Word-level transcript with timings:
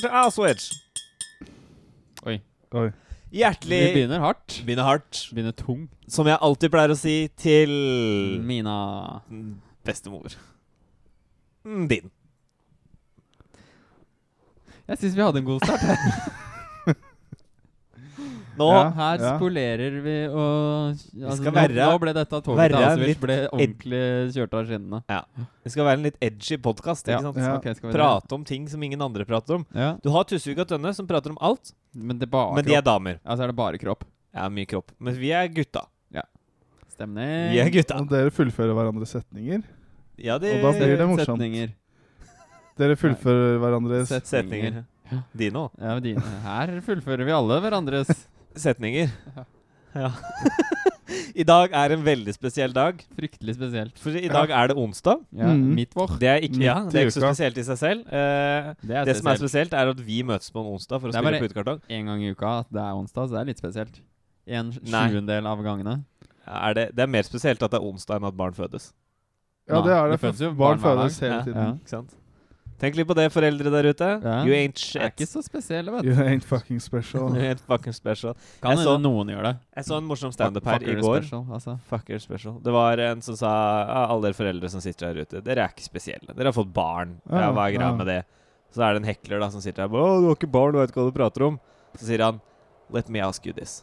for 0.00 0.08
to 0.08 0.14
Auschwitz. 0.14 0.72
Oi. 2.26 2.40
Oi. 2.74 2.90
Vi 3.34 3.42
begynner 3.94 4.20
hardt. 4.20 4.62
Begynner 4.66 4.84
hardt. 4.84 5.28
Begynner 5.34 5.52
tung. 5.52 5.88
Som 6.08 6.26
jeg 6.30 6.38
alltid 6.40 6.70
pleier 6.70 6.92
å 6.94 6.98
si 6.98 7.28
til 7.40 7.72
Mina 8.46 8.76
bestemor. 9.84 10.36
Mm, 11.64 11.88
Din. 11.90 12.10
Jeg 14.86 15.00
syns 15.00 15.16
vi 15.16 15.24
hadde 15.24 15.40
en 15.42 15.48
god 15.48 15.64
start. 15.64 15.80
Nå 18.58 18.68
Ja. 18.70 18.82
Her 18.94 19.18
ja. 19.18 19.30
spolerer 19.36 19.96
vi 20.04 20.16
og 20.28 20.92
altså, 20.94 21.36
skal 21.40 21.52
nå, 21.52 21.54
være- 21.58 21.86
nå 21.90 21.98
ble 22.02 22.12
dette 22.14 22.40
toget 22.46 22.74
altså, 22.78 23.20
ble 23.24 23.38
ordentlig 23.48 24.02
kjørt 24.36 24.54
av 24.54 24.68
skinnene. 24.68 25.00
Det 25.64 25.72
skal 25.74 25.84
være 25.88 25.98
en 25.98 26.06
litt 26.06 26.18
edgy 26.22 26.58
podkast. 26.62 27.08
Ja. 27.10 27.18
ikke? 27.18 27.40
Ja. 27.42 27.56
Ok, 27.56 27.66
skal 27.74 27.88
vi 27.88 27.92
det? 27.92 27.98
Prate 27.98 28.38
om 28.38 28.44
ting 28.44 28.68
som 28.68 28.82
ingen 28.82 29.02
andre 29.02 29.24
prater 29.24 29.58
om. 29.58 29.66
Ja. 29.74 29.96
Du 30.02 30.10
har 30.14 30.24
Tusvik 30.24 30.58
og 30.62 30.68
Tønne 30.70 30.94
som 30.94 31.06
prater 31.10 31.30
om 31.34 31.38
alt, 31.40 31.72
Men 31.94 32.18
det 32.18 32.30
bare 32.30 32.54
men 32.54 32.64
de 32.64 32.74
er 32.74 32.82
damer. 32.82 33.18
Ja, 33.24 33.36
så 33.36 33.42
er 33.44 33.52
det 33.52 33.56
bare 33.56 33.78
kropp. 33.78 34.04
Ja, 34.34 34.48
mye 34.48 34.66
kropp. 34.66 34.90
Men 34.98 35.14
vi 35.14 35.30
er 35.30 35.48
gutta. 35.48 35.86
Stemning. 36.94 37.50
Vi 37.50 37.58
er 37.58 37.70
gutta. 37.74 37.96
Og 37.98 38.10
dere 38.10 38.30
fullfører 38.30 38.74
hverandres 38.76 39.10
setninger. 39.16 39.64
Ja, 40.22 40.36
det 40.38 40.52
Og 40.62 40.62
da 40.62 40.78
blir 40.78 40.96
det 41.00 41.08
morsomt. 41.10 41.40
Setninger. 41.40 41.72
Dere 42.78 42.96
fullfører 42.98 43.58
hverandres 43.62 44.12
Setninger. 44.28 44.84
Dine 45.36 45.64
òg. 45.66 45.74
Ja, 45.82 45.96
dine. 46.02 46.22
Her 46.44 46.72
fullfører 46.86 47.26
vi 47.26 47.34
alle 47.34 47.58
hverandres 47.64 48.12
Setninger. 48.56 49.08
Ja. 49.94 50.08
I 51.38 51.44
dag 51.46 51.70
er 51.78 51.92
en 51.94 52.00
veldig 52.02 52.32
spesiell 52.34 52.72
dag. 52.74 52.98
Fryktelig 53.14 53.54
spesielt. 53.54 53.98
For 54.02 54.16
i 54.18 54.26
dag 54.26 54.50
er 54.50 54.72
det 54.72 54.76
onsdag. 54.82 55.20
Ja, 55.38 55.52
mm. 55.54 55.68
Midtvår. 55.76 56.16
Det 56.18 56.28
er 56.32 56.42
ikke, 56.42 56.58
ja, 56.64 56.74
det 56.90 56.98
er 56.98 57.06
ikke 57.06 57.14
så 57.14 57.22
spesielt 57.22 57.60
i 57.62 57.64
seg 57.68 57.78
selv. 57.78 58.00
Eh, 58.10 58.72
Det 58.82 58.96
er 58.98 59.06
det 59.06 59.14
som 59.20 59.30
er 59.30 59.38
spesielt. 59.38 59.72
er 59.78 59.92
at 59.92 60.00
vi 60.02 60.16
møtes 60.26 60.50
på 60.50 60.64
en 60.64 60.72
onsdag 60.72 60.98
for 60.98 61.08
å 61.08 61.12
Det 61.12 61.20
er 61.20 61.22
bare- 61.22 61.78
én 61.78 61.80
En 62.00 62.06
gang 62.10 62.22
i 62.26 62.30
uka 62.34 62.58
at 62.64 62.72
det 62.72 62.82
er 62.82 62.90
onsdag, 62.98 63.28
så 63.28 63.30
det 63.36 63.40
er 63.40 63.44
litt 63.52 63.58
spesielt. 63.62 64.00
En 64.48 64.72
sjuendel 64.72 65.46
av 65.46 65.62
gangene. 65.62 66.04
Ja, 66.46 66.70
Er 66.70 66.74
det, 66.74 66.88
det 66.96 67.02
er 67.02 67.06
mer 67.06 67.22
spesielt 67.22 67.62
at 67.62 67.70
det 67.70 67.78
er 67.78 67.86
onsdag 67.86 68.16
enn 68.18 68.26
at 68.26 68.36
barn 68.36 68.52
fødes. 68.52 68.92
Ja, 69.68 69.80
det 69.80 69.92
er 69.92 70.08
det. 70.10 70.18
Det 70.18 70.20
fødes 70.26 70.40
jo 70.40 70.50
Barn 70.54 70.80
barn 70.80 70.98
fødes 70.98 71.20
hele 71.20 71.34
Ja. 71.36 71.42
tiden. 71.42 71.62
Ja. 71.62 71.72
Ikke 71.78 71.88
sant? 71.88 72.10
Tenk 72.84 72.98
litt 72.98 73.08
på 73.08 73.16
det, 73.16 73.24
foreldre 73.32 73.70
der 73.72 73.88
ute. 73.88 74.08
Ja. 74.20 74.34
You 74.44 74.52
ain't 74.56 74.76
Det 74.76 75.00
er 75.00 75.12
ikke 75.12 75.28
så 75.30 75.40
spesielle, 75.44 75.92
vet 75.94 76.04
du. 76.04 76.10
You 76.12 76.26
ain't 76.28 76.44
fucking 76.44 76.82
special. 76.84 77.30
You 77.38 77.46
ain't 77.48 77.62
fucking 77.64 77.96
special. 77.96 78.36
Kan 78.60 78.76
hende 78.76 78.96
noen 79.00 79.32
gjør 79.32 79.48
det. 79.48 79.54
Jeg 79.78 79.88
så 79.88 79.98
en 80.02 80.08
morsom 80.08 80.34
standup 80.34 80.68
her 80.68 80.84
i 80.84 80.96
går. 81.00 81.22
Special, 81.24 81.46
altså. 81.56 81.78
Fucker 81.90 82.20
special. 82.22 82.58
Det 82.64 82.74
var 82.76 83.00
en 83.08 83.24
som 83.24 83.38
sa 83.40 83.52
ja, 83.88 84.04
alle 84.06 84.28
dere 84.28 84.38
foreldre 84.38 84.70
som 84.72 84.84
sitter 84.84 85.10
her 85.10 85.24
ute, 85.24 85.42
dere 85.46 85.64
er 85.64 85.72
ikke 85.74 85.86
spesielle. 85.86 86.30
Dere 86.34 86.52
har 86.52 86.56
fått 86.56 86.72
barn. 86.76 87.16
Ja, 87.30 87.46
Ja, 87.46 87.52
hva 87.56 87.68
er 87.70 87.78
greia 87.78 87.90
ja. 87.90 87.96
med 87.96 88.10
det? 88.12 88.20
Så 88.74 88.82
er 88.82 88.94
det 88.94 89.04
en 89.04 89.08
hekler 89.08 89.40
da 89.40 89.48
som 89.54 89.62
sitter 89.64 89.86
her. 89.86 89.96
Å, 89.96 90.20
du 90.20 90.28
har 90.28 90.36
ikke 90.36 90.50
barn, 90.50 90.74
du 90.74 90.80
vet 90.82 90.92
ikke 90.92 91.00
hva 91.04 91.10
du 91.12 91.16
prater 91.16 91.48
om. 91.48 91.58
Så 91.96 92.08
sier 92.10 92.24
han 92.26 92.42
Let 92.92 93.08
me 93.08 93.22
ask 93.24 93.46
you 93.48 93.54
this. 93.56 93.80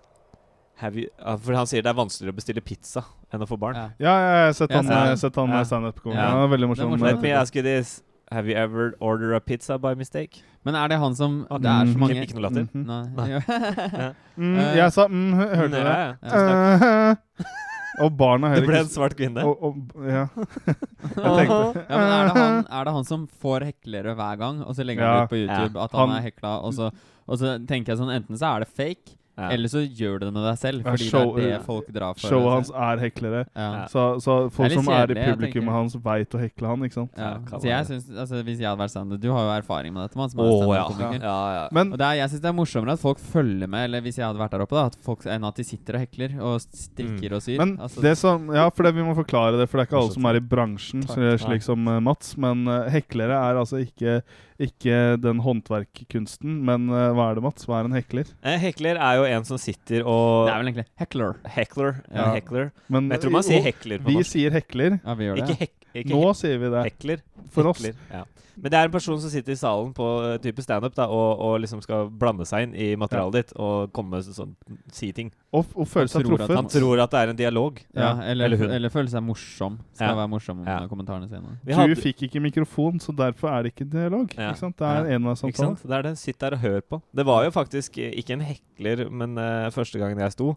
Have 0.82 0.98
you, 0.98 1.10
for 1.42 1.54
han 1.58 1.68
sier 1.70 1.84
det 1.86 1.90
er 1.92 1.98
vanskeligere 1.98 2.34
å 2.34 2.38
bestille 2.38 2.62
pizza 2.66 3.04
enn 3.34 3.44
å 3.44 3.48
få 3.50 3.58
barn. 3.60 3.78
Ja. 3.78 3.90
Ja, 4.02 4.14
jeg 4.22 4.46
har 4.46 4.56
sett 4.58 4.74
han, 4.76 4.86
ja, 4.90 5.02
jeg 5.12 5.20
har 5.22 5.36
han 5.42 5.54
Ja. 5.56 5.64
standup-komikeren. 5.66 6.22
Ja. 6.22 6.30
Han 6.36 6.46
er 6.46 6.52
veldig 6.56 6.70
morsom. 6.72 6.96
Let 7.02 7.22
me 7.22 7.32
ask 7.38 7.56
you 7.56 7.64
this. 7.66 8.02
Have 8.32 8.48
you 8.48 8.56
ever 8.56 8.94
ordered 9.02 9.34
a 9.36 9.40
pizza 9.42 9.78
by 9.78 9.94
mistake? 10.00 10.42
Men 10.64 10.76
er 10.76 10.88
det 10.88 10.98
han 11.02 11.16
som 11.18 11.46
Ah, 11.52 11.58
Det 11.60 11.68
er 11.68 11.86
så 11.90 11.98
mm, 11.98 12.00
mange 12.00 12.22
Ikke 12.24 12.38
noe 12.38 12.44
latter? 12.48 12.68
Mhm. 12.72 12.86
Nei. 12.88 13.08
Nei. 13.18 13.28
Ja. 14.02 14.14
Mm, 14.38 14.54
Eh, 14.62 14.76
jeg 14.78 14.94
sa 14.96 15.08
mm, 15.12 15.34
hørte 15.36 15.68
du 15.68 15.76
det? 15.76 15.84
ja. 15.84 16.16
Ja. 16.24 17.16
og 18.06 18.14
barna 18.18 18.54
Det 18.56 18.64
ble 18.66 18.80
en 18.80 18.88
svart 18.90 19.18
kvinne. 19.20 19.44
og, 19.44 19.60
og, 19.68 20.06
ja. 20.08 20.24
Jeg 20.72 21.34
tenkte 21.42 21.86
Ja, 21.90 21.98
men 21.98 22.08
er 22.08 22.30
det, 22.30 22.36
han, 22.38 22.62
er 22.72 22.88
det 22.88 22.94
han 22.96 23.08
som 23.10 23.26
får 23.44 23.66
heklere 23.68 24.16
hver 24.16 24.40
gang, 24.40 24.62
og 24.64 24.76
så 24.78 24.86
legger 24.88 25.04
han 25.06 25.18
Ja. 25.18 25.24
ut 25.28 25.34
på 25.34 25.42
YouTube 25.44 25.76
at 25.84 25.92
han, 25.92 26.08
Han- 26.10 26.18
er 26.18 26.30
hekla, 26.30 26.54
og 26.64 26.74
så, 26.78 26.88
og 27.28 27.38
så 27.42 27.58
tenker 27.68 27.92
jeg 27.94 28.00
sånn 28.00 28.14
Enten 28.16 28.40
så 28.40 28.56
er 28.56 28.64
det 28.64 28.70
fake, 28.72 29.18
Ja. 29.42 29.50
eller 29.56 29.72
så 29.72 29.82
gjør 29.84 30.20
du 30.22 30.26
det 30.28 30.34
med 30.36 30.44
deg 30.46 30.58
selv, 30.62 30.84
Ja, 30.86 30.92
fordi 30.94 31.08
show- 31.10 31.36
det 31.36 31.46
er 31.46 31.58
det 31.58 31.66
folk 31.66 31.88
drar 31.96 32.14
for. 32.18 32.28
Showet 32.30 32.52
hans 32.56 32.72
er 32.72 33.02
heklere. 33.06 33.42
Ja. 33.56 33.68
Ja. 33.82 33.86
Så, 33.92 34.06
så 34.22 34.36
folk 34.54 34.70
er 34.70 34.76
som 34.78 34.88
er 34.92 34.94
i 34.94 35.16
kjedelig, 35.16 35.26
publikummet 35.36 35.74
hans, 35.76 35.96
veit 36.06 36.38
å 36.38 36.42
hekle 36.42 36.68
han, 36.72 36.86
ikke 36.88 37.00
sant? 37.00 37.12
Ja. 37.18 37.32
Ja, 37.42 37.58
Så 37.58 37.68
jeg 37.68 37.86
synes, 37.90 38.10
altså, 38.16 38.42
Hvis 38.46 38.60
jeg 38.62 38.68
hadde 38.70 38.82
vært 38.82 38.94
standup 38.94 39.22
Du 39.22 39.30
har 39.32 39.44
jo 39.48 39.52
erfaring 39.58 39.94
med 39.94 40.04
dette, 40.06 40.18
mann, 40.20 40.30
som 40.30 40.40
er 40.40 40.52
Å 40.52 40.76
ja. 40.76 40.86
ja, 41.20 41.40
ja. 41.58 41.68
Men 41.72 41.92
Og 41.94 41.98
det 41.98 42.06
er, 42.08 42.16
jeg 42.22 42.30
syns 42.34 42.42
det 42.46 42.50
er 42.52 42.58
morsommere 42.58 42.94
at 42.94 43.04
folk 43.04 43.20
følger 43.20 43.68
med, 43.68 43.86
eller 43.90 44.02
hvis 44.06 44.18
jeg 44.22 44.26
hadde 44.28 44.42
vært 44.42 44.52
der 44.56 44.66
oppe, 44.66 44.78
da 44.78 44.86
at 44.92 44.98
folk, 45.04 45.26
enn 45.26 45.48
at 45.48 45.56
de 45.56 45.64
sitter 45.68 45.98
og 45.98 46.04
hekler 46.06 46.38
og 46.42 46.62
strikker 46.62 47.36
og 47.38 47.42
syr. 47.46 47.58
Men 47.62 47.78
Altså, 47.82 48.02
det 48.04 48.16
som, 48.20 48.48
ja, 48.54 48.68
for 48.70 48.84
det, 48.84 48.94
vi 48.96 49.04
må 49.06 49.16
forklare 49.18 49.58
det, 49.60 49.68
for 49.70 49.80
det 49.80 49.88
er 49.88 49.90
ikke 49.90 50.02
alle 50.04 50.14
som 50.16 50.26
er 50.30 50.40
i 50.40 50.44
bransjen, 50.54 51.06
Takk. 51.08 51.42
slik 51.42 51.64
som 51.66 51.88
uh, 51.88 52.00
Mats. 52.04 52.36
Men 52.38 52.68
uh, 52.68 52.90
heklere 52.92 53.38
er 53.38 53.60
altså 53.62 53.82
ikke, 53.82 54.22
ikke 54.68 54.98
den 55.22 55.42
håndverkkunsten. 55.44 56.60
Men 56.68 56.88
uh, 56.92 57.10
hva 57.18 57.30
er 57.32 57.40
det, 57.40 57.44
Mats? 57.46 57.66
Hva 57.70 57.80
er 57.82 57.90
en 57.90 57.96
hekler? 57.98 58.30
En 58.46 58.60
hekler 58.62 59.00
er 59.02 59.20
jo 59.20 59.28
en 59.30 59.48
som 59.48 59.60
sitter 59.62 60.06
og 60.06 60.48
det 60.48 60.54
er 60.54 60.62
vel 60.64 60.72
egentlig 60.72 60.88
hekler. 61.02 61.38
Hekler. 61.58 61.94
Ja. 62.14 62.28
Hekler. 62.38 62.72
Men, 62.88 63.08
Men 63.08 63.16
jeg 63.18 63.26
tror 63.26 63.36
man 63.38 63.48
sier 63.48 63.66
hekler 63.66 64.04
på 64.04 64.12
Vi 64.12 64.18
norsk. 64.20 64.32
sier 64.36 64.56
hekler. 64.56 65.00
Ja, 65.02 65.18
vi 65.20 65.30
gjør 65.30 65.42
det. 65.42 65.48
Ikke, 65.50 65.60
hek, 65.66 65.76
ikke 65.94 66.14
Nå 66.16 66.34
sier 66.38 66.58
vi 66.62 66.70
det. 66.72 66.84
hekler. 66.92 67.22
For 67.52 67.68
oss. 67.68 67.84
Ja. 68.12 68.26
Men 68.62 68.70
det 68.74 68.78
er 68.78 68.86
en 68.90 68.92
person 68.94 69.20
som 69.20 69.32
sitter 69.32 69.54
i 69.56 69.58
salen 69.58 69.94
på 69.96 70.06
uh, 70.22 70.36
type 70.44 70.62
standup 70.62 70.98
og, 71.06 71.40
og 71.42 71.54
liksom 71.64 71.80
skal 71.82 72.10
blande 72.12 72.46
seg 72.46 72.68
inn 72.68 72.74
i 72.76 72.90
materialet 73.00 73.34
ditt 73.34 73.54
og 73.56 73.92
komme 73.96 74.18
med 74.20 74.28
sånn, 74.28 74.52
si 74.94 75.10
ting. 75.16 75.32
Og, 75.56 75.72
og 75.74 75.88
føle 75.90 76.12
seg 76.12 76.28
truffet. 76.28 76.52
Han 76.60 76.68
tror 76.70 77.00
at 77.02 77.14
det 77.16 77.22
er 77.22 77.32
en 77.32 77.40
dialog. 77.40 77.80
Ja, 77.96 78.02
Ja, 78.02 78.12
eller, 78.34 78.52
eller 78.52 78.76
eller, 78.76 78.94
føle 78.94 79.10
seg 79.10 79.24
morsom. 79.24 79.80
Skal 79.96 80.12
Ja. 80.12 80.18
være 80.20 80.30
morsom 80.30 80.60
om 80.62 80.68
Ja. 80.68 80.78
kommentarene 80.92 81.30
sine. 81.32 81.56
Vi 81.66 81.74
Du 81.74 81.96
fikk 82.02 82.24
ikke 82.28 82.42
mikrofon, 82.44 83.00
så 83.00 83.16
derfor 83.16 83.50
er 83.56 83.64
det 83.64 83.74
ikke 83.74 83.90
dialog. 83.90 84.36
Ja. 84.38 84.52
Ikke 84.52 84.60
sant? 84.60 84.78
Det 84.78 84.86
er 84.88 85.08
Ja. 85.10 85.16
en 85.16 85.26
av 85.28 85.38
ikke 85.38 85.58
sant? 85.58 85.82
Det 85.88 85.92
er 85.98 86.02
det. 86.04 86.18
Sitt 86.20 86.38
der 86.40 86.54
og 86.54 86.60
hør 86.60 86.82
på. 86.82 87.02
Det 87.16 87.26
var 87.26 87.44
jo 87.46 87.52
faktisk 87.52 87.98
eh, 87.98 88.12
ikke 88.20 88.34
en 88.34 88.42
hekler, 88.42 89.10
men 89.10 89.38
uh, 89.38 89.72
første 89.72 89.98
gangen 89.98 90.20
jeg 90.20 90.32
sto, 90.34 90.56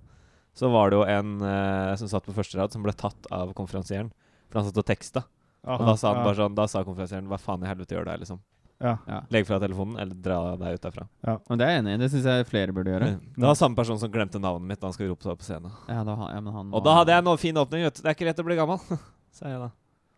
så 0.55 0.71
var 0.71 0.91
det 0.91 0.99
jo 0.99 1.05
en 1.05 1.41
uh, 1.43 1.95
som 1.97 2.09
satt 2.09 2.27
på 2.27 2.35
første 2.35 2.59
rad, 2.59 2.71
som 2.73 2.83
ble 2.83 2.93
tatt 2.93 3.27
av 3.31 3.55
konferansieren. 3.55 4.11
For 4.51 4.61
han 4.61 4.69
satt 4.69 4.81
og 4.83 4.87
teksta. 4.89 5.25
Og 5.65 5.87
da 5.89 5.95
sa 5.97 6.11
han 6.13 6.27
bare 6.27 6.37
sånn 6.37 6.57
Da 6.59 6.67
sa 6.69 6.83
konferansieren 6.85 7.25
Hva 7.31 7.39
faen 7.41 7.63
i 7.65 7.69
helvete 7.71 7.97
gjør 7.97 8.05
du 8.05 8.11
her, 8.13 8.19
liksom? 8.21 8.43
ja. 8.85 8.99
Ja. 9.09 9.21
Legg 9.33 9.47
fra 9.49 9.57
telefonen, 9.63 9.97
eller 10.03 10.19
dra 10.21 10.39
deg 10.61 10.77
ut 10.77 10.83
derfra. 10.85 11.07
Ja. 11.25 11.39
Og 11.49 11.59
det 11.61 11.65
er 11.67 11.71
jeg 11.73 11.83
enig 11.85 11.95
i. 11.95 12.01
Det 12.03 12.09
syns 12.13 12.27
jeg 12.29 12.47
flere 12.51 12.75
burde 12.77 12.93
gjøre. 12.93 13.09
Det 13.37 13.47
var 13.47 13.57
samme 13.57 13.79
person 13.79 14.01
som 14.03 14.11
glemte 14.13 14.41
navnet 14.43 14.67
mitt 14.69 14.83
da 14.83 14.91
han 14.91 14.97
skulle 14.97 15.15
rope 15.15 15.25
seg 15.25 15.33
opp 15.33 15.41
på 15.41 15.47
scenen. 15.47 15.73
Ja, 15.89 16.03
da, 16.05 16.17
ja, 16.35 16.41
men 16.43 16.53
han 16.53 16.75
Og 16.75 16.85
da 16.85 16.99
hadde 16.99 17.15
jeg 17.15 17.25
en 17.25 17.41
fin 17.41 17.61
åpning, 17.63 17.87
vet 17.87 17.97
du. 17.97 18.03
Det 18.03 18.11
er 18.13 18.19
ikke 18.19 18.29
lett 18.29 18.43
å 18.43 18.47
bli 18.51 18.59
gammel, 18.59 18.83
sa 19.39 19.49
jeg 19.49 19.63
da. 19.63 19.71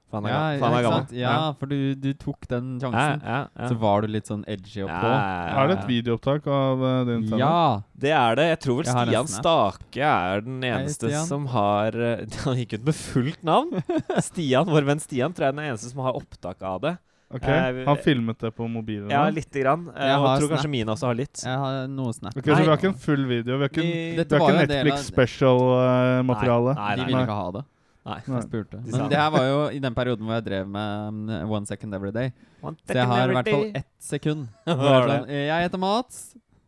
For 0.07 0.21
han 0.21 0.27
er, 0.31 0.31
ja, 0.31 0.59
for 0.61 0.67
han 0.67 0.73
ja, 0.73 0.79
er 0.79 0.85
gammel. 0.87 1.17
Ja, 1.19 1.53
for 1.59 1.67
du, 1.67 1.95
du 1.99 2.13
tok 2.15 2.47
den 2.49 2.67
sjansen. 2.79 3.23
ja, 3.27 3.39
ja. 3.59 3.69
Så 3.69 3.75
var 3.83 4.03
du 4.03 4.07
litt 4.15 4.29
sånn 4.31 4.45
edgy 4.47 4.85
og 4.85 4.91
på. 4.93 5.09
ja, 5.11 5.17
ja. 5.19 5.57
Er 5.65 5.67
det 5.73 5.79
et 5.81 5.89
videoopptak 5.89 6.47
av 6.47 6.85
uh, 6.85 7.05
din 7.09 7.25
standup? 7.27 7.41
Ja! 7.43 7.83
Det 8.07 8.13
er 8.15 8.39
det. 8.39 8.45
Jeg 8.53 8.61
tror 8.63 8.77
vel 8.79 8.87
Jeg 8.87 8.95
Stian. 9.27 9.27
Stake 9.35 10.05
er 10.13 10.41
den 10.47 10.63
eneste 10.63 11.11
Hei, 11.11 11.25
som 11.27 11.47
har 11.51 11.91
uh, 11.99 12.23
Han 12.45 12.57
gikk 12.63 12.77
ut 12.79 12.85
med 12.87 12.95
fullt 13.01 13.43
navn. 13.43 13.83
Stian, 14.29 14.71
Vår 14.71 14.87
venn 14.93 15.03
Stian 15.03 15.35
tror 15.35 15.49
jeg 15.49 15.55
er 15.55 15.59
den 15.59 15.67
eneste 15.73 15.91
som 15.91 16.05
har 16.07 16.15
opptak 16.23 16.63
av 16.63 16.81
det. 16.87 16.95
Ok, 17.35 17.43
Eh, 17.51 17.83
Han 17.89 17.97
filmet 17.99 18.39
det 18.39 18.53
på 18.55 18.69
mobilen? 18.71 19.11
Ja, 19.11 19.25
lite 19.35 19.59
grann. 19.65 19.89
Eh, 19.91 20.07
Jeg 20.13 20.21
tror 20.23 20.53
kanskje 20.53 20.61
snap. 20.69 20.71
Mina 20.71 20.93
også 20.95 21.09
har 21.11 21.17
litt. 21.19 21.41
Jeg 21.43 21.59
har 21.59 21.89
noe 21.91 22.13
snap. 22.15 22.37
Ok, 22.39 22.45
Så 22.47 22.61
vi 22.63 22.69
har 22.71 22.77
ikke 22.79 22.93
en 22.93 23.01
full 23.03 23.25
video? 23.27 23.57
Vi 23.59 23.67
har 23.67 23.73
ikke, 23.75 23.83
Vi- 23.83 24.15
vi 24.15 24.23
har 24.23 24.25
ikke 24.31 24.53
en 24.55 24.69
Netflix 24.71 25.01
av- 25.01 25.09
special-materiale? 25.11 26.75
Nei, 26.79 26.93
De 26.95 27.01
nei, 27.03 27.07
ville 27.11 27.19
nei. 27.19 27.25
ikke 27.27 27.39
ha 27.43 27.51
det. 27.59 27.65
Nei. 28.07 28.19
Jeg 28.23 28.43
spurte. 28.47 28.81
Men 28.87 29.09
det 29.11 29.19
her 29.19 29.31
var 29.35 29.47
jo 29.49 29.63
i 29.75 29.81
den 29.83 29.95
perioden 29.97 30.29
hvor 30.29 30.39
jeg 30.39 30.47
drev 30.47 30.69
med 30.71 31.09
um, 31.11 31.51
One 31.57 31.67
Second 31.67 31.97
Every 31.97 32.13
Day. 32.15 32.31
Second 32.61 32.79
Så 32.87 32.99
jeg 33.01 33.09
har 33.11 33.33
i 33.33 33.39
hvert 33.39 33.51
fall 33.51 33.67
ett 33.81 33.91
sekund. 34.03 34.47
Hva 34.69 34.77
var 34.79 35.11
sånn, 35.11 35.33
jeg 35.35 35.67
heter 35.67 35.83
Mats. 35.83 36.23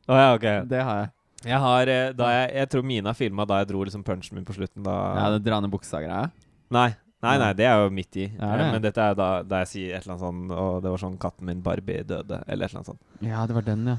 Oh, 0.08 0.17
ja, 0.17 0.32
okay. 0.35 0.64
Det 0.67 0.82
har 0.82 1.05
jeg. 1.05 1.12
Jeg 1.46 1.58
har 1.62 1.90
eh, 1.93 2.08
da 2.19 2.29
jeg, 2.35 2.46
jeg 2.56 2.69
tror 2.73 2.87
Mina 2.90 3.12
filma 3.14 3.44
da 3.46 3.61
jeg 3.61 3.69
dro 3.70 3.85
liksom 3.87 4.02
punchen 4.06 4.35
min 4.35 4.46
på 4.49 4.56
slutten. 4.56 4.82
Da 4.87 4.94
Ja, 5.14 5.29
det 5.37 5.44
dra 5.46 5.61
ned 5.62 5.70
buksa-greia. 5.70 6.32
Nei, 6.75 6.88
nei, 7.23 7.35
nei, 7.38 7.52
det 7.56 7.69
er 7.69 7.85
jo 7.85 7.93
midt 7.94 8.19
i. 8.19 8.26
Ja, 8.26 8.49
det? 8.58 8.64
Eh, 8.64 8.73
Men 8.75 8.82
dette 8.82 9.05
er 9.05 9.19
da, 9.19 9.29
da 9.46 9.62
jeg 9.62 9.70
sier 9.73 9.94
et 9.94 10.02
eller 10.02 10.17
annet 10.17 10.25
sånn 10.26 10.56
Og 10.58 10.82
det 10.82 10.90
var 10.94 11.02
sånn 11.05 11.19
'Katten 11.23 11.46
min 11.46 11.62
Barbie 11.62 12.02
døde', 12.02 12.43
eller 12.49 12.67
et 12.67 12.73
eller 12.73 12.81
annet 12.82 12.90
sånt. 12.90 13.05
Ja, 13.23 13.46
det 13.46 13.55
var 13.55 13.69
den, 13.69 13.87
ja. 13.87 13.96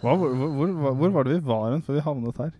Hva, 0.00 0.16
hvor, 0.16 0.34
hvor, 0.34 0.74
hvor, 0.96 1.14
var 1.14 1.28
det 1.28 1.38
vi 1.38 1.46
var 1.46 1.70
hen 1.70 1.82
før 1.86 1.98
vi 1.98 2.04
havnet 2.08 2.42
her? 2.42 2.52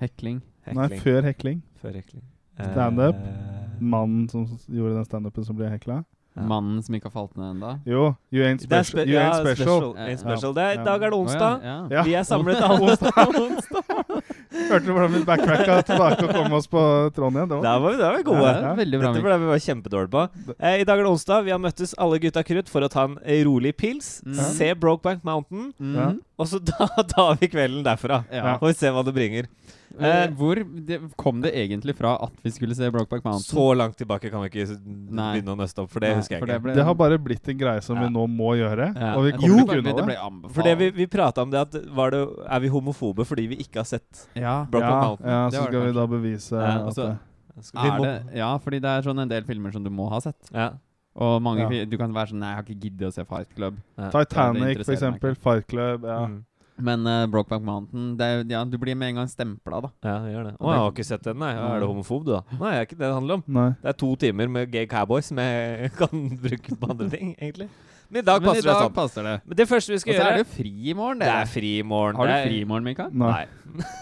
Hekling. 0.00 0.42
Nei, 0.72 0.88
før 1.04 1.22
hekling. 1.28 1.62
Før 1.82 1.98
hekling. 2.00 2.24
Stand-up. 2.72 3.16
Eh, 3.16 3.80
Mannen 3.80 4.28
som 4.28 4.46
gjorde 4.68 4.94
den 5.00 5.04
standupen 5.08 5.44
som 5.46 5.56
ble 5.56 5.70
hekla. 5.72 6.02
Ja. 6.36 6.42
Mannen 6.46 6.78
som 6.84 6.94
ikke 6.94 7.08
har 7.10 7.14
falt 7.16 7.32
ned 7.36 7.56
ennå. 7.56 7.70
Jo, 7.88 8.02
you 8.30 8.44
ain't 8.46 8.62
special. 8.62 9.00
spe 9.02 9.06
You 9.10 9.18
ain't 9.18 9.40
special. 9.42 9.94
Ain't 9.98 10.20
special. 10.22 10.52
Det 10.54 10.62
er, 10.62 10.70
I 10.70 10.76
Ja. 10.78 10.84
dag 10.84 11.02
er 11.02 11.10
det 11.10 11.18
onsdag. 11.18 11.62
ja. 11.64 11.76
Ja. 11.90 12.02
Vi 12.06 12.14
er 12.14 12.22
samlet 12.28 12.60
alle 12.62 12.90
onsdag. 12.92 13.10
Hørte 14.70 14.84
du 14.86 14.92
hvordan 14.92 15.12
vi 15.14 15.22
backtracka 15.26 15.80
tilbake 15.88 16.26
og 16.28 16.30
kom 16.34 16.52
oss 16.54 16.68
på 16.70 16.82
tråden 17.16 17.36
igjen? 17.40 17.48
Det 17.50 17.56
var 17.58 17.62
Der 17.66 17.80
var 17.82 17.96
der 17.98 18.12
var 18.14 18.22
gode. 18.28 18.52
Ja, 18.62 18.74
veldig 18.78 19.00
bra. 19.00 19.10
Dette 19.12 19.24
ble 19.26 19.38
vi 19.42 19.48
var 19.50 19.58
kjempedårlige 19.64 20.10
på. 20.14 20.54
Eh, 20.60 20.76
I 20.80 20.84
dag 20.84 20.98
er 20.98 21.02
det 21.02 21.10
onsdag. 21.10 21.44
Vi 21.48 21.50
har 21.50 21.58
møttes 21.58 21.94
alle 21.98 22.18
gutta 22.22 22.42
krutt 22.46 22.68
for 22.70 22.80
å 22.86 22.90
ta 22.92 23.04
en 23.08 23.18
rolig 23.48 23.74
pils. 23.76 24.22
Mm. 24.26 24.34
Se 24.54 24.74
Brokeback 24.74 25.24
Mountain. 25.26 25.72
Mm. 25.80 25.94
Ja. 25.98 26.08
Og 26.38 26.46
så 26.46 26.60
da 26.62 26.86
tar 27.14 27.36
vi 27.40 27.48
kvelden 27.50 27.82
derfra. 27.86 28.22
Ja. 28.30 28.56
Får 28.62 28.70
vi 28.70 28.78
se 28.84 28.90
hva 28.94 29.02
det 29.04 29.14
bringer. 29.16 29.50
Eh, 29.98 30.06
Eh, 30.24 30.28
Hvor 30.38 30.54
det, 30.86 31.00
kom 31.16 31.40
det 31.40 31.52
egentlig 31.54 31.96
fra 31.96 32.14
at 32.22 32.32
vi 32.44 32.50
skulle 32.50 32.74
se 32.74 32.88
Brokeback 32.90 33.24
Mountain? 33.24 33.42
Så 33.42 33.74
langt 33.76 33.96
tilbake 33.98 34.30
kan 34.30 34.40
vi 34.42 34.48
ikke 34.48 34.78
Nei. 34.86 35.40
begynne 35.40 35.54
å 35.54 35.58
nøste 35.58 35.82
opp, 35.82 35.90
for 35.90 36.00
det 36.00 36.10
Nei, 36.10 36.16
husker 36.20 36.36
jeg 36.36 36.42
ikke. 36.42 36.52
det 36.52 36.62
ble- 36.62 36.74
Det 36.74 36.84
har 36.84 36.94
bare 36.94 37.18
blitt 37.18 37.48
en 37.48 37.58
greie 37.58 37.80
som 37.82 37.96
Ja. 37.96 38.02
vi 38.06 38.08
nå 38.14 38.26
må 38.28 38.54
gjøre. 38.56 38.94
Ja, 38.96 39.14
Og 39.16 39.24
vi 39.24 39.32
kommer 39.32 39.48
jo, 39.48 39.56
ikke 39.64 39.78
unna 39.78 39.92
det 39.96 40.04
ble. 40.06 40.50
For 40.54 40.62
det 40.62 40.78
vi, 40.78 40.90
vi 40.90 41.06
prata 41.06 41.42
om 41.42 41.50
det 41.50 41.60
at 41.60 41.72
var, 41.94 42.10
det 42.10 42.28
er 42.48 42.60
vi 42.60 42.68
homofobe 42.68 43.24
fordi 43.26 43.48
vi 43.48 43.56
ikke 43.56 43.76
har 43.76 43.84
sett 43.84 44.28
Ja. 44.36 44.64
Brokeback 44.64 44.90
Ja, 44.92 45.00
Mountain. 45.08 45.28
ja, 45.28 45.50
så 45.50 45.64
skal 45.66 45.86
vi 45.86 45.92
da 45.92 46.06
bevise 46.06 46.52
Ja, 46.52 46.76
at 46.78 46.86
altså- 46.86 47.18
det 47.56 47.64
Skal 47.64 47.82
vi 47.82 47.88
Er 47.88 47.98
må- 47.98 48.04
det, 48.04 48.36
ja, 48.36 48.58
fordi 48.58 48.80
det 48.80 48.84
er 48.84 49.02
sånn 49.02 49.20
en 49.20 49.28
del 49.28 49.42
filmer 49.44 49.72
som 49.72 49.82
du 49.84 49.90
må 49.90 50.08
ha 50.08 50.18
sett. 50.20 50.36
Ja. 50.54 50.70
Og 51.16 51.42
mange 51.42 51.58
Ja. 51.70 51.84
Du 51.84 51.98
kan 51.98 52.12
være 52.14 52.28
sånn 52.30 52.38
Nei, 52.38 52.54
jeg 52.54 52.56
har 52.56 52.62
ikke 52.62 52.80
giddet 52.80 53.08
å 53.08 53.12
se 53.12 53.24
Fight 53.24 53.54
Club. 53.54 53.74
Ja. 53.98 54.08
Titanic, 54.10 54.84
for 54.86 54.92
eksempel. 54.94 55.36
Fight 55.36 55.66
Club. 55.66 56.04
Ja. 56.04 56.26
Mm. 56.26 56.44
Men 56.86 57.04
uh, 57.06 57.26
Brokeback 57.30 57.62
Mountain 57.66 58.14
det 58.18 58.26
er, 58.26 58.42
ja, 58.54 58.64
Du 58.68 58.78
blir 58.80 58.96
med 58.98 59.12
en 59.12 59.20
gang 59.22 59.30
stempla, 59.30 59.82
da. 59.84 59.92
ja, 60.06 60.16
det 60.24 60.32
gjør 60.34 60.48
det. 60.50 60.54
Å, 60.58 60.72
jeg 60.72 60.82
har 60.82 60.90
ikke 60.94 61.06
sett 61.10 61.28
den, 61.28 61.38
nei. 61.42 61.52
Ja, 61.56 61.68
Er 61.76 61.84
du 61.84 61.86
homofob, 61.90 62.26
du, 62.26 62.34
da? 62.38 62.42
Nei, 62.56 62.72
det 62.72 62.80
er 62.80 62.88
ikke 62.88 62.98
det 62.98 63.06
det 63.06 63.14
handler 63.18 63.40
om. 63.40 63.44
Nei. 63.60 63.68
Det 63.82 63.92
er 63.92 63.98
to 64.04 64.10
timer 64.24 64.52
med 64.58 64.72
gay 64.72 64.88
cowboys 64.90 65.30
som 65.30 65.40
jeg 65.42 65.92
kan 66.00 66.26
bruke 66.42 66.76
på 66.80 66.92
andre 66.94 67.08
ting, 67.12 67.32
egentlig. 67.38 67.70
Men 68.10 68.24
i 68.24 68.26
dag 68.26 68.42
Men 68.42 68.50
passer 68.50 68.58
i 68.58 68.66
det 68.66 68.72
dag 68.72 68.84
sånn. 68.84 68.94
passer 68.94 69.26
det. 69.28 69.34
Men 69.46 69.58
det 69.60 69.66
første 69.70 69.94
vi 69.94 69.98
skal 70.02 70.14
gjøre 70.16 70.20
Og 70.20 70.26
så 70.26 70.34
er 70.34 70.42
det 70.42 70.52
fri 70.56 70.76
i 70.90 70.94
morgen, 70.98 71.20
Det 71.20 71.28
Det 71.30 71.34
er 71.38 71.50
fri 71.54 71.72
i 71.78 71.82
morgen. 71.86 72.16
Har 72.18 72.30
du 72.30 72.36
fri 72.48 72.60
i 72.60 72.70
morgen, 72.72 72.88
Mikael? 72.90 73.12
Nei. 73.14 73.44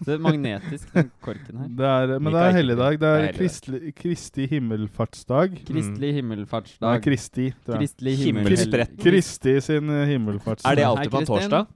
Det 0.00 0.14
er 0.14 0.20
magnetisk, 0.24 0.86
den 0.94 1.10
korken 1.20 1.58
her. 1.60 1.66
Det 1.76 1.88
er, 1.92 2.12
men 2.24 2.32
det 2.32 2.40
er 2.40 2.54
helligdag. 2.56 2.94
Det 2.96 3.00
det 3.02 3.08
er 3.26 3.34
kristelig. 3.36 3.80
Kristi, 3.92 4.00
Kristi 4.00 4.46
himmelfartsdag. 4.54 5.58
Kristelig 5.68 6.08
Nei, 6.08 6.14
himmelfartsdag. 6.16 7.02
Kristi. 7.04 7.50
Kristelig 7.68 8.14
Himmelspretten. 8.22 8.94
himmel... 8.96 9.04
Kristi 9.04 9.54
sin 9.60 9.92
himmelfartsdag. 10.08 10.70
Er 10.72 10.80
det 10.80 10.86
alltid 10.88 11.12
på 11.12 11.20
en 11.20 11.26
Kristin. 11.28 11.34
torsdag? 11.34 11.68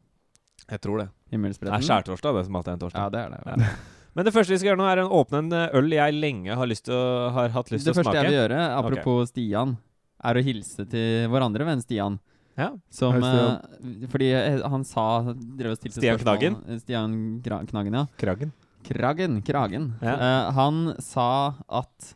Jeg 0.71 0.81
tror 0.85 1.03
det. 1.03 1.09
Det 1.31 1.69
er 1.69 1.85
skjærtorsdag, 1.85 2.39
det 2.39 2.45
som 2.47 2.57
alltid 2.57 2.73
er 2.73 2.77
en 2.79 2.83
torsdag. 2.85 3.01
Ja, 3.03 3.11
det 3.13 3.21
er 3.25 3.35
det. 3.35 3.41
Ja. 3.45 3.73
Men 4.15 4.29
det 4.29 4.33
første 4.35 4.55
vi 4.55 4.61
skal 4.61 4.71
gjøre 4.73 4.79
nå, 4.79 4.87
er 4.87 5.03
å 5.03 5.09
åpne 5.19 5.41
en 5.43 5.57
øl 5.81 5.97
jeg 5.97 6.15
lenge 6.15 6.55
har, 6.55 6.69
lyst 6.71 6.87
til 6.87 6.95
å, 6.95 7.31
har 7.35 7.51
hatt 7.57 7.73
lyst 7.75 7.83
til 7.83 7.91
Det 7.91 7.99
første 7.99 8.15
jeg 8.15 8.31
vil 8.31 8.39
gjøre, 8.39 8.61
apropos 8.79 9.33
Stian, 9.33 9.75
er 10.25 10.39
å 10.39 10.45
hilse 10.47 10.87
til 10.89 11.27
vår 11.33 11.49
andre 11.49 11.67
venn 11.69 11.83
Stian. 11.83 12.21
Ja. 12.55 12.69
Som 12.95 13.17
eh, 13.19 14.07
Fordi 14.13 14.29
eh, 14.31 14.61
han 14.71 14.85
sa 14.87 15.07
drev 15.35 15.75
og 15.75 15.81
stilte 15.81 15.99
Stian 15.99 16.21
spørsmål- 16.21 16.39
Knaggen? 16.39 16.59
Eh, 16.69 16.79
Stian 16.83 17.17
Gra 17.43 17.59
Knaggen, 17.67 17.97
ja. 17.99 18.05
Kragen. 18.21 18.53
Kragen. 18.85 19.41
Kragen. 19.43 19.89
Ja. 20.05 20.15
Uh, 20.21 20.53
han 20.55 20.85
sa 21.03 21.29
at 21.67 22.15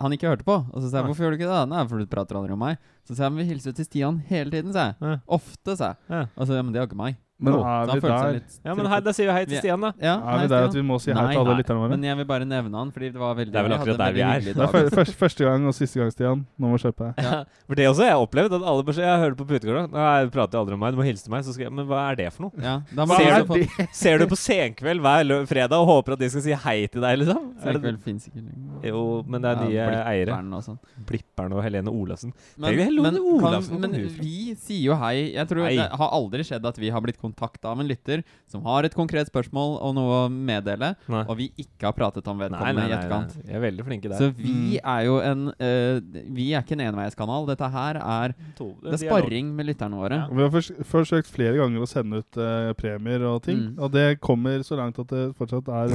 han 0.00 0.14
ikke 0.14 0.28
hørte 0.30 0.46
på. 0.46 0.56
Og 0.70 0.78
så 0.78 0.88
sa 0.88 1.00
jeg 1.00 1.06
Nei. 1.06 1.10
hvorfor 1.10 1.26
gjør 1.26 1.34
du 1.34 1.40
ikke 1.40 1.50
det? 1.50 1.62
Nei, 1.72 1.82
for 1.88 2.00
du 2.00 2.08
prater 2.12 2.38
aldri 2.38 2.54
om 2.54 2.62
meg. 2.62 2.78
Så 3.08 3.16
sa 3.16 3.26
jeg 3.26 3.34
men 3.34 3.42
vi 3.42 3.50
hilser 3.50 3.74
til 3.76 3.88
Stian 3.88 4.20
hele 4.30 4.52
tiden, 4.52 4.70
sa 4.76 4.90
jeg. 4.90 5.00
Ja. 5.00 5.16
Ofte, 5.40 5.74
sa 5.74 5.92
jeg. 5.92 6.00
Ja. 6.12 6.22
Og 6.36 6.46
så 6.48 6.56
ja, 6.56 6.62
men 6.62 6.72
det 6.72 6.80
er 6.80 6.86
jo 6.86 6.90
ikke 6.92 7.02
meg. 7.02 7.18
Men 7.40 7.54
Nå, 7.56 7.60
er 7.64 7.90
vi 7.94 8.00
der? 8.04 8.32
litt 8.36 8.56
Ja, 8.68 8.74
men 8.76 8.86
hei, 8.92 8.98
da 9.00 9.12
sier 9.16 9.30
vi 9.30 9.32
hei 9.32 9.44
til 9.48 9.58
Stian, 9.62 9.80
da. 9.80 9.90
Ja, 9.96 10.14
Er 10.20 10.42
vi 10.42 10.48
der 10.52 10.66
at 10.68 10.74
vi 10.76 10.82
må 10.84 10.98
si 11.00 11.08
hei 11.10 11.16
Nei, 11.16 11.30
til 11.32 11.40
alle 11.40 11.54
lytterne 11.56 11.80
våre? 11.80 11.90
Men 11.94 12.02
jeg 12.04 12.16
vil 12.18 12.26
bare 12.28 12.44
nevne 12.48 12.76
han, 12.76 12.90
fordi 12.92 13.08
det 13.14 13.20
var 13.22 13.34
veldig 13.38 13.52
Det 13.54 13.60
er 13.60 13.64
vel 13.68 13.74
akkurat 13.78 14.00
der 14.02 14.12
vi 14.12 14.20
er. 14.26 14.40
Det 14.44 14.56
er 14.60 14.90
første, 14.92 15.14
første 15.16 15.44
gang 15.48 15.64
og 15.70 15.72
siste 15.78 16.00
gang, 16.02 16.10
Stian. 16.12 16.42
Nå 16.60 16.68
må 16.68 16.76
du 16.76 16.82
skjerpe 16.84 17.08
deg. 17.08 17.24
Ja. 17.30 17.38
For 17.70 17.78
det 17.80 17.86
også 17.88 18.04
har 18.04 18.10
jeg 18.12 18.24
opplevd. 18.26 18.56
At 18.58 18.66
alle 18.74 18.84
bare 18.90 19.04
Jeg 19.06 19.22
hører 19.24 19.36
på 19.38 19.46
Putegården. 19.48 19.96
Jeg 19.96 20.30
prater 20.34 20.58
aldri 20.60 20.74
om 20.76 20.80
meg. 20.84 20.92
Du 20.92 21.00
må 21.00 21.06
hilse 21.08 21.24
til 21.24 21.32
meg. 21.32 21.44
Så 21.46 21.54
skal 21.56 21.64
jeg, 21.68 21.72
men 21.80 21.86
hva 21.88 22.02
er 22.10 22.18
det 22.20 22.28
for 22.34 22.46
noe? 22.48 22.52
Ja, 22.60 22.74
da 22.92 23.06
må 23.08 23.16
Ser 23.20 23.40
du 23.40 23.48
på, 23.48 23.58
Ser 24.02 24.18
du 24.20 24.26
på 24.30 24.38
Senkveld 24.40 25.00
hver 25.04 25.24
lø 25.24 25.38
fredag 25.48 25.80
og 25.80 25.88
håper 25.94 26.16
at 26.18 26.22
de 26.24 26.28
skal 26.34 26.44
si 26.44 26.52
hei 26.66 26.76
til 26.92 27.00
deg, 27.06 27.20
liksom? 27.22 27.48
Senkveld 27.64 28.00
fins 28.04 28.28
ikke 28.28 28.42
lenger. 28.44 28.84
jo, 28.90 29.02
men 29.30 29.40
det 29.44 29.50
er 29.54 29.62
nye 29.64 29.72
Ja, 29.80 29.88
eiere. 30.10 30.28
Blipperen 30.34 30.52
og 30.60 30.64
sånn. 30.68 30.78
Blipperen 31.08 31.56
og 31.56 31.62
Helene 31.64 31.92
Olassen. 31.94 32.34
Men, 32.60 32.78
Helene 32.84 33.24
Olafsen 33.40 33.80
men 33.80 33.96
vi 34.20 34.54
sier 34.60 34.84
jo 34.90 35.00
hei. 35.00 35.30
Jeg 35.36 35.48
tror 35.50 35.64
Det 35.70 35.88
har 36.02 36.10
aldri 36.20 36.44
skjedd 36.44 36.66
at 36.66 36.78
vi 36.82 36.90
har 36.90 37.00
blitt 37.04 37.20
kontakta 37.30 37.70
av 37.70 37.80
en 37.80 37.86
lytter 37.88 38.22
som 38.50 38.62
har 38.66 38.84
et 38.84 38.94
konkret 38.94 39.28
spørsmål 39.30 39.78
og 39.80 39.94
noe 39.94 40.26
å 40.26 40.30
meddele, 40.30 40.94
Nei. 41.08 41.22
og 41.28 41.36
vi 41.38 41.50
ikke 41.56 41.86
har 41.88 41.92
pratet 41.96 42.26
om 42.28 42.38
vedkommende 42.38 42.74
nei, 42.74 42.86
i 42.86 42.90
nei, 42.90 42.96
etterkant. 42.98 43.36
nei. 43.36 43.46
Jeg 43.46 43.56
er 43.56 43.64
veldig 43.64 43.84
flinke 43.86 44.08
der. 44.10 44.18
Så 44.18 44.30
vi 44.36 44.50
Mm. 44.50 44.80
er 44.84 45.04
jo 45.06 45.16
en 45.20 45.46
uh, 45.48 46.00
Vi 46.34 46.52
er 46.54 46.62
ikke 46.62 46.72
en 46.76 46.80
enveiskanal. 46.88 47.46
Dette 47.46 47.70
her 47.70 47.96
er 48.00 48.34
To- 48.58 48.76
Det 48.82 48.92
er 48.94 49.02
sparring 49.06 49.54
med 49.56 49.66
lytterne 49.66 49.94
våre. 49.96 50.18
Ja. 50.20 50.26
Vi 50.34 50.42
har 50.42 50.50
fors 50.50 50.70
forsøkt 50.90 51.26
flere 51.30 51.56
ganger 51.56 51.80
å 51.84 51.88
sende 51.88 52.18
ut 52.18 52.36
uh, 52.36 52.72
premier 52.74 53.22
og 53.30 53.42
ting, 53.42 53.58
Mm. 53.60 53.78
og 53.78 53.92
det 53.92 54.20
kommer 54.20 54.60
så 54.66 54.76
langt 54.76 54.98
at 54.98 55.06
det 55.08 55.36
fortsatt 55.36 55.68
er 55.68 55.94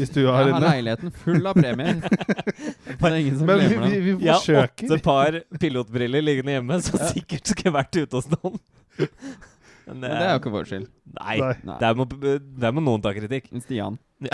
i 0.00 0.06
stua 0.06 0.32
her 0.36 0.48
inne. 0.48 0.60
Jeg 0.60 0.62
har 0.62 0.74
leiligheten 0.74 1.12
full 1.12 1.46
av 1.46 1.54
premier. 1.54 2.00
det 3.00 3.12
er 3.12 3.16
ingen 3.20 3.38
som 3.38 3.46
Men 3.46 3.58
vi, 3.60 3.68
glemmer 3.68 3.88
vi, 3.90 4.12
det. 4.12 4.24
Jeg 4.24 4.56
har 4.56 4.68
åtte 4.68 5.02
par 5.02 5.40
pilotbriller 5.58 6.22
liggende 6.22 6.52
hjemme, 6.58 6.80
som 6.82 6.98
sikkert 7.12 7.46
skulle 7.52 7.74
vært 7.74 7.96
ute 8.02 8.16
hos 8.16 8.28
noen. 8.36 8.58
Men 9.86 10.00
Men 10.00 10.10
det 10.10 10.26
er 10.26 10.32
jo 10.34 10.40
ikke 10.42 10.52
vår 10.54 10.66
skyld. 10.70 10.88
Nei, 11.20 11.36
Nei. 11.64 11.78
Der 11.80 11.94
må, 11.98 12.06
der 12.60 12.72
må 12.76 12.82
noen 12.84 13.02
ta 13.02 13.12
kritikk. 13.16 13.48
Stian. 13.64 13.98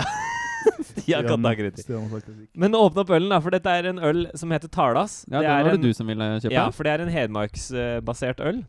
Stian 0.87 1.25
kan 1.27 1.43
ta 1.45 1.53
kritikk. 1.57 1.83
Stian 1.85 2.09
ta 2.11 2.19
kritikk. 2.19 2.49
Men 2.59 2.75
åpne 2.77 3.03
opp 3.03 3.11
ølen, 3.15 3.29
da, 3.31 3.39
for 3.43 3.55
dette 3.55 3.73
er 3.79 3.87
en 3.91 3.99
øl 4.03 4.25
som 4.37 4.51
heter 4.53 4.69
Talas. 4.73 5.21
Ja, 5.31 5.39
det 5.41 5.47
er 5.49 5.63
var 5.63 5.71
en, 5.73 5.81
det 5.81 5.91
du 5.93 5.97
som 5.97 6.09
ville 6.11 6.27
kjøpe? 6.41 6.53
Ja, 6.55 6.65
for 6.75 6.83
det 6.87 6.93
er 6.97 7.05
en 7.05 7.13
hedmarksbasert 7.13 8.43
øl. 8.43 8.63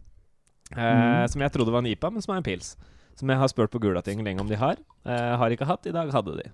Eh, 0.76 0.78
Mhm. 0.78 1.28
Som 1.32 1.40
jeg 1.42 1.52
trodde 1.52 1.72
var 1.72 1.80
en 1.84 1.86
IPA, 1.90 2.10
men 2.12 2.22
som 2.22 2.34
er 2.34 2.38
en 2.42 2.46
pils. 2.46 2.76
Som 3.18 3.28
jeg 3.32 3.38
har 3.40 3.48
spurt 3.48 3.70
på 3.72 3.80
Gulating 3.82 4.22
lenge 4.22 4.40
om 4.40 4.48
de 4.48 4.54
har. 4.56 4.76
Eh, 5.04 5.36
har 5.40 5.50
ikke 5.50 5.66
hatt. 5.66 5.86
I 5.86 5.92
dag 5.96 6.12
hadde 6.12 6.36
de. 6.42 6.50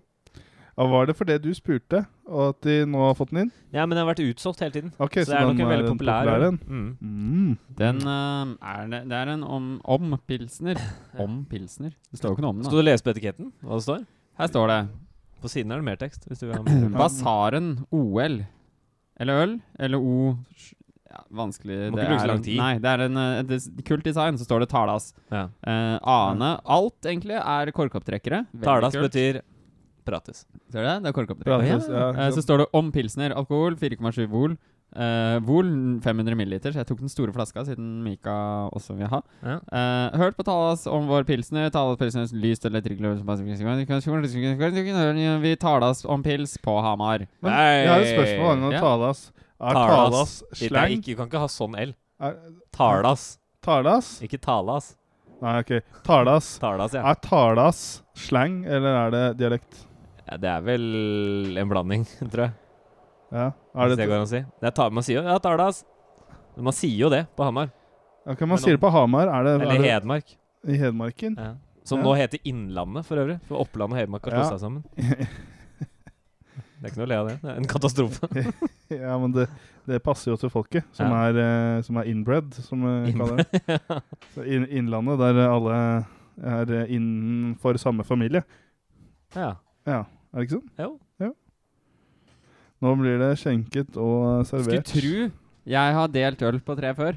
Ja, 0.74 0.86
var 0.90 1.06
det 1.06 1.14
fordi 1.14 1.36
du 1.38 1.52
spurte, 1.54 2.00
og 2.26 2.48
at 2.48 2.64
de 2.66 2.80
nå 2.90 3.02
har 3.04 3.14
fått 3.14 3.30
den 3.30 3.44
inn? 3.44 3.50
Ja, 3.74 3.84
men 3.84 3.94
den 3.94 4.02
har 4.02 4.08
vært 4.08 4.24
utsolgt 4.24 4.62
hele 4.64 4.74
tiden. 4.74 4.90
Ok, 4.98 5.20
så, 5.20 5.28
det 5.30 5.36
er 5.38 5.46
nok 5.46 5.60
en 5.62 5.70
veldig 5.70 5.86
den 5.86 5.94
populær 5.94 6.26
populær 6.26 6.46
en. 6.48 6.58
Mm. 6.66 6.88
Mm. 6.98 7.52
Den 7.78 8.00
uh, 8.02 8.54
er 8.74 8.90
det, 8.90 9.00
det 9.12 9.20
er 9.20 9.32
en 9.36 9.44
om, 9.46 9.68
om 9.96 10.16
pilsner. 10.26 10.80
Om 11.24 11.44
pilsner? 11.50 11.94
Det 12.10 12.19
står 12.19 12.32
jo 12.32 12.38
ikke 12.38 12.46
noe 12.46 12.56
om 12.56 12.58
den. 12.58 12.66
Skal 12.66 12.82
du 12.82 12.88
lese 12.88 13.06
på 13.06 13.14
etiketten 13.14 13.52
hva 13.62 13.78
det 13.78 13.86
står? 13.86 14.02
Her 14.40 14.50
står 14.50 14.72
det 14.72 14.78
På 15.44 15.50
siden 15.52 15.70
er 15.70 15.78
det 15.78 15.86
mer 15.86 16.00
tekst. 16.00 16.26
Hvis 16.26 16.43
du 16.43 16.48
vil 16.48 16.56
ha 16.58 16.64
mer. 16.66 16.88
Basaren 17.04 17.70
OL. 17.94 18.40
Eller 19.22 19.44
øl. 19.44 19.54
Eller 19.78 20.02
O 20.02 20.34
ja, 21.14 21.22
Vanskelig. 21.38 21.78
Må 21.93 22.00
det 22.00 22.08
ikke 22.08 22.10
bruke 22.16 22.19
så 22.19 22.26
er 22.26 22.32
lang 22.32 22.44
tid. 22.44 22.58
Nei, 22.58 22.72
det 22.82 22.90
er 22.90 23.06
en 23.06 23.22
eh, 23.22 23.56
et 23.60 23.82
kult 23.86 24.06
design, 24.06 24.38
så 24.40 24.46
står 24.48 24.64
det 24.64 24.70
Talas. 24.74 25.12
Ja. 25.31 25.46
Uh, 25.62 25.96
Ane 26.02 26.54
Alt, 26.66 26.98
egentlig, 27.06 27.38
er 27.38 27.70
korkopptrekkere. 27.76 28.43
Talas 28.64 28.98
betyr 28.98 29.44
prates. 30.06 30.44
Ser 30.73 30.84
du 30.84 30.87
det? 30.87 30.99
Det 31.05 31.11
er 31.11 31.17
korkopptrekkere. 31.17 31.67
Ja, 31.67 31.81
ja. 31.81 32.13
Eh, 32.27 32.31
så 32.37 32.44
står 32.44 32.65
det 32.65 32.70
om 32.77 32.93
pilsner. 32.94 33.34
Alkohol 33.37 33.77
4,7 33.81 34.25
vol. 34.32 34.56
Uh, 34.94 35.41
vol 35.43 35.67
500 36.05 36.37
milliliter, 36.39 36.70
så 36.70 36.79
jeg 36.79 36.87
tok 36.87 37.01
den 37.03 37.11
store 37.11 37.32
flaska, 37.34 37.65
siden 37.67 37.96
Mika 38.05 38.34
også 38.70 38.94
vil 38.94 39.08
ha. 39.11 39.19
Ja. 39.43 39.56
Uh, 39.67 40.19
hørt 40.20 40.37
på 40.39 40.44
Talas 40.46 40.84
om 40.87 41.08
vår 41.11 41.27
pilsner. 41.27 41.67
Talas 41.75 41.99
pilsners 41.99 42.31
lyst 42.31 42.65
eller 42.69 42.84
Vi 45.43 45.56
Talas 45.56 46.05
om 46.05 46.23
pils 46.23 46.55
på 46.63 46.77
Hamar. 46.81 47.27
Men 47.43 47.56
jeg 47.58 47.89
har 47.91 48.05
et 48.05 48.13
spørsmål 48.15 48.53
angående 48.53 48.77
Ja. 48.77 48.81
Talas. 48.81 49.32
Er 49.58 49.73
Talas. 49.75 50.13
Talas 50.13 50.61
slang? 50.63 50.93
ikke, 50.93 51.11
du 51.11 51.17
kan 51.17 51.27
ikke 51.27 51.43
ha 51.43 51.49
sånn 51.51 51.75
L. 51.75 51.94
Er, 52.23 52.37
Talas, 52.70 53.39
talas? 53.63 54.20
ikke 54.23 54.39
talas. 54.39 54.93
Nei, 55.43 55.58
ok. 55.58 55.73
Talas. 56.06 56.53
Talas, 56.63 56.94
ja. 56.94 57.03
Er 57.11 57.19
talas 57.25 57.82
slang, 58.15 58.63
eller 58.65 59.01
er 59.01 59.11
det 59.11 59.25
dialekt? 59.43 59.82
Ja. 60.28 60.36
Det 60.40 60.48
er 60.50 60.60
vel 60.64 61.58
en 61.60 61.69
blanding, 61.70 62.04
tror 62.32 62.46
jeg. 62.46 62.54
Ja. 63.34 63.48
Er 63.74 63.88
det 63.90 63.98
det 63.98 64.06
går 64.08 64.20
an 64.20 64.26
å 64.28 64.31
si. 64.31 64.40
Det 64.62 64.70
er 64.70 64.90
man 64.94 65.02
sier 65.06 65.20
jo 65.20 65.26
ja, 65.26 65.38
talas. 65.43 65.82
Men 66.54 66.69
man 66.69 66.76
sier 66.76 66.96
jo 67.00 67.08
det 67.10 67.24
på 67.34 67.44
Hamar. 67.44 67.70
ja, 68.26 68.34
kan 68.38 68.48
man 68.48 68.58
si 68.62 68.70
det 68.70 68.81
på 68.81 68.90
Hamar? 68.94 69.26
Er 69.28 69.44
det, 69.44 69.54
Eller 69.60 69.74
er 69.74 69.82
det 69.82 69.90
Hedmark. 69.90 70.36
i 70.64 70.76
Hedmarken? 70.78 71.34
Ja. 71.38 71.54
Som 71.84 71.98
Ja. 72.00 72.04
nå 72.04 72.14
heter 72.16 72.38
Innlandet, 72.44 73.04
for 73.04 73.16
øvrig. 73.20 73.40
For 73.48 73.60
Oppland 73.60 73.93
og 73.93 73.98
Hedmark 73.98 74.24
har 74.24 74.38
slått 74.38 74.54
seg 74.54 74.62
sammen. 74.62 74.84
Det 76.84 76.90
er 76.90 76.93
ikke 76.93 77.00
noe 77.00 77.06
å 77.06 77.08
le 77.08 77.16
av 77.16 77.28
det. 77.31 77.34
Det 77.40 77.48
er 77.48 77.58
en 77.62 77.69
katastrofe. 77.70 78.28
ja, 78.93 79.12
men 79.16 79.32
det, 79.32 79.44
det 79.88 80.02
passer 80.04 80.34
jo 80.34 80.36
til 80.36 80.50
folket, 80.52 80.84
som, 80.93 81.08
Ja. 81.08 81.20
er, 81.31 81.38
eh, 81.40 81.76
som 81.86 81.96
er 81.96 82.10
inbred, 82.10 82.50
som 82.60 82.82
vi 83.06 83.14
kaller 83.16 83.40
det. 83.40 83.78
Innlandet, 84.69 85.16
der 85.22 85.38
alle 85.48 85.78
er 86.44 86.74
eh, 86.82 86.93
innenfor 86.93 87.78
samme 87.81 88.04
familie. 88.04 88.44
ja. 89.34 89.54
Ja, 89.86 90.00
er 90.32 90.41
det 90.41 90.46
ikke 90.48 90.58
sånn? 90.60 90.70
Jo. 90.81 91.32
Nå 92.84 92.91
blir 93.00 93.17
det 93.22 93.31
skjenket 93.41 93.96
og 93.96 94.44
servert. 94.48 94.88
Skulle 94.88 95.29
tru 95.31 95.41
jeg 95.64 95.94
har 95.96 96.08
delt 96.12 96.43
øl 96.44 96.58
på 96.60 96.74
tre 96.76 96.91
før. 96.93 97.17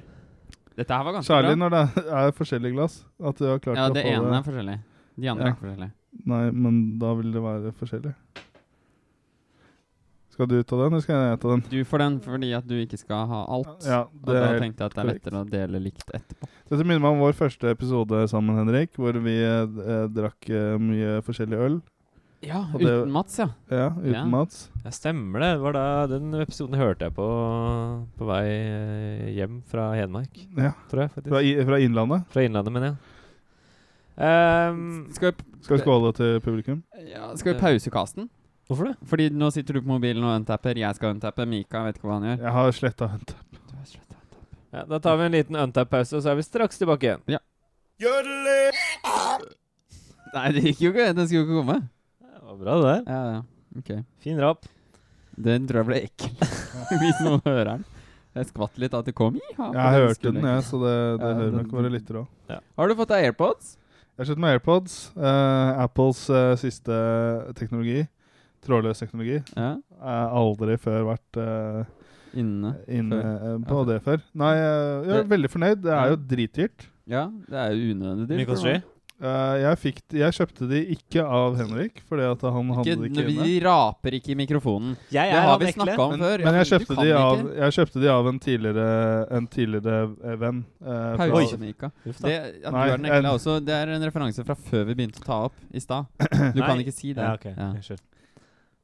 Dette 0.78 0.94
her 0.94 1.04
var 1.04 1.18
ganske 1.18 1.28
Særlig 1.28 1.58
bra. 1.58 1.68
når 1.68 1.74
det 1.74 2.04
er 2.22 2.32
forskjellige 2.38 2.76
glass. 2.78 3.00
At 3.20 3.36
du 3.42 3.48
har 3.50 3.60
klart 3.60 3.76
Ja, 3.76 3.90
å 3.90 3.94
det 3.94 4.04
få 4.06 4.12
ene 4.14 4.30
det 4.32 4.38
er 4.38 4.46
forskjellig. 4.52 4.78
De 5.18 5.28
andre 5.28 5.44
Ja. 5.44 5.50
er 5.50 5.54
ikke 5.56 5.66
forskjellige. 5.66 5.92
Nei, 6.32 6.52
men 6.52 6.78
da 7.02 7.14
vil 7.18 7.32
det 7.34 7.42
være 7.44 7.74
forskjellig. 7.76 8.14
Skal 10.38 10.48
du 10.52 10.62
ta 10.64 10.78
den, 10.78 10.94
eller 10.94 11.02
skal 11.02 11.16
jeg 11.32 11.40
ta 11.42 11.50
den? 11.50 11.64
Du 11.72 11.84
får 11.84 11.98
den 12.04 12.20
fordi 12.22 12.54
at 12.54 12.68
du 12.70 12.76
ikke 12.78 12.98
skal 13.02 13.26
ha 13.28 13.40
alt. 13.50 13.84
Ja, 13.90 14.04
det 14.06 14.30
og 14.30 14.36
da 14.38 14.60
tenkte 14.62 14.86
jeg 14.86 14.86
at 14.86 14.94
det 14.94 15.02
er 15.02 15.08
korrekt. 15.08 15.26
lettere 15.26 15.42
å 15.42 15.50
dele 15.50 15.80
likt 15.82 16.08
etterpå. 16.14 16.48
Dette 16.70 16.86
minner 16.86 17.00
meg 17.02 17.12
om 17.18 17.20
vår 17.26 17.34
første 17.34 17.72
episode 17.74 18.24
sammen, 18.30 18.56
Henrik, 18.56 18.94
hvor 18.96 19.18
vi 19.18 19.34
eh, 19.42 20.08
drakk 20.14 20.50
eh, 20.54 20.78
mye 20.78 21.18
forskjellig 21.26 21.58
øl. 21.68 21.82
Ja, 22.46 22.60
Og 22.74 22.80
det- 22.80 22.88
uten 22.88 23.12
Mats, 23.12 23.38
ja. 23.40 23.48
Ja, 23.72 23.90
uten 23.90 24.14
Ja. 24.14 24.26
Mats. 24.26 24.70
Ja, 24.84 24.90
stemmer 24.92 25.40
det. 25.40 25.58
Det 25.64 25.74
da 25.74 26.08
Den 26.08 26.34
episoden 26.36 26.76
hørte 26.78 27.00
jeg 27.08 27.14
på 27.16 27.28
på 28.18 28.26
vei 28.26 28.46
eh, 28.46 29.34
hjem 29.36 29.64
fra 29.66 29.92
Hedmark, 29.96 30.38
Ja. 30.56 30.72
tror 30.90 31.02
jeg. 31.02 31.12
faktisk 31.16 31.30
Fra, 31.30 31.42
i, 31.42 31.56
fra 31.66 31.80
Innlandet. 31.82 32.28
Fra 32.30 32.42
Innlandet, 32.42 32.72
mener 32.74 32.88
jeg. 32.88 32.98
Um, 34.20 35.08
Skal 35.14 35.32
vi, 35.32 35.38
Skal 35.62 35.78
vi 35.78 35.84
skåle 35.84 36.14
til 36.16 36.40
publikum? 36.42 36.84
ja, 37.08 37.36
skal 37.36 37.54
vi 37.54 37.60
pause 37.60 37.90
casten? 37.92 38.30
hvorfor 38.68 38.86
det? 38.90 38.98
Fordi 39.08 39.30
nå 39.30 39.50
sitter 39.52 39.74
du 39.76 39.82
på 39.82 39.88
mobilen 39.88 40.24
og 40.24 40.36
untapper. 40.42 40.76
Jeg 40.76 40.96
skal 40.96 41.14
untappe. 41.16 41.46
Mika 41.48 41.84
vet 41.86 41.96
ikke 41.98 42.08
hva 42.08 42.20
han 42.20 42.24
gjør. 42.38 42.44
Jeg 42.44 42.52
har 42.52 42.72
sletta 42.72 43.06
untapp 43.14 43.52
Du 43.70 43.76
har 43.78 43.86
sluttet 43.86 44.18
å. 44.18 44.78
Ja, 44.78 44.84
da 44.86 45.00
tar 45.00 45.18
vi 45.18 45.24
en 45.24 45.32
liten 45.32 45.56
untap-pause, 45.56 46.14
og 46.18 46.24
så 46.24 46.30
er 46.32 46.36
vi 46.36 46.42
straks 46.42 46.78
tilbake 46.78 47.02
igjen. 47.04 47.22
Ja. 47.28 47.40
Nei, 50.36 50.52
det 50.52 50.64
gikk 50.66 50.82
jo 50.82 50.92
ikke. 50.92 51.14
Den 51.16 51.28
skulle 51.28 51.44
jo 51.44 51.48
ikke 51.48 51.62
komme. 51.62 51.78
Var 52.48 52.58
bra, 52.62 52.76
det 52.80 52.88
der. 52.88 53.02
Ja, 53.12 53.22
ja. 53.36 53.42
Ok. 53.82 53.92
Fin 54.24 54.40
rap. 54.42 54.66
Den 55.38 55.68
tror 55.70 55.84
jeg 55.84 55.88
ble 55.92 55.98
ekkel, 56.08 56.32
hvis 57.02 57.20
noen 57.26 57.42
hører 57.46 57.74
den. 57.76 57.84
Jeg 58.38 58.48
skvatt 58.52 58.78
litt 58.82 58.94
av 58.94 59.02
at 59.04 59.10
det 59.10 59.14
kom. 59.18 59.36
Iha, 59.52 59.68
Jeg 59.74 59.82
har 59.82 59.96
hørt 59.98 60.18
skulle 60.20 60.40
den, 60.40 60.48
jeg, 60.50 60.64
så 60.66 60.80
det, 60.82 60.94
det 61.22 61.30
Ja, 61.30 61.38
hører 61.42 61.56
nok 61.58 61.72
våre 61.74 61.92
lyttere 61.94 62.22
òg. 62.24 62.58
Har 62.78 62.90
du 62.92 62.96
fått 63.00 63.12
deg 63.14 63.28
AirPods? 63.32 63.72
Jeg 63.78 64.22
har 64.24 64.30
kjøpt 64.32 64.42
meg 64.44 64.56
AirPods. 64.58 64.96
Uh, 65.18 65.84
Apples 65.84 66.22
uh, 66.34 66.54
siste 66.62 66.98
teknologi. 67.58 68.04
Trådløs 68.66 69.02
teknologi. 69.04 69.40
Ja. 69.56 69.70
Jeg 69.78 70.10
har 70.10 70.36
aldri 70.42 70.78
før 70.82 71.06
vært 71.12 71.40
uh, 71.42 71.84
Inne. 72.38 72.74
inne 72.90 73.20
Før. 73.22 73.58
på 73.66 73.78
på 73.78 73.84
det 73.90 74.00
før. 74.06 74.22
Nei, 74.38 74.54
eh, 74.58 75.06
jeg 75.08 75.14
er 75.16 75.22
Det- 75.24 75.30
veldig 75.32 75.50
fornøyd. 75.54 75.82
Det 75.86 75.94
er 75.98 76.10
jo 76.12 76.18
dritdyrt. 76.34 76.88
Ja, 77.10 77.24
det 77.50 77.58
er 77.62 77.72
jo 77.74 77.94
unødvendig 77.96 78.28
dyrt. 78.30 78.42
Mye 78.42 78.50
koster? 78.50 78.82
Eh, 79.18 79.54
jeg, 79.64 79.78
fikk, 79.82 80.00
jeg 80.14 80.34
kjøpte 80.38 80.68
de 80.70 80.80
ikke 80.94 81.24
av 81.26 81.56
Henrik, 81.58 82.04
fordi 82.06 82.26
at 82.30 82.44
han 82.46 82.68
hadde 82.78 82.92
Ikke, 82.92 82.98
det 83.02 83.08
ikke 83.10 83.24
inne. 83.32 83.46
vi 83.48 83.54
raper 83.66 84.18
ikke 84.20 84.30
i 84.30 84.36
mikrofonen. 84.38 84.92
Jeg 85.10 85.32
Det 85.34 85.40
har 85.42 85.58
vi 85.58 85.72
snakka 85.74 85.96
om 86.04 86.12
Men, 86.14 86.20
før. 86.22 86.44
men 86.46 86.58
jeg 86.60 86.68
kjøpte, 86.70 86.98
de 87.02 87.16
av, 87.18 87.42
jeg 87.58 87.76
kjøpte 87.80 88.04
de 88.04 88.12
av 88.14 88.30
en 88.30 88.40
tidligere, 88.46 88.86
en 89.40 89.48
tidligere 89.48 89.96
eh, 90.22 90.36
venn. 90.44 90.60
Uh, 90.86 91.16
fra- 91.18 91.30
Pause, 91.34 91.58
Uff. 91.58 92.20
Det, 92.22 92.36
at 92.62 92.74
Nei, 92.74 92.86
du 92.86 92.94
er 92.94 92.98
den 93.02 93.10
en- 93.18 93.32
også, 93.32 93.58
det 93.66 93.74
er 93.74 93.96
en 93.96 94.06
referanse 94.06 94.46
fra 94.46 94.54
før 94.54 94.86
vi 94.86 94.94
begynte 95.02 95.24
å 95.24 95.26
ta 95.26 95.40
opp 95.50 95.58
i 95.74 95.80
stad. 95.82 96.06
Du 96.54 96.62
kan 96.62 96.78
ikke 96.78 96.94
si 96.94 97.14
det. 97.14 97.24
Ja, 97.26 97.34
okay. 97.34 97.56
Ja. 97.58 97.74
Eh, 97.74 97.98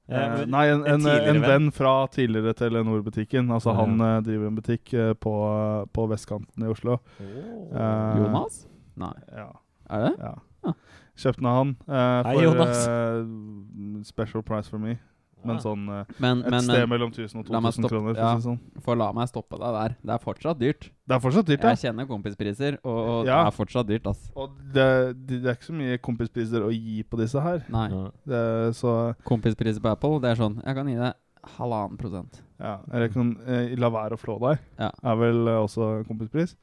Eh, 0.10 0.42
nei, 0.52 0.66
en, 0.68 0.82
en 0.84 0.94
en, 0.96 1.00
tidligere 1.00 1.30
en 1.32 1.42
venn. 1.46 1.72
fra 1.72 2.08
tidligere 2.12 2.52
Telenor-butikken. 2.60 3.48
Altså 3.56 3.70
uh, 3.72 3.78
Han 3.78 4.02
uh, 4.02 4.20
driver 4.20 4.48
en 4.50 4.56
butikk 4.58 4.94
eh, 4.94 5.14
på, 5.14 5.32
på 5.96 6.08
vestkanten 6.12 6.66
i 6.66 6.68
Oslo. 6.68 6.98
Eh, 7.22 8.18
Jonas? 8.20 8.66
Nei. 9.00 9.14
Ja. 9.32 9.48
Er 9.90 10.10
det? 10.10 10.14
ja. 10.20 10.74
Kjøpte 11.14 11.42
den 11.44 11.46
av 11.52 11.58
han 11.60 11.72
eh, 11.86 12.24
Hei, 12.26 12.34
for 12.34 12.44
Jonas. 12.48 12.86
eh, 12.88 14.04
special 14.08 14.42
price 14.44 14.70
for 14.72 14.80
me. 14.82 14.96
Men 15.44 15.58
sånn 15.60 15.82
eh, 15.92 16.06
Men, 16.24 16.40
et 16.46 16.54
men, 16.54 16.62
sted 16.64 16.80
men 16.86 16.90
mellom 16.94 17.10
1000 17.12 17.42
og 17.42 17.50
la 17.52 17.60
meg 17.60 17.74
2000 17.76 17.84
stoppe- 17.84 17.92
kroner. 17.92 18.14
For 18.16 18.22
ja. 18.24 18.30
si 18.32 18.38
det 18.40 18.46
sånn. 18.48 18.84
for 18.86 18.96
la 18.96 19.10
meg 19.12 19.28
stoppe 19.28 19.60
deg 19.60 19.74
der. 19.76 19.96
Det 20.00 20.14
er 20.16 20.22
fortsatt 20.24 20.60
dyrt. 20.62 20.88
Det 21.06 21.18
er 21.18 21.20
fortsatt 21.26 21.50
dyrt, 21.50 21.66
ja. 21.68 21.74
Jeg 21.76 21.82
kjenner 21.84 22.08
kompispriser, 22.08 22.78
og, 22.84 23.00
og 23.12 23.28
Ja. 23.28 23.42
det 23.44 23.52
er 23.52 23.58
fortsatt 23.58 23.90
dyrt, 23.92 24.08
ass. 24.08 24.22
Og 24.40 24.56
det, 24.74 24.88
det, 25.28 25.42
det 25.44 25.52
er 25.52 25.58
ikke 25.60 25.68
så 25.68 25.76
mye 25.82 25.98
kompispriser 26.08 26.64
å 26.64 26.72
gi 26.72 27.04
på 27.04 27.20
disse 27.20 27.44
her. 27.44 27.60
Nei. 27.76 27.90
Ja. 27.92 28.06
Det, 28.34 28.42
så 28.80 28.96
Kompispriser 29.28 29.84
på 29.84 29.92
Apple, 29.92 30.22
det 30.24 30.32
er 30.32 30.40
sånn 30.40 30.58
Jeg 30.64 30.76
kan 30.80 30.88
gi 30.88 30.96
deg 30.96 31.14
halvannen 31.60 32.00
prosent. 32.00 32.40
ja, 32.64 32.78
eller 32.90 33.10
kan 33.12 33.36
eh, 33.46 33.76
la 33.76 33.90
være 33.92 34.16
å 34.16 34.22
flå 34.24 34.40
deg. 34.48 34.64
Ja. 34.80 34.90
Er 35.04 35.20
vel 35.20 35.44
eh, 35.52 35.60
også 35.60 35.92
kompispris. 36.08 36.56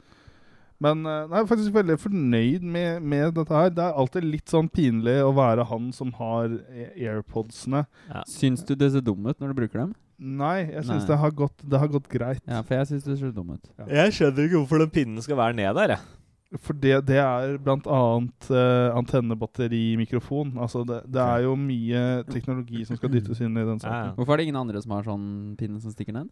Men 0.81 1.03
eh, 1.05 1.25
nei, 1.29 1.37
jeg 1.41 1.45
er 1.45 1.49
faktisk 1.51 1.75
veldig 1.77 1.97
fornøyd 2.01 2.63
med, 2.65 3.03
med 3.05 3.35
dette 3.37 3.53
her. 3.53 3.73
Det 3.77 3.83
er 3.85 3.99
alltid 4.01 4.25
litt 4.25 4.49
sånn 4.49 4.71
pinlig 4.73 5.19
å 5.27 5.33
være 5.37 5.67
han 5.69 5.91
som 5.93 6.13
har 6.17 6.47
airpodsene. 6.49 7.83
AirPodsene. 7.85 8.25
Syns 8.31 8.65
du 8.65 8.73
det 8.81 8.89
ser 8.95 9.05
dum 9.05 9.27
ut 9.29 9.37
når 9.43 9.53
du 9.53 9.59
bruker 9.61 9.83
dem? 9.85 9.91
Nei, 10.21 10.67
jeg 10.69 10.85
syns 10.85 11.07
det, 11.09 11.17
har 11.17 11.31
gått- 11.33 11.63
det 11.65 11.79
har 11.81 11.89
gått 11.89 12.09
greit. 12.13 12.43
Ja, 12.49 12.63
for 12.65 12.77
jeg 12.77 12.89
syns 12.91 13.05
det 13.09 13.19
ser 13.21 13.31
dum 13.33 13.53
ut. 13.55 13.69
Jeg 13.89 14.13
skjønner 14.17 14.49
ikke 14.49 14.59
hvorfor 14.63 14.83
den 14.83 14.91
pinnen 14.93 15.23
skal 15.25 15.39
være 15.41 15.57
ned 15.57 15.77
der, 15.79 15.95
jeg. 15.97 16.17
For 16.65 16.75
det, 16.75 16.97
det 17.07 17.17
er 17.23 17.55
blant 17.63 17.85
annet 17.87 18.49
uh, 18.51 18.91
antennebatteri-mikrofon. 18.99 20.57
Altså 20.61 20.83
det, 20.89 21.03
det 21.13 21.23
er 21.23 21.45
jo 21.47 21.55
mye 21.57 22.01
teknologi 22.31 22.83
som 22.89 22.99
skal 22.99 23.13
dyttes 23.15 23.41
inn 23.45 23.55
i 23.57 23.63
den 23.65 23.77
Ja, 23.79 23.85
saken. 23.85 24.09
ja. 24.11 24.15
Hvorfor 24.17 24.35
er 24.35 24.41
det 24.43 24.49
ingen 24.49 24.59
andre 24.61 24.83
som 24.83 24.97
har 24.97 25.07
sånn 25.07 25.29
pinne 25.61 25.81
som 25.83 25.93
stikker 25.95 26.17
ned? 26.17 26.31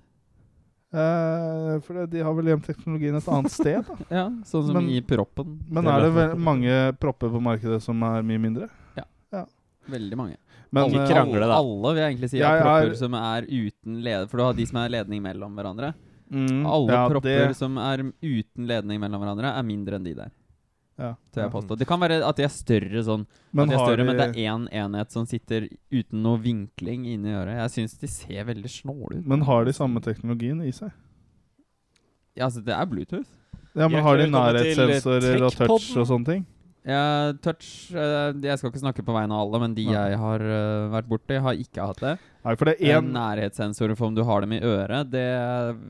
Eh, 0.88 1.80
for 1.84 2.06
de 2.08 2.22
har 2.24 2.32
vel 2.38 2.46
gjemt 2.48 2.64
teknologien 2.64 3.16
et 3.18 3.26
annet 3.28 3.52
sted, 3.52 3.84
da. 3.84 3.96
Ja, 4.18 4.26
sånn 4.48 4.64
som 4.70 4.78
Men- 4.78 4.88
i 4.88 5.00
proppen. 5.04 5.58
Men 5.68 5.84
Det 5.84 5.92
er 5.92 6.00
det 6.06 6.12
vel 6.16 6.36
mange 6.40 6.76
propper 6.98 7.28
på 7.34 7.42
markedet 7.44 7.82
som 7.84 8.00
er 8.08 8.22
mye 8.22 8.40
mindre? 8.40 8.70
Ja, 8.96 9.04
Veldig 9.88 10.16
mange. 10.20 10.36
Men 10.70 10.90
Ikke 10.90 11.00
eh, 11.00 11.08
krangle, 11.08 11.40
da. 11.48 11.56
Alle 11.56 11.92
vil 11.94 12.02
jeg 12.02 12.10
egentlig 12.12 12.28
si 12.30 12.38
Jeg 12.42 12.44
er 12.58 12.60
propper 12.64 12.90
er- 12.90 12.96
som 13.00 13.14
er 13.14 13.46
uten 13.48 14.02
leder 14.04 14.26
For 14.28 14.36
du 14.36 14.42
har 14.44 14.52
de 14.52 14.66
som 14.68 14.76
er 14.82 14.88
ledning 14.92 15.22
mellom 15.24 15.54
hverandre. 15.56 15.94
mm, 16.30 16.66
Alle 16.68 16.92
ja, 16.92 17.08
propper 17.08 17.48
det- 17.48 17.56
som 17.56 17.78
er 17.78 18.02
uten 18.20 18.66
ledning 18.68 19.00
mellom 19.00 19.20
hverandre, 19.22 19.48
er 19.56 19.62
mindre 19.64 19.96
enn 19.96 20.04
de 20.04 20.12
der. 20.14 20.30
Ja, 20.98 21.12
jeg 21.36 21.50
påstå. 21.52 21.76
Det 21.78 21.86
kan 21.86 22.00
være 22.02 22.18
at 22.26 22.38
de 22.38 22.42
er 22.42 22.50
større 22.50 23.02
sånn. 23.06 23.24
Men 23.54 23.70
de 23.70 23.76
er 23.76 23.84
større 23.84 24.02
de... 24.02 24.06
men 24.08 24.18
det 24.18 24.24
er 24.26 24.50
én 24.50 24.64
enhet 24.82 25.14
som 25.14 25.26
sitter 25.30 25.68
uten 25.94 26.24
noe 26.24 26.40
vinkling 26.42 27.06
inni 27.06 27.36
øret. 27.38 27.54
Jeg 27.60 27.74
syns 27.76 27.94
de 28.00 28.10
ser 28.10 28.48
veldig 28.48 28.72
snåle 28.72 29.20
ut. 29.20 29.26
Men 29.30 29.46
har 29.46 29.68
de 29.68 29.74
samme 29.76 30.02
teknologien 30.02 30.58
i 30.66 30.74
seg? 30.74 30.90
Ja, 32.34 32.48
altså, 32.48 32.62
det 32.66 32.74
er 32.74 32.90
Bluetooth. 32.90 33.30
Ja, 33.78 33.86
men 33.86 34.02
Har 34.02 34.18
de 34.18 34.26
nærhetssensorer 34.32 35.44
og 35.46 35.54
touch 35.54 35.92
og 35.94 36.06
sånne 36.08 36.32
ting? 36.32 36.46
Ja, 36.88 37.32
touch 37.44 37.90
eh, 37.92 38.32
Jeg 38.40 38.56
skal 38.56 38.70
ikke 38.70 38.80
snakke 38.80 39.02
på 39.04 39.12
vegne 39.12 39.36
av 39.36 39.42
alle, 39.44 39.58
men 39.60 39.74
de 39.76 39.84
Nei. 39.84 39.92
jeg 39.92 40.18
har 40.22 40.40
eh, 40.40 40.86
vært 40.94 41.08
borti, 41.10 41.36
har 41.44 41.58
ikke 41.60 41.84
hatt 41.90 42.00
det. 42.00 42.14
Nei, 42.46 42.54
for 42.56 42.70
det 42.70 42.74
er 42.80 42.96
En 43.02 43.10
nærhetssensorer 43.12 43.98
for 43.98 44.08
om 44.08 44.14
du 44.16 44.22
har 44.24 44.40
dem 44.46 44.54
i 44.56 44.60
øret, 44.64 45.10
det 45.12 45.24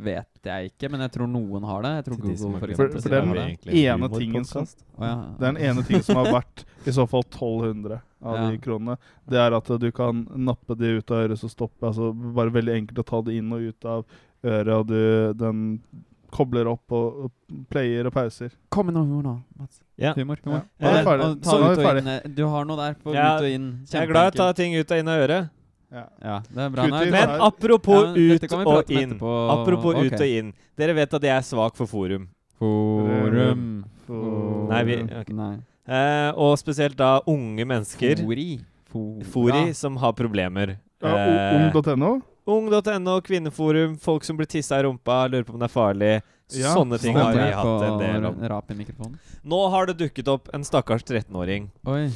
vet 0.02 0.48
jeg 0.48 0.72
ikke, 0.72 0.90
men 0.90 1.04
jeg 1.06 1.12
tror 1.14 1.30
noen 1.30 1.62
har 1.68 1.84
det. 1.86 1.92
Jeg 2.00 2.04
tror 2.08 2.16
Til 2.18 2.24
de 2.24 2.34
Google, 2.34 2.58
for 2.58 2.66
har 2.66 2.72
eksempel, 2.74 2.90
For- 2.96 3.02
for 3.04 3.08
det 3.08 3.18
er 3.18 3.28
den 3.28 3.58
det. 3.62 3.84
ene 3.84 4.08
tingen 4.16 4.44
som- 4.48 4.66
oh, 4.98 5.04
ja. 5.06 5.14
Den 5.38 5.56
ene 5.70 5.86
ting 5.86 6.02
som 6.02 6.16
har 6.16 6.32
vært 6.40 6.64
i 6.86 6.90
så 6.98 7.06
fall 7.08 7.22
1200 7.30 8.00
av 8.24 8.34
Ja. 8.34 8.50
de 8.50 8.58
kronene. 8.58 8.98
Det 9.28 9.38
er 9.38 9.54
at 9.54 9.70
du 9.78 9.90
kan 9.92 10.24
nappe 10.34 10.74
de 10.76 10.96
ut 10.98 11.10
av 11.14 11.28
øret 11.28 11.38
så 11.38 11.48
stoppe. 11.48 11.86
Altså 11.86 12.10
bare 12.34 12.50
veldig 12.50 12.74
enkelt 12.74 12.98
å 12.98 13.06
ta 13.06 13.22
det 13.22 13.36
inn 13.38 13.52
og 13.52 13.60
ut 13.60 13.84
av 13.84 14.04
øret, 14.42 14.74
og 14.74 14.86
du, 14.88 15.32
den 15.34 15.80
kobler 16.30 16.66
opp 16.68 16.92
og, 16.92 17.24
og 17.24 17.58
player 17.70 18.06
og 18.06 18.12
pauser. 18.12 18.50
Kom 18.70 18.86
med 18.86 18.94
noe 18.94 19.04
humor 19.04 19.22
nå, 19.22 19.34
Mats. 19.58 19.80
Ja. 19.98 20.12
Humor. 20.14 20.38
humor. 20.44 20.62
Ja. 20.80 20.86
Ja. 20.86 20.88
er 20.94 20.98
Eh, 21.00 21.04
ferdig. 21.04 21.28
ta 21.42 21.50
Så 21.50 21.58
ut 21.58 21.78
og 21.78 21.96
inn, 21.98 22.08
eh, 22.08 22.20
Du 22.28 22.46
har 22.46 22.64
noe 22.64 22.76
der 22.76 22.94
på 22.94 23.14
Ja, 23.14 23.36
ut 23.36 23.42
og 23.42 23.48
inn. 23.50 23.68
Jeg 23.90 24.02
er 24.02 24.06
glad 24.12 24.26
i 24.26 24.34
å 24.34 24.36
ta 24.36 24.52
ting 24.52 24.74
ut 24.76 24.90
og 24.90 24.98
inn 24.98 25.08
av 25.08 25.22
øret. 25.28 25.50
Ja. 25.90 26.04
Ja, 26.22 26.40
det 26.52 26.58
er 26.58 26.68
bra. 26.70 26.82
Kutt 26.84 26.92
Nå 26.92 26.96
i 26.96 27.04
vi 27.04 27.10
det 27.10 27.12
Men 27.12 27.40
apropos 27.40 28.02
Ja, 28.04 28.34
ut 28.34 28.52
og 28.66 28.90
inn. 28.90 29.12
Apropos 29.16 29.94
okay. 29.94 30.06
ut 30.06 30.20
og 30.20 30.26
inn. 30.26 30.52
Dere 30.76 30.94
vet 30.94 31.14
at 31.14 31.22
jeg 31.22 31.36
er 31.36 31.40
svak 31.42 31.76
for 31.76 31.86
forum. 31.86 32.28
Forum. 32.58 33.84
forum. 34.06 34.68
Nei, 34.68 34.82
vi- 34.84 35.02
okay. 35.02 35.34
Nei. 35.34 35.56
Eh, 35.88 36.32
og 36.36 36.58
spesielt 36.58 36.96
da 36.96 37.20
unge 37.26 37.64
mennesker. 37.64 38.16
Fori. 38.20 38.60
Fori, 38.92 39.24
Fori 39.24 39.66
Ja. 39.68 39.72
som 39.72 39.96
har 39.96 40.12
problemer. 40.12 40.76
Ja, 41.02 41.14
Eh, 41.16 41.72
Ung.no. 41.72 42.20
Ung.no, 42.48 43.18
kvinneforum, 43.20 43.98
folk 44.00 44.24
som 44.24 44.38
blir 44.38 44.48
tissa 44.48 44.78
i 44.80 44.82
rumpa, 44.86 45.26
lurer 45.28 45.44
på 45.44 45.52
om 45.52 45.60
det 45.60 45.68
er 45.68 45.72
farlig. 45.74 46.12
Ja, 46.56 46.70
Sånne 46.72 46.96
ting 47.00 47.16
har 47.18 47.34
vi 47.36 47.44
hatt 47.52 47.82
en 47.84 47.98
del 48.00 48.24
om. 48.24 48.38
Rap 48.48 48.70
i 48.72 48.76
mikrofonen. 48.78 49.18
Nå 49.44 49.58
har 49.68 49.90
det 49.90 49.98
dukket 50.00 50.30
opp 50.32 50.48
en 50.56 50.64
stakkars 50.64 51.04
13-åring 51.04 51.66
Oi. 51.92 52.06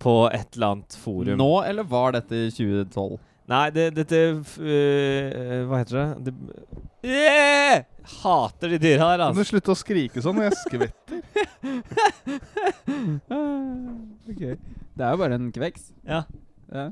på 0.00 0.14
et 0.32 0.56
eller 0.56 0.70
annet 0.72 0.96
forum. 0.96 1.36
Nå, 1.36 1.50
eller 1.68 1.84
var 1.84 2.16
dette 2.16 2.46
i 2.46 2.48
2012? 2.56 3.18
Nei, 3.52 3.66
det, 3.76 3.90
dette 3.92 4.16
øh, 4.16 5.66
Hva 5.68 5.82
heter 5.82 5.98
det? 5.98 6.06
det 6.24 6.32
yeah! 7.04 7.82
Hater 8.22 8.72
de 8.72 8.78
dyra 8.80 9.10
her, 9.10 9.20
Kan 9.20 9.36
du 9.36 9.42
altså. 9.42 9.50
slutte 9.50 9.74
å 9.74 9.76
skrike 9.76 10.24
sånn 10.24 10.40
når 10.40 10.48
jeg 10.48 10.56
skvetter? 10.62 11.20
okay. 14.32 14.56
Det 14.96 15.04
er 15.04 15.12
jo 15.12 15.20
bare 15.20 15.36
en 15.36 15.52
kveks. 15.52 15.90
Ja. 16.08 16.24
Ja. 16.74 16.88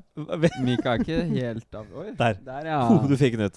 Mika 0.62 0.94
er 0.96 1.02
ikke 1.02 1.22
helt 1.34 1.78
av 1.82 1.86
Oi. 1.98 2.10
Der. 2.18 2.36
Der, 2.46 2.66
ja. 2.70 2.80
Oh, 2.88 3.02
du 3.10 3.16
fikk 3.18 3.34
den 3.38 3.50
ut. 3.50 3.56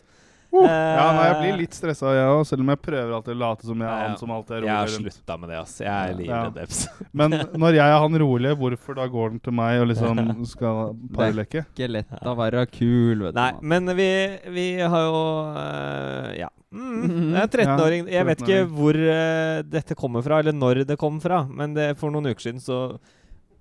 Ja, 0.56 1.08
nei, 1.12 1.24
jeg 1.28 1.36
blir 1.42 1.58
litt 1.60 1.74
stressa, 1.76 2.14
jeg 2.16 2.28
òg, 2.32 2.46
selv 2.48 2.64
om 2.64 2.70
jeg 2.72 2.80
prøver 2.86 3.10
alltid 3.18 3.34
å 3.34 3.40
late 3.42 3.68
som 3.68 3.82
jeg 3.82 3.90
er 3.90 3.92
Ja, 3.92 3.98
ja. 4.00 4.06
han 4.08 4.20
som 4.22 4.30
alltid 4.32 4.54
er 4.56 4.68
Jeg 4.70 4.72
har 4.78 4.92
rolig 4.94 5.12
slutta 5.12 5.36
med 5.42 5.50
det, 5.52 5.58
ass. 5.60 5.74
Jeg 5.82 5.90
er 5.92 6.14
Ja. 6.14 6.16
livredd 6.46 6.60
Eps. 6.64 6.78
Men 7.20 7.36
når 7.60 7.76
jeg 7.76 7.84
er 7.96 7.98
han 8.06 8.18
rolige, 8.22 8.56
hvorfor 8.62 8.96
da 9.02 9.08
går 9.12 9.34
den 9.34 9.42
til 9.44 9.56
meg 9.58 9.82
og 9.82 9.90
liksom 9.92 10.22
skal 10.54 10.94
parleke? 11.18 11.66
Ikke 11.74 11.90
lett 11.92 12.16
å 12.24 12.36
være 12.40 12.64
kul, 12.72 13.26
vet 13.26 13.36
Nei, 13.36 13.50
du. 13.52 13.60
Mats. 13.60 13.68
men 13.74 13.96
vi, 14.00 14.10
vi 14.56 14.66
har 14.96 15.06
jo 15.10 15.20
uh, 15.50 16.32
Ja. 16.40 16.50
Mm, 16.76 17.34
det 17.36 17.44
er 17.44 17.52
13-åring. 17.66 18.08
Ja, 18.10 18.16
Jeg 18.22 18.30
vet 18.32 18.46
ikke 18.46 18.64
hvor 18.80 18.96
uh, 19.02 19.60
dette 19.76 19.96
kommer 20.00 20.24
fra, 20.24 20.40
eller 20.40 20.56
når 20.56 20.86
det 20.88 20.98
kom 21.02 21.20
fra, 21.24 21.44
men 21.52 21.76
det, 21.76 21.92
for 22.00 22.16
noen 22.16 22.32
uker 22.32 22.48
siden 22.48 22.64
så 22.64 22.80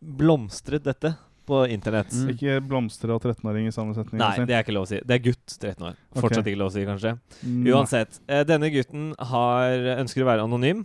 blomstret 0.04 0.84
dette 0.86 1.16
på 1.46 1.60
internett. 1.72 2.12
Mm. 2.14 2.32
Ikke 2.34 2.56
blomstre 2.64 3.14
og 3.14 3.22
13-åring 3.22 3.68
i 3.68 3.74
samme 3.74 3.96
setning. 3.96 4.20
Nei, 4.22 4.46
det 4.48 4.56
er 4.56 4.64
ikke 4.64 4.76
lov 4.76 4.86
å 4.86 4.90
si. 4.90 5.00
Det 5.04 5.18
er 5.18 5.22
gutt 5.24 5.56
13 5.58 5.86
år. 5.90 6.00
Fortsatt 6.16 6.42
okay. 6.42 6.54
ikke 6.54 6.62
lov 6.62 6.72
å 6.72 6.74
si, 6.74 6.86
kanskje. 6.88 7.14
Mm, 7.42 7.60
Uansett. 7.74 8.18
Eh, 8.28 8.42
denne 8.48 8.70
gutten 8.74 9.12
har, 9.32 9.90
ønsker 9.98 10.24
å 10.24 10.30
være 10.30 10.48
anonym 10.48 10.82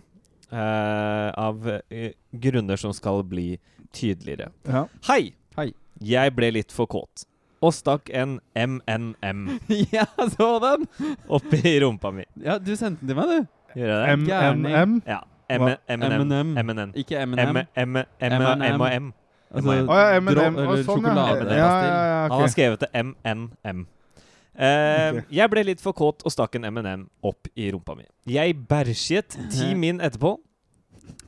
eh, 0.50 1.28
av 1.40 1.72
eh, 1.88 2.12
grunner 2.46 2.80
som 2.80 2.94
skal 2.96 3.24
bli 3.28 3.54
tydeligere. 3.96 4.50
Ja. 4.68 4.86
Hei! 5.10 5.34
Hei. 5.58 5.72
Jeg 6.04 6.36
ble 6.36 6.54
litt 6.60 6.72
for 6.72 6.88
kåt 6.90 7.26
og 7.60 7.74
stakk 7.76 8.08
en 8.16 8.38
MNM 8.56 9.58
ja, 9.92 10.06
så 10.32 10.46
den! 10.64 10.86
oppi 11.28 11.60
i 11.74 11.80
rumpa 11.84 12.12
mi. 12.14 12.24
Ja, 12.40 12.56
du 12.56 12.72
sendte 12.72 13.04
den 13.04 13.12
til 13.12 13.18
meg, 13.18 13.28
du. 13.28 13.80
Gjør 13.80 13.92
jeg 13.92 14.22
det? 14.24 14.38
MNM. 14.56 14.96
Ja. 15.06 15.20
M 15.50 15.64
Hva? 15.66 15.74
M&M. 15.90 16.92
Ikke 16.94 17.24
MNM. 17.26 17.56
M&M. 17.56 17.66
M, 17.74 17.96
M, 18.22 18.62
M 18.62 18.80
og 18.80 18.92
M. 18.94 19.10
Altså, 19.50 19.70
M&M. 19.70 19.88
Ja, 19.90 20.06
eller 20.14 20.82
sånn, 20.84 21.02
ja. 21.02 21.14
sjokolade- 21.14 21.56
Ja, 21.56 21.56
ja, 21.56 22.04
ja, 22.10 22.28
Han 22.30 22.40
har 22.40 22.48
skrevet 22.52 22.80
det 22.84 22.90
MNM. 22.94 23.86
Eh, 24.60 25.08
okay. 25.10 25.22
Jeg 25.30 25.50
ble 25.50 25.64
litt 25.64 25.80
for 25.80 25.92
kåt 25.96 26.22
og 26.26 26.32
stakk 26.34 26.54
en 26.58 26.64
M&M 26.68 27.08
opp 27.24 27.48
i 27.56 27.70
rumpa 27.72 27.96
mi. 27.96 28.04
Jeg 28.26 28.54
bæsjet 28.68 29.36
ti 29.50 29.74
min 29.74 29.98
etterpå. 30.00 30.36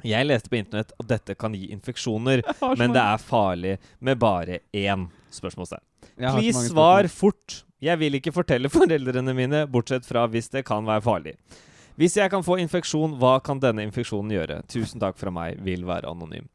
Jeg 0.05 0.27
leste 0.27 0.51
på 0.51 0.59
internett 0.59 0.93
at 0.99 1.07
dette 1.09 1.35
kan 1.39 1.55
gi 1.55 1.69
infeksjoner, 1.73 2.43
men 2.79 2.93
det 2.95 3.03
er 3.03 3.19
farlig 3.23 3.77
med 4.01 4.19
bare 4.19 4.61
én 4.75 5.09
spørsmålstegn. 5.31 5.83
Jeg 6.19 6.29
har 6.29 6.39
så 6.39 6.43
Please 6.43 6.69
svar 6.69 7.09
fort. 7.09 7.63
Jeg 7.83 7.99
vil 7.99 8.15
ikke 8.21 8.33
fortelle 8.35 8.69
foreldrene 8.77 9.35
mine, 9.35 9.65
bortsett 9.71 10.07
fra 10.07 10.27
hvis 10.31 10.51
det 10.51 10.65
kan 10.69 10.85
være 10.87 11.03
farlig. 11.07 11.37
Hvis 11.99 12.17
jeg 12.17 12.31
kan 12.33 12.43
få 12.43 12.57
infeksjon, 12.63 13.19
hva 13.21 13.37
kan 13.45 13.59
denne 13.61 13.85
infeksjonen 13.87 14.31
gjøre? 14.33 14.63
Tusen 14.71 15.01
takk 15.03 15.19
fra 15.21 15.31
meg, 15.35 15.59
vil 15.63 15.85
være 15.89 16.09
anonym. 16.11 16.47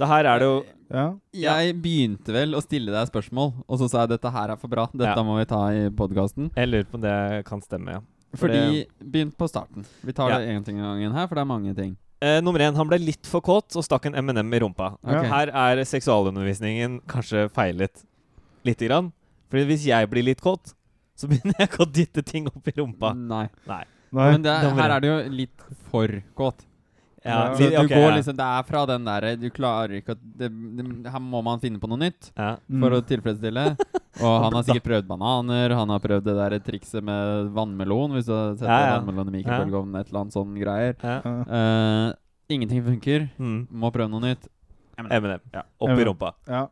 Så 0.00 0.08
her 0.08 0.24
er 0.24 0.40
det 0.40 0.46
jo 0.48 0.60
Ja. 0.90 1.04
Jeg 1.36 1.74
begynte 1.84 2.32
vel 2.34 2.56
å 2.56 2.62
stille 2.64 2.90
deg 2.90 3.06
spørsmål, 3.12 3.52
og 3.68 3.78
så 3.78 3.86
sa 3.90 4.00
jeg 4.06 4.14
dette 4.16 4.30
her 4.32 4.50
er 4.50 4.56
for 4.58 4.72
bra. 4.72 4.86
Dette 4.90 5.12
Ja. 5.14 5.22
må 5.22 5.36
vi 5.38 5.44
ta 5.46 5.60
i 5.70 5.88
podkasten. 5.90 6.50
Jeg 6.56 6.68
lurer 6.68 6.84
på 6.90 6.94
om 6.98 7.02
det 7.04 7.44
kan 7.46 7.60
stemme, 7.60 7.92
ja. 7.92 8.00
For 8.34 8.48
Fordi 8.48 8.86
Begynn 9.02 9.30
på 9.36 9.48
starten. 9.50 9.84
Vi 10.04 10.12
tar 10.12 10.30
Ja. 10.30 10.38
det 10.38 10.48
én 10.48 10.64
ting 10.64 10.80
av 10.80 10.96
gangen 10.96 11.12
her, 11.12 11.26
for 11.28 11.34
det 11.36 11.42
er 11.42 11.50
mange 11.52 11.74
ting. 11.76 11.96
Eh, 12.22 12.40
nummer 12.40 12.58
én, 12.60 12.74
han 12.74 12.88
ble 12.88 12.98
litt 12.98 13.24
for 13.26 13.40
kåt 13.40 13.76
og 13.76 13.82
stakk 13.84 14.06
en 14.06 14.14
M&M 14.14 14.52
i 14.52 14.58
rumpa. 14.60 14.96
Okay. 15.04 15.28
Her 15.28 15.48
er 15.48 15.84
seksualundervisningen 15.84 17.00
kanskje 17.06 17.48
feilet 17.50 18.04
lite 18.64 18.88
grann. 18.88 19.12
Fordi 19.50 19.66
hvis 19.66 19.84
jeg 19.86 20.10
blir 20.10 20.24
litt 20.24 20.40
kåt, 20.40 20.74
så 21.16 21.26
begynner 21.30 21.54
jeg 21.58 21.68
ikke 21.68 21.86
å 21.86 21.92
dytte 21.92 22.24
ting 22.24 22.46
opp 22.46 22.66
i 22.68 22.72
rumpa. 22.72 23.14
Nei. 23.14 23.48
Nei. 23.66 23.84
Men 24.12 24.42
det, 24.42 24.50
her 24.74 24.90
er 24.90 25.00
det 25.00 25.08
jo 25.08 25.30
litt 25.30 25.62
for 25.90 26.08
kåt. 26.36 26.64
Ja. 27.24 27.54
Så 27.54 27.66
li- 27.68 27.76
du 27.76 27.88
går 27.90 28.14
liksom 28.16 28.36
Det 28.38 28.44
er 28.48 28.62
fra 28.64 28.86
den 28.88 29.04
derre 29.04 29.34
Du 29.36 29.50
klarer 29.52 29.92
ikke 29.98 30.14
å 30.14 30.18
det, 30.40 30.48
det, 30.48 30.84
Her 31.12 31.20
må 31.20 31.42
man 31.44 31.60
finne 31.60 31.76
på 31.76 31.84
noe 31.90 31.98
nytt 32.00 32.30
ja. 32.32 32.54
Mm. 32.64 32.80
for 32.80 32.96
å 32.96 33.00
tilfredsstille. 33.04 33.64
Og 34.24 34.36
han 34.46 34.56
har 34.56 34.62
sikkert 34.68 34.86
prøvd 34.86 35.10
bananer, 35.10 35.74
han 35.76 35.92
har 35.92 36.00
prøvd 36.00 36.24
det 36.30 36.36
der 36.38 36.56
trikset 36.64 37.04
med 37.04 37.50
vannmelon, 37.56 38.16
hvis 38.16 38.24
du 38.30 38.32
har 38.32 38.56
sett 38.56 38.68
Ja, 38.68 38.78
ja. 38.86 38.94
vannmelon 39.02 39.28
i 39.28 39.36
mikrobølgeovnen, 39.42 40.00
et 40.00 40.08
eller 40.08 40.20
annet 40.24 40.36
sånn 40.38 40.56
greier. 40.60 40.96
Eh, 41.04 42.14
ingenting 42.56 42.82
funker. 42.88 43.28
Mm. 43.38 43.60
Må 43.70 43.92
prøve 43.92 44.08
noe 44.12 44.24
nytt. 44.24 44.48
M&M. 44.98 45.28
Ja. 45.52 45.62
Opp 45.80 45.88
i 45.88 45.92
M&M. 45.92 46.04
rumpa. 46.10 46.32
Ja. 46.48 46.64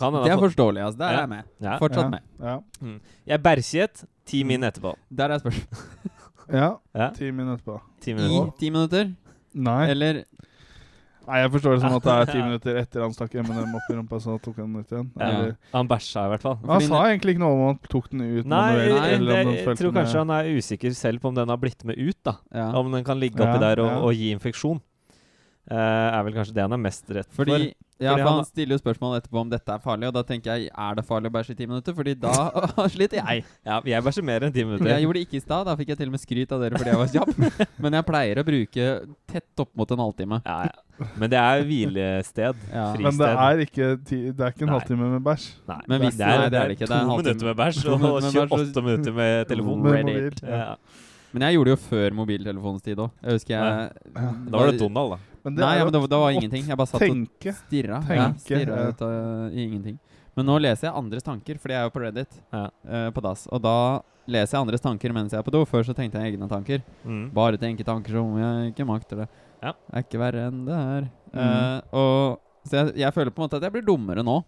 Kan 0.00 0.16
Det 0.18 0.32
er 0.32 0.40
forståelig, 0.40 0.82
altså. 0.82 0.98
Der 0.98 1.12
er 1.14 1.20
jeg 1.20 1.28
med. 1.30 1.44
ja. 1.62 1.76
Fortsatt 1.78 2.08
ja. 2.08 2.08
med. 2.16 2.22
Ja. 2.40 2.56
Jeg 3.34 3.42
bæsjet 3.44 4.04
ti 4.26 4.42
min 4.44 4.64
etterpå. 4.66 4.96
Der 5.14 5.30
er 5.36 5.38
spørsmålet. 5.38 5.84
ja. 6.52 6.72
Ja. 6.94 7.10
Ti 7.14 7.30
minutter 7.30 7.60
etterpå. 7.62 7.80
Ti 8.00 8.16
I 8.16 8.40
ti 8.58 8.70
minutter? 8.70 9.14
Nei. 9.56 9.86
Eller 9.94 10.24
Nei, 11.26 11.40
jeg 11.42 11.50
forstår 11.56 11.72
det 11.74 11.80
som 11.82 11.94
at 11.96 12.04
det 12.06 12.12
er 12.14 12.28
ti 12.30 12.38
minutter 12.46 12.76
etter 12.78 13.02
han 13.02 13.10
stakk 13.16 13.32
M&M 13.42 13.72
opp 13.74 13.88
i 13.90 13.94
rumpa, 13.96 14.20
så 14.22 14.36
tok 14.38 14.60
han 14.62 14.68
den 14.76 14.84
ut 14.84 14.92
igjen. 14.94 15.08
Ja. 15.18 15.48
Han 15.72 15.88
bæsja 15.90 16.22
i 16.28 16.30
hvert 16.30 16.44
fall. 16.44 16.58
han 16.68 16.84
sa 16.86 17.00
egentlig 17.08 17.34
ikke 17.34 17.42
noe 17.42 17.56
om 17.56 17.62
han 17.72 17.80
tok 17.90 18.06
den 18.12 18.22
ut 18.22 18.46
Nei, 18.46 18.60
manuelt, 18.60 18.92
jeg, 18.94 19.16
eller 19.16 19.32
om 19.32 19.50
den 19.50 19.56
jeg 19.56 19.80
tror 19.80 19.96
kanskje 19.96 20.14
med- 20.14 20.22
han 20.22 20.34
er 20.36 20.50
usikker 20.60 20.94
selv 20.94 21.24
på 21.24 21.32
om 21.32 21.34
den 21.40 21.48
har 21.50 21.58
blitt 21.58 21.82
med 21.84 21.98
ut. 21.98 22.18
da 22.22 22.36
Ja. 22.54 22.68
Om 22.78 22.92
den 22.94 23.02
kan 23.08 23.18
ligge 23.18 23.42
oppi 23.42 23.58
Ja, 23.58 23.64
der 23.74 23.82
og, 23.82 23.90
ja. 23.90 23.98
og 24.06 24.14
gi 24.14 24.30
infeksjon. 24.36 24.80
Eh, 25.66 25.74
er 26.14 26.22
vel 26.22 26.32
kanskje 26.36 26.54
det 26.54 26.62
han 26.62 26.72
er 26.72 26.78
mest 26.78 27.08
rett 27.10 27.26
Fordi, 27.34 27.50
for. 27.50 27.58
ja, 27.98 28.12
Fordi 28.12 28.22
for 28.22 28.28
han- 28.30 28.36
han 28.38 28.44
stiller 28.46 28.76
jo 28.76 28.78
spørsmål 28.78 29.16
etterpå 29.18 29.40
om 29.40 29.48
dette 29.50 29.66
er 29.74 29.80
farlig, 29.82 30.06
og 30.06 30.14
da 30.14 30.22
tenker 30.22 30.44
jeg 30.54 30.70
er 30.70 30.94
det 30.94 31.04
farlig 31.08 31.26
å 31.26 31.34
bæsje 31.34 31.50
i 31.50 31.54
ti 31.58 31.66
minutter? 31.66 31.92
Fordi 31.92 32.14
da 32.14 32.32
sliter 32.94 33.18
jeg. 33.18 33.44
Ja, 33.66 33.80
jeg 33.84 34.02
bæsjer 34.06 34.22
mer 34.22 34.40
enn 34.46 34.52
ti 34.54 34.62
minutter. 34.62 34.86
Jeg 34.86 35.02
gjorde 35.02 35.18
det 35.18 35.24
ikke 35.26 35.36
i 35.40 35.40
stad, 35.42 35.64
da 35.66 35.74
fikk 35.74 35.88
jeg 35.88 35.98
til 35.98 36.06
og 36.06 36.12
med 36.14 36.20
skryt 36.22 36.52
av 36.54 36.60
dere 36.62 36.78
fordi 36.78 36.92
jeg 36.92 37.00
var 37.02 37.10
kjapp. 37.16 37.68
Men 37.82 37.92
jeg 37.98 38.06
pleier 38.06 38.38
å 38.38 38.44
bruke 38.46 38.86
tett 39.26 39.64
opp 39.64 39.72
mot 39.74 39.90
en 39.90 39.98
halvtime. 40.04 40.38
Ja, 40.46 40.58
ja. 40.70 41.08
Men 41.18 41.30
det 41.34 41.38
er 41.42 41.64
hvilested. 41.66 42.62
Ja. 42.72 42.84
Fristed. 42.94 43.02
Men 43.02 43.18
det 43.18 43.32
er 43.48 43.64
ikke, 43.66 43.88
ti, 44.06 44.20
det 44.30 44.40
er 44.46 44.54
ikke 44.54 44.62
en 44.68 44.74
halvtime 44.76 45.10
med 45.16 45.24
bæsj. 45.26 45.48
Nei, 45.66 45.80
Men 45.88 46.00
hvis- 46.06 46.16
det, 46.16 46.26
er, 46.30 46.46
det 46.48 46.60
er 46.62 46.68
det 46.70 46.76
ikke. 46.78 46.86
Det 46.86 46.94
er 46.94 47.10
to 47.10 47.16
minutter 47.18 47.46
med 47.50 47.56
bæsj 47.58 47.82
og 47.90 47.98
minutter 48.00 48.22
med 48.22 48.38
bæsj 48.38 48.38
og- 48.38 48.54
28 48.54 48.82
minutter 48.86 49.12
med 49.18 49.46
telefon. 49.50 49.82
Med 49.82 50.02
mobil, 50.06 50.32
ja. 50.46 50.56
Ja. 50.62 50.74
Men 51.34 51.42
jeg 51.42 51.56
gjorde 51.58 51.68
det 51.68 51.74
jo 51.76 51.82
før 51.90 52.14
mobiltelefonens 52.16 52.82
tid 52.86 52.96
òg. 53.02 53.10
Jeg 53.20 53.32
husker 53.34 53.52
jeg 53.58 53.90
Da 54.14 54.56
var 54.56 54.70
det 54.70 54.78
Donald, 54.80 55.10
da. 55.10 55.18
Men 55.46 55.54
det 55.54 55.62
Nei, 55.62 55.76
ja, 55.78 55.86
men 55.86 55.94
det, 55.94 56.02
var- 56.02 56.10
det 56.10 56.18
var 56.18 56.34
ingenting. 56.34 56.66
Jeg 56.66 56.78
bare 56.80 56.90
satt 56.90 56.98
og 56.98 57.06
tenke. 57.06 57.52
stirra. 57.54 58.00
Ja, 58.10 58.26
stirra 58.42 58.78
ja. 58.82 58.90
ut 58.90 59.02
av 59.06 59.54
i 59.54 59.62
ingenting. 59.62 59.98
Men 60.36 60.48
nå 60.50 60.56
leser 60.60 60.88
jeg 60.88 60.98
andres 60.98 61.24
tanker, 61.24 61.60
fordi 61.62 61.76
jeg 61.76 61.80
er 61.80 61.86
jo 61.86 61.92
på 61.94 62.02
Reddit, 62.02 62.40
Ja. 62.52 62.64
Uh, 62.84 63.10
på 63.14 63.22
DAS. 63.24 63.46
Og 63.54 63.62
da 63.62 63.76
leser 64.26 64.56
jeg 64.56 64.66
andres 64.66 64.82
tanker 64.82 65.14
mens 65.14 65.32
jeg 65.32 65.38
er 65.38 65.46
på 65.46 65.54
do. 65.54 65.62
Før 65.70 65.86
så 65.86 65.94
tenkte 65.94 66.18
jeg 66.18 66.34
egne 66.34 66.48
tanker. 66.50 66.82
Mm. 67.06 67.30
Bare 67.36 67.60
tenke 67.62 67.86
tanker 67.86 68.18
som 68.18 68.34
om 68.34 68.42
jeg 68.42 68.74
ikke 68.74 68.88
makter 68.90 69.22
det. 69.22 69.28
Ja. 69.62 69.72
Er 69.94 70.04
ikke 70.04 70.20
verre 70.20 70.50
enn 70.50 70.66
det 70.66 70.82
her. 70.82 71.08
Mm. 71.30 71.40
Uh, 71.40 71.96
og, 72.02 72.42
så 72.66 72.82
jeg, 72.82 72.96
jeg 73.06 73.14
føler 73.14 73.30
på 73.30 73.40
en 73.40 73.46
måte 73.46 73.62
at 73.62 73.68
jeg 73.68 73.76
blir 73.78 73.86
dummere 73.86 74.26
nå. 74.26 74.40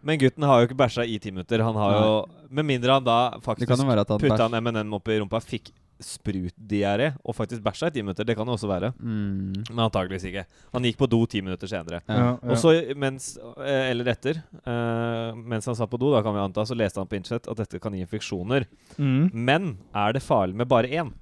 Men 0.00 0.16
gutten 0.16 0.44
har 0.48 0.60
jo 0.60 0.68
ikke 0.68 0.78
bæsja 0.80 1.04
i 1.04 1.18
ti 1.20 1.30
minutter. 1.32 1.60
Han 1.60 1.76
har 1.76 1.96
jo 1.98 2.12
Med 2.48 2.64
mindre 2.64 2.96
han 2.96 3.04
da 3.04 3.18
faktisk 3.44 3.68
putta 3.68 4.46
en 4.48 4.56
M&M 4.58 4.94
opp 4.96 5.08
i 5.12 5.18
rumpa, 5.20 5.40
fikk 5.44 5.70
sprutdiaré 6.00 7.10
og 7.24 7.34
faktisk 7.36 7.62
bæsja 7.64 7.88
i 7.90 7.94
ti 7.94 8.02
minutter. 8.02 8.24
Det 8.26 8.36
kan 8.36 8.46
det 8.48 8.54
også 8.56 8.68
være. 8.70 8.92
mm, 8.98 9.64
Men 9.70 9.82
antakeligvis 9.86 10.24
ikke. 10.30 10.44
Han 10.72 10.82
gikk 10.88 10.98
på 10.98 11.08
do 11.10 11.20
ti 11.26 11.40
minutter 11.44 11.66
senere. 11.70 12.00
ja. 12.08 12.18
Ja, 12.18 12.30
Og 12.50 12.56
så 12.58 12.72
mens 12.96 13.36
eh, 13.58 13.90
Eller 13.90 14.10
etter, 14.12 14.42
uh, 14.66 15.34
mens 15.36 15.66
han 15.66 15.74
satt 15.78 15.90
på 15.90 15.98
do, 16.00 16.12
da 16.14 16.22
kan 16.22 16.34
vi 16.34 16.40
anta, 16.40 16.64
så 16.66 16.74
leste 16.76 17.00
han 17.00 17.06
på 17.10 17.16
internett 17.20 17.48
at 17.48 17.56
dette 17.56 17.80
kan 17.80 17.92
gi 17.92 18.00
infeksjoner. 18.04 18.66
Mm. 18.98 19.30
Men 19.32 19.78
er 19.94 20.12
det 20.12 20.22
farlig 20.22 20.56
med 20.56 20.68
bare 20.68 20.88
én? 20.88 21.12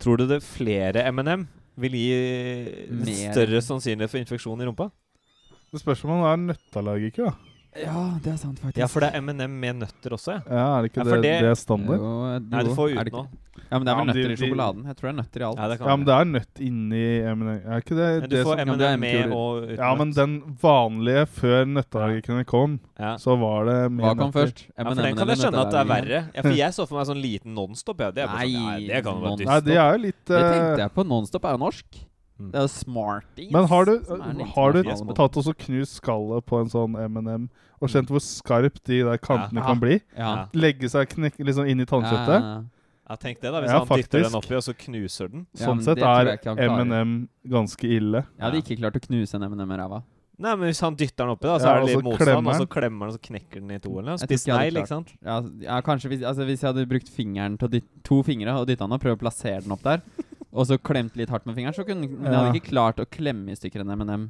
Tror 0.00 0.16
du 0.16 0.26
det 0.26 0.42
flere 0.42 1.02
M&M 1.12 1.46
vil 1.80 1.92
gi 1.92 2.86
Mer. 2.90 3.32
større 3.32 3.60
sannsynlighet 3.62 4.10
for 4.10 4.18
infeksjon 4.22 4.60
i 4.60 4.64
rumpa? 4.68 4.90
Det 5.70 5.80
spørs 5.80 6.02
om 6.04 6.10
han 6.10 6.24
er 6.48 6.54
nøtteallergiker, 6.54 7.30
da. 7.30 7.34
Ja, 7.76 8.18
det 8.22 8.32
er 8.32 8.36
sant, 8.40 8.58
faktisk. 8.58 8.78
Ja, 8.82 8.86
for 8.90 9.00
det 9.04 9.12
er 9.14 9.20
M&M 9.22 9.60
med 9.60 9.76
nøtter 9.84 10.16
også, 10.16 10.34
ja. 10.34 10.40
Ja, 10.50 10.78
Er 10.78 10.82
det 10.82 10.90
ikke 10.92 11.04
Ja, 11.04 11.04
det, 11.14 11.22
det- 11.22 11.40
det 11.44 11.50
er 11.50 11.54
standard? 11.54 12.00
Jo, 12.00 12.38
Nei, 12.50 12.62
du 12.66 12.74
får 12.74 12.90
er 12.98 13.06
ut 13.06 13.12
nå. 13.12 13.28
Ja, 13.70 13.78
men 13.78 13.84
det 13.86 13.92
er 13.92 13.94
Ja, 13.94 14.02
vel 14.02 14.06
de- 14.10 14.20
nøtter 14.20 14.32
i 14.32 14.36
sjokoladen. 14.40 14.82
Jeg 14.86 14.96
tror 14.96 15.06
det 15.06 15.10
er 15.14 15.18
nøtter 15.22 15.40
i 15.40 15.44
alt. 15.46 15.58
Ja, 15.60 15.68
det 15.68 15.78
kan 15.78 15.86
Ja, 15.86 15.96
men 15.96 16.06
det 16.06 16.14
er 16.16 16.24
nøtt 16.24 16.56
inni 16.66 17.02
M&M. 17.30 17.48
Er 17.70 17.80
ikke 17.84 17.94
det, 18.00 18.08
Men 18.20 18.30
du 18.30 18.34
det 18.36 18.44
får 18.46 18.56
Ja, 18.56 18.62
er 18.62 18.66
M&M 18.66 19.00
med 19.00 19.32
og 19.32 19.62
uten 19.62 19.76
Ja, 19.78 19.94
men 19.94 20.10
den 20.10 20.34
vanlige 20.62 21.26
før 21.28 21.64
nøtteallergikerne 21.70 22.44
kom, 22.46 22.80
ja. 22.98 23.14
så 23.16 23.38
var 23.38 23.64
det 23.66 23.92
med 23.92 24.04
Hva 24.04 24.16
kom 24.18 24.32
først? 24.32 24.66
først? 24.66 24.66
ja, 24.76 24.82
for 24.84 24.94
den 24.94 25.16
kan 25.16 25.28
jeg 25.28 25.38
skjønne 25.38 25.60
at 25.62 25.70
det 25.70 25.80
er 25.80 25.84
verre. 25.94 26.20
Ja, 26.34 26.42
For 26.42 26.50
jeg 26.50 26.70
så 26.74 26.88
for 26.88 26.98
meg 26.98 27.06
sånn 27.06 27.22
liten 27.22 27.54
Nonstop. 27.54 28.00
Ja. 28.00 28.10
Det, 28.10 28.24
er 28.24 28.26
bare 28.26 28.46
sånn, 28.50 28.66
Nei, 28.66 28.86
det 28.88 29.04
kan 29.04 29.14
jo 29.14 29.20
være 29.20 29.36
dystert. 29.38 29.38
dyst. 29.38 29.46
Nei, 29.46 29.60
det 29.60 29.76
er 29.78 29.92
jo 29.92 30.02
litt 30.02 30.24
Det 30.26 30.40
tenkte 30.42 30.72
eh, 30.74 30.76
jeg 30.82 30.94
på. 30.94 31.06
Nonstop 31.06 31.44
er 31.44 31.50
jo 31.52 31.58
norsk. 31.58 31.86
Mm. 32.40 32.50
Det 32.54 32.58
er 32.60 32.64
jo 32.64 32.72
Smarties. 32.72 33.50
Men 33.52 33.66
har 33.68 33.84
du, 33.84 33.92
er 34.00 34.44
har 34.54 34.72
du 34.72 34.82
tatt 35.14 35.36
og 35.42 35.56
knust 35.66 36.00
skallet 36.00 36.46
på 36.48 36.60
en 36.62 36.70
sånn 36.72 36.96
M&M 36.96 37.48
og 37.80 37.88
kjent 37.92 38.08
hvor 38.12 38.20
skarpt 38.24 38.82
de 38.88 39.02
der 39.04 39.20
kantene 39.20 39.60
Ja. 39.60 39.66
kan 39.66 39.80
bli? 39.80 40.00
Ja. 40.16 40.46
Legge 40.56 40.88
seg 40.88 41.08
knek, 41.12 41.36
liksom 41.38 41.68
inn 41.68 41.80
i 41.80 41.88
tannkjøttet? 41.88 42.40
Ja, 42.40 42.62
Ja, 43.10 43.16
tenk 43.18 43.40
det, 43.40 43.50
da. 43.50 43.58
Hvis 43.60 43.72
Ja, 43.72 43.78
han 43.84 43.98
dytter 43.98 44.22
den 44.22 44.34
oppi, 44.38 44.54
og 44.54 44.62
så 44.62 44.72
knuser 44.72 45.28
den. 45.32 45.46
Sånn 45.58 45.80
sett 45.82 45.98
er. 45.98 46.38
M&M 46.46 47.28
ganske 47.44 47.82
ille. 47.82 48.22
Jeg 48.38 48.44
hadde 48.44 48.60
ikke 48.62 48.76
klart 48.78 48.94
å 48.94 49.02
knuse 49.02 49.34
en 49.34 49.42
M&M 49.42 49.72
i 49.72 49.78
ræva. 49.80 50.02
Nei, 50.40 50.52
men 50.56 50.70
hvis 50.70 50.80
han 50.80 50.94
dytter 50.96 51.26
den 51.26 51.34
oppi, 51.34 51.42
da, 51.48 51.56
så 51.58 51.66
Ja, 51.66 51.72
er 51.74 51.80
det 51.84 51.96
litt 51.96 52.04
motstand, 52.04 52.28
klemmer 52.30 52.54
og 52.54 52.60
så 52.62 52.66
klemmer 52.70 53.00
den, 53.00 53.08
og 53.10 53.16
så 53.18 53.22
knekker 53.26 53.60
den 53.60 53.70
i 53.74 53.78
to. 53.82 53.90
Eller? 53.98 54.14
noe. 54.14 54.22
Spiss 54.22 54.46
negl, 54.46 54.78
ikke 54.80 54.88
sant? 54.88 55.10
Ja, 55.26 55.40
ja, 55.66 55.80
kanskje 55.82 56.08
hvis, 56.14 56.22
altså, 56.22 56.46
hvis 56.48 56.62
jeg 56.62 56.70
hadde 56.70 56.86
brukt 56.88 57.10
fingeren 57.12 57.58
til 57.58 57.68
å 57.68 57.72
dytte, 57.74 57.90
to 58.08 58.22
fingre 58.22 58.54
og 58.56 58.68
dytta 58.70 58.86
den 58.86 58.92
og 58.96 59.02
prøvd 59.02 59.18
å 59.18 59.20
plassere 59.26 59.60
den 59.66 59.72
opp 59.74 59.82
der, 59.82 60.00
og 60.52 60.66
så 60.66 60.78
klemt 60.82 61.16
litt 61.18 61.30
hardt 61.30 61.46
med 61.46 61.54
fingeren, 61.58 61.74
så 61.76 61.84
kunne 61.86 62.08
Men 62.10 62.26
jeg 62.32 62.40
hadde 62.40 62.58
ikke 62.60 62.72
klart 62.72 62.98
å 63.02 63.06
klemme 63.06 63.52
i 63.52 63.58
stykker 63.58 63.84
en 63.84 63.92
M&M 63.94 64.24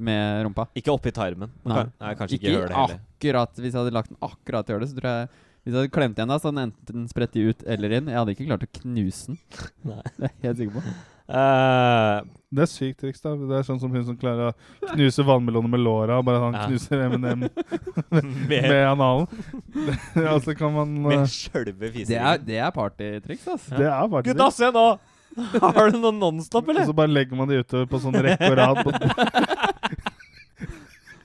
med 0.00 0.44
rumpa. 0.46 0.68
Ikke 0.78 0.92
oppi 0.94 1.12
tarmen. 1.14 1.50
Nei. 1.66 1.84
Nei, 2.00 2.14
kanskje 2.18 2.38
ikke, 2.38 2.46
Ikke 2.46 2.56
gjør 2.56 2.68
det 2.70 2.76
heller. 2.78 2.98
akkurat 3.18 3.54
Hvis 3.60 3.72
jeg 3.74 3.80
hadde 3.80 3.94
lagt 3.94 4.08
den 4.12 4.20
akkurat 4.22 4.70
i 4.70 4.72
hølet, 4.76 4.90
så 4.92 4.98
tror 5.00 5.10
jeg 5.10 5.28
Hvis 5.60 5.72
jeg 5.74 5.78
hadde 5.80 5.92
klemt 5.96 6.18
igjen 6.20 6.30
da, 6.30 6.38
så 6.40 6.48
hadde 6.50 6.60
den 6.62 6.70
enten 6.72 7.08
spredt 7.10 7.36
ut 7.36 7.64
eller 7.66 7.96
inn. 7.98 8.06
Jeg 8.08 8.16
hadde 8.22 8.34
ikke 8.36 8.46
klart 8.48 8.66
å 8.66 8.70
knuse 8.80 9.26
den. 9.32 9.40
Nei. 9.90 10.02
Det 10.16 10.24
er 10.24 10.30
jeg 10.30 10.46
helt 10.48 10.62
sikker 10.62 10.76
på. 10.78 10.94
Uh, 11.30 12.24
Det 12.50 12.64
er 12.64 12.70
sykt 12.70 12.98
triks, 13.04 13.20
da. 13.22 13.36
Det 13.38 13.58
er 13.60 13.66
sånn 13.68 13.78
som 13.78 13.92
hun 13.94 14.02
som 14.08 14.16
klarer 14.18 14.48
å 14.50 14.88
knuse 14.94 15.22
vannmeloner 15.26 15.70
med 15.70 15.82
låra. 15.84 16.16
Bare 16.26 16.40
han 16.42 16.56
Ja. 16.58 16.64
knuser 16.66 17.04
M&M 17.06 17.44
med, 18.10 18.48
med 18.48 18.72
analen. 18.88 19.28
Det, 19.70 20.24
altså 20.26 20.56
kan 20.58 20.72
man 20.74 20.96
med 21.04 21.20
eh, 21.20 21.28
sjølve 21.30 21.92
Det 21.94 22.16
er, 22.18 22.38
det 22.42 22.58
er 22.58 22.72
partytriks, 22.74 23.46
altså. 23.46 23.76
Det 23.78 23.86
er 23.86 24.08
partytriks. 24.10 24.34
Gutta, 24.38 24.50
se 24.56 24.72
nå! 24.74 24.88
Har 25.62 25.90
du 25.92 25.98
noen 26.02 26.18
Nonstop, 26.18 26.68
eller? 26.68 26.82
Og 26.82 26.90
så 26.90 26.96
bare 26.98 27.12
legger 27.12 27.38
man 27.38 27.48
de 27.50 27.60
utover 27.62 27.86
på 27.90 28.00
sånn 28.02 28.16
rekke 28.24 28.48
og 28.50 28.56
rad. 28.58 28.80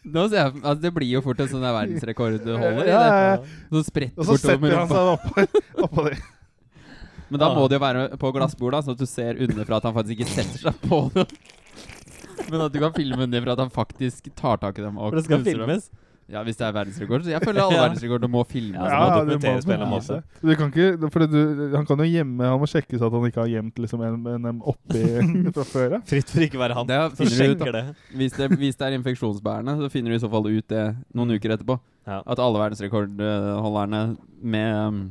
Nå 0.06 0.28
ser 0.30 0.38
jeg, 0.38 0.52
altså, 0.62 0.82
det 0.84 0.92
blir 0.94 1.10
jo 1.16 1.22
fort 1.26 1.40
en 1.42 1.50
sånn 1.50 1.64
der 1.66 1.74
Du 2.46 2.52
holder 2.54 2.84
i 2.84 2.86
det. 2.86 2.92
ja, 2.92 3.02
ja. 3.10 3.38
Så 3.74 3.82
spretter 3.88 4.22
og 4.22 4.28
så 4.28 4.36
bortover 4.36 4.70
setter 4.70 4.78
han 4.78 4.90
seg 4.92 4.98
oppå, 5.16 5.46
oppå 5.88 6.06
det. 6.10 6.18
Men 7.34 7.42
da 7.42 7.48
Ah. 7.50 7.56
må 7.58 7.64
det 7.68 7.80
jo 7.80 7.82
være 7.82 8.04
på 8.22 8.30
glassbord, 8.36 8.76
da, 8.78 8.82
sånn 8.86 8.94
at 8.94 9.02
du 9.02 9.08
ser 9.10 9.40
underfra 9.42 9.80
at 9.82 9.88
han 9.90 9.96
faktisk 9.98 10.20
ikke 10.22 10.30
setter 10.30 10.60
seg 10.68 10.76
på 10.86 11.00
det. 11.16 11.26
Men 12.52 12.62
at 12.68 12.72
du 12.76 12.78
kan 12.84 12.94
filme 12.94 13.26
underfra 13.26 13.56
at 13.58 13.64
han 13.66 13.74
faktisk 13.74 14.30
tar 14.38 14.62
tak 14.62 14.78
i 14.78 14.84
dem 14.86 15.00
og 15.02 15.10
For 15.10 15.18
det 15.18 15.26
skal 15.26 15.42
filmes? 15.48 15.90
dem. 15.90 16.05
Ja, 16.32 16.42
hvis 16.42 16.58
det 16.58 16.66
er 16.66 16.72
verdensrekord. 16.74 17.22
Så 17.22 17.30
jeg 17.30 17.42
føler 17.44 17.62
alle 17.62 17.76
Ja. 17.78 17.82
verdensrekorder 17.86 18.30
må 18.34 18.42
filme. 18.50 18.80
Ja, 18.82 19.22
du 19.22 19.34
må 19.36 19.38
det 19.38 19.46
en 19.46 19.52
annen 19.52 19.92
bevise. 19.92 20.16
måte. 20.18 20.42
Du 20.42 20.56
kan 20.58 20.72
ikke, 20.74 21.10
for 21.14 21.26
du, 21.30 21.38
han 21.76 21.86
kan 21.86 22.02
jo 22.02 22.08
gjemme 22.10 22.48
Han 22.50 22.60
må 22.64 22.70
sjekkes 22.72 23.04
at 23.06 23.14
han 23.14 23.28
ikke 23.30 23.44
har 23.44 23.52
gjemt 23.52 23.78
liksom 23.84 24.02
en 24.02 24.62
oppi 24.66 25.04
fra 25.56 25.66
før 25.70 25.98
av. 26.00 26.08
Fritt 26.10 26.34
for 26.34 26.48
ikke 26.48 26.58
å 26.58 26.64
være 26.64 26.80
han. 26.80 26.90
Det 26.90 26.98
Så 27.14 27.28
finner 27.30 27.54
ut, 27.54 27.66
det. 27.78 27.84
Hvis 28.18 28.34
det, 28.40 28.50
hvis 28.58 28.80
det 28.82 28.88
er 28.90 28.98
infeksjonsbærende, 28.98 29.78
så 29.84 29.92
finner 29.94 30.10
du 30.10 30.18
i 30.18 30.24
så 30.26 30.32
fall 30.34 30.50
ut 30.50 30.68
det 30.74 30.86
noen 31.14 31.36
uker 31.38 31.54
etterpå. 31.60 31.78
Ja. 32.10 32.24
At 32.26 32.42
alle 32.42 32.60
verdensrekordholderne 32.64 34.02
med, 34.42 35.02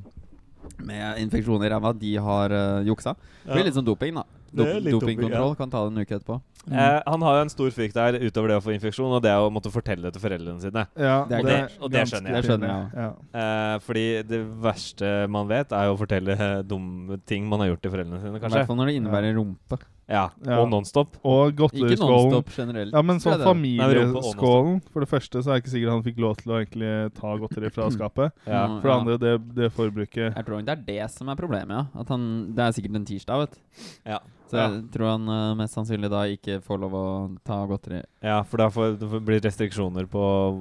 med 0.83 1.18
infeksjoner 1.22 1.66
i 1.68 1.72
ræva, 1.74 1.92
de 1.98 2.16
har 2.27 2.55
uh, 2.55 2.83
juksa. 2.87 3.14
Det 3.44 3.55
blir 3.55 3.66
litt 3.70 3.79
sånn 3.79 3.87
doping, 3.87 4.18
da. 4.18 4.27
Dopingkontroll 4.55 5.57
kan 5.59 5.71
ta 5.73 5.85
det 5.85 5.93
en 5.93 6.03
uke 6.05 6.17
etterpå. 6.19 6.40
Eh, 6.73 7.01
han 7.05 7.23
har 7.27 7.37
jo 7.37 7.43
en 7.45 7.53
stor 7.53 7.71
frykt 7.77 7.97
der 7.99 8.17
utover 8.23 8.49
det 8.49 8.57
å 8.57 8.62
få 8.64 8.73
infeksjon, 8.73 9.12
og 9.12 9.21
det 9.25 9.31
er 9.35 9.43
å 9.45 9.51
måtte 9.53 9.73
fortelle 9.73 10.07
det 10.07 10.14
til 10.17 10.23
foreldrene 10.25 10.62
sine. 10.62 10.87
Ja, 10.97 11.17
Det 11.29 11.37
er 11.37 11.40
Og 11.40 11.49
det, 11.51 11.59
og 11.81 11.90
det 11.93 12.05
skjønner 12.09 12.31
jeg. 12.31 12.37
Det 12.43 12.51
skjønner 12.51 12.71
jeg, 12.73 12.87
Ja. 12.95 13.11
Eh, 13.43 13.79
fordi 13.85 14.07
det 14.31 14.40
verste 14.64 15.11
man 15.29 15.51
vet, 15.51 15.73
er 15.73 15.90
jo 15.90 15.97
å 15.97 16.01
fortelle 16.01 16.37
dumme 16.73 17.21
ting 17.27 17.49
man 17.49 17.61
har 17.61 17.75
gjort 17.75 17.83
til 17.83 17.93
foreldrene 17.97 18.23
sine, 18.23 18.37
I 18.40 18.49
hvert 18.49 18.67
fall 18.71 18.81
når 18.81 18.93
det 18.93 18.97
innebærer 19.03 19.37
rumpe. 19.37 19.81
Ja, 20.09 20.31
Ja. 20.45 20.59
Og 20.61 20.69
Nonstop. 20.69 21.17
Og 21.25 21.53
Ikke 21.53 21.62
godteriskålen. 21.62 22.31
nonstop 22.31 22.51
generelt. 22.57 22.93
Ja, 22.93 23.03
men 23.03 23.21
sånn 23.21 23.38
det. 23.38 23.47
Familieskålen 23.47 24.83
For 24.93 25.01
det 25.01 25.09
første 25.09 25.43
så 25.43 25.51
er 25.51 25.59
jeg 25.59 25.64
ikke 25.64 25.73
sikkert 25.75 25.93
han 25.95 26.05
fikk 26.05 26.19
lov 26.25 26.37
til 26.40 26.53
å 26.53 26.59
egentlig 26.61 26.93
ta 27.17 27.35
godteri 27.40 27.71
fra 27.73 27.90
skapet. 27.95 28.33
Ja. 28.55 28.67
For 28.81 28.88
det 28.88 28.95
andre, 28.95 29.17
det, 29.19 29.35
det 29.57 29.71
forbruket 29.75 30.35
Jeg 30.37 30.45
tror 30.47 30.62
det 30.64 30.75
er 30.75 30.83
det 30.87 31.11
som 31.14 31.29
er 31.33 31.38
problemet, 31.38 31.75
ja. 31.75 32.01
At 32.03 32.09
han, 32.12 32.27
det 32.55 32.67
er 32.67 32.75
sikkert 32.77 32.99
en 33.01 33.07
tirsdag, 33.09 33.45
vet 33.47 33.57
du. 33.57 33.87
Ja. 34.12 34.19
Så 34.51 34.59
jeg 34.61 34.83
tror 34.93 35.09
han 35.14 35.25
uh, 35.31 35.55
mest 35.59 35.75
sannsynlig 35.75 36.11
da 36.12 36.27
ikke 36.31 36.59
får 36.62 36.79
lov 36.85 36.93
å 36.95 37.05
ta 37.43 37.62
godteri. 37.67 38.03
ja, 38.23 38.43
for 38.45 38.61
da 38.61 38.69
blir 38.71 39.40
det 39.40 39.49
restriksjoner 39.49 40.07
på 40.11 40.21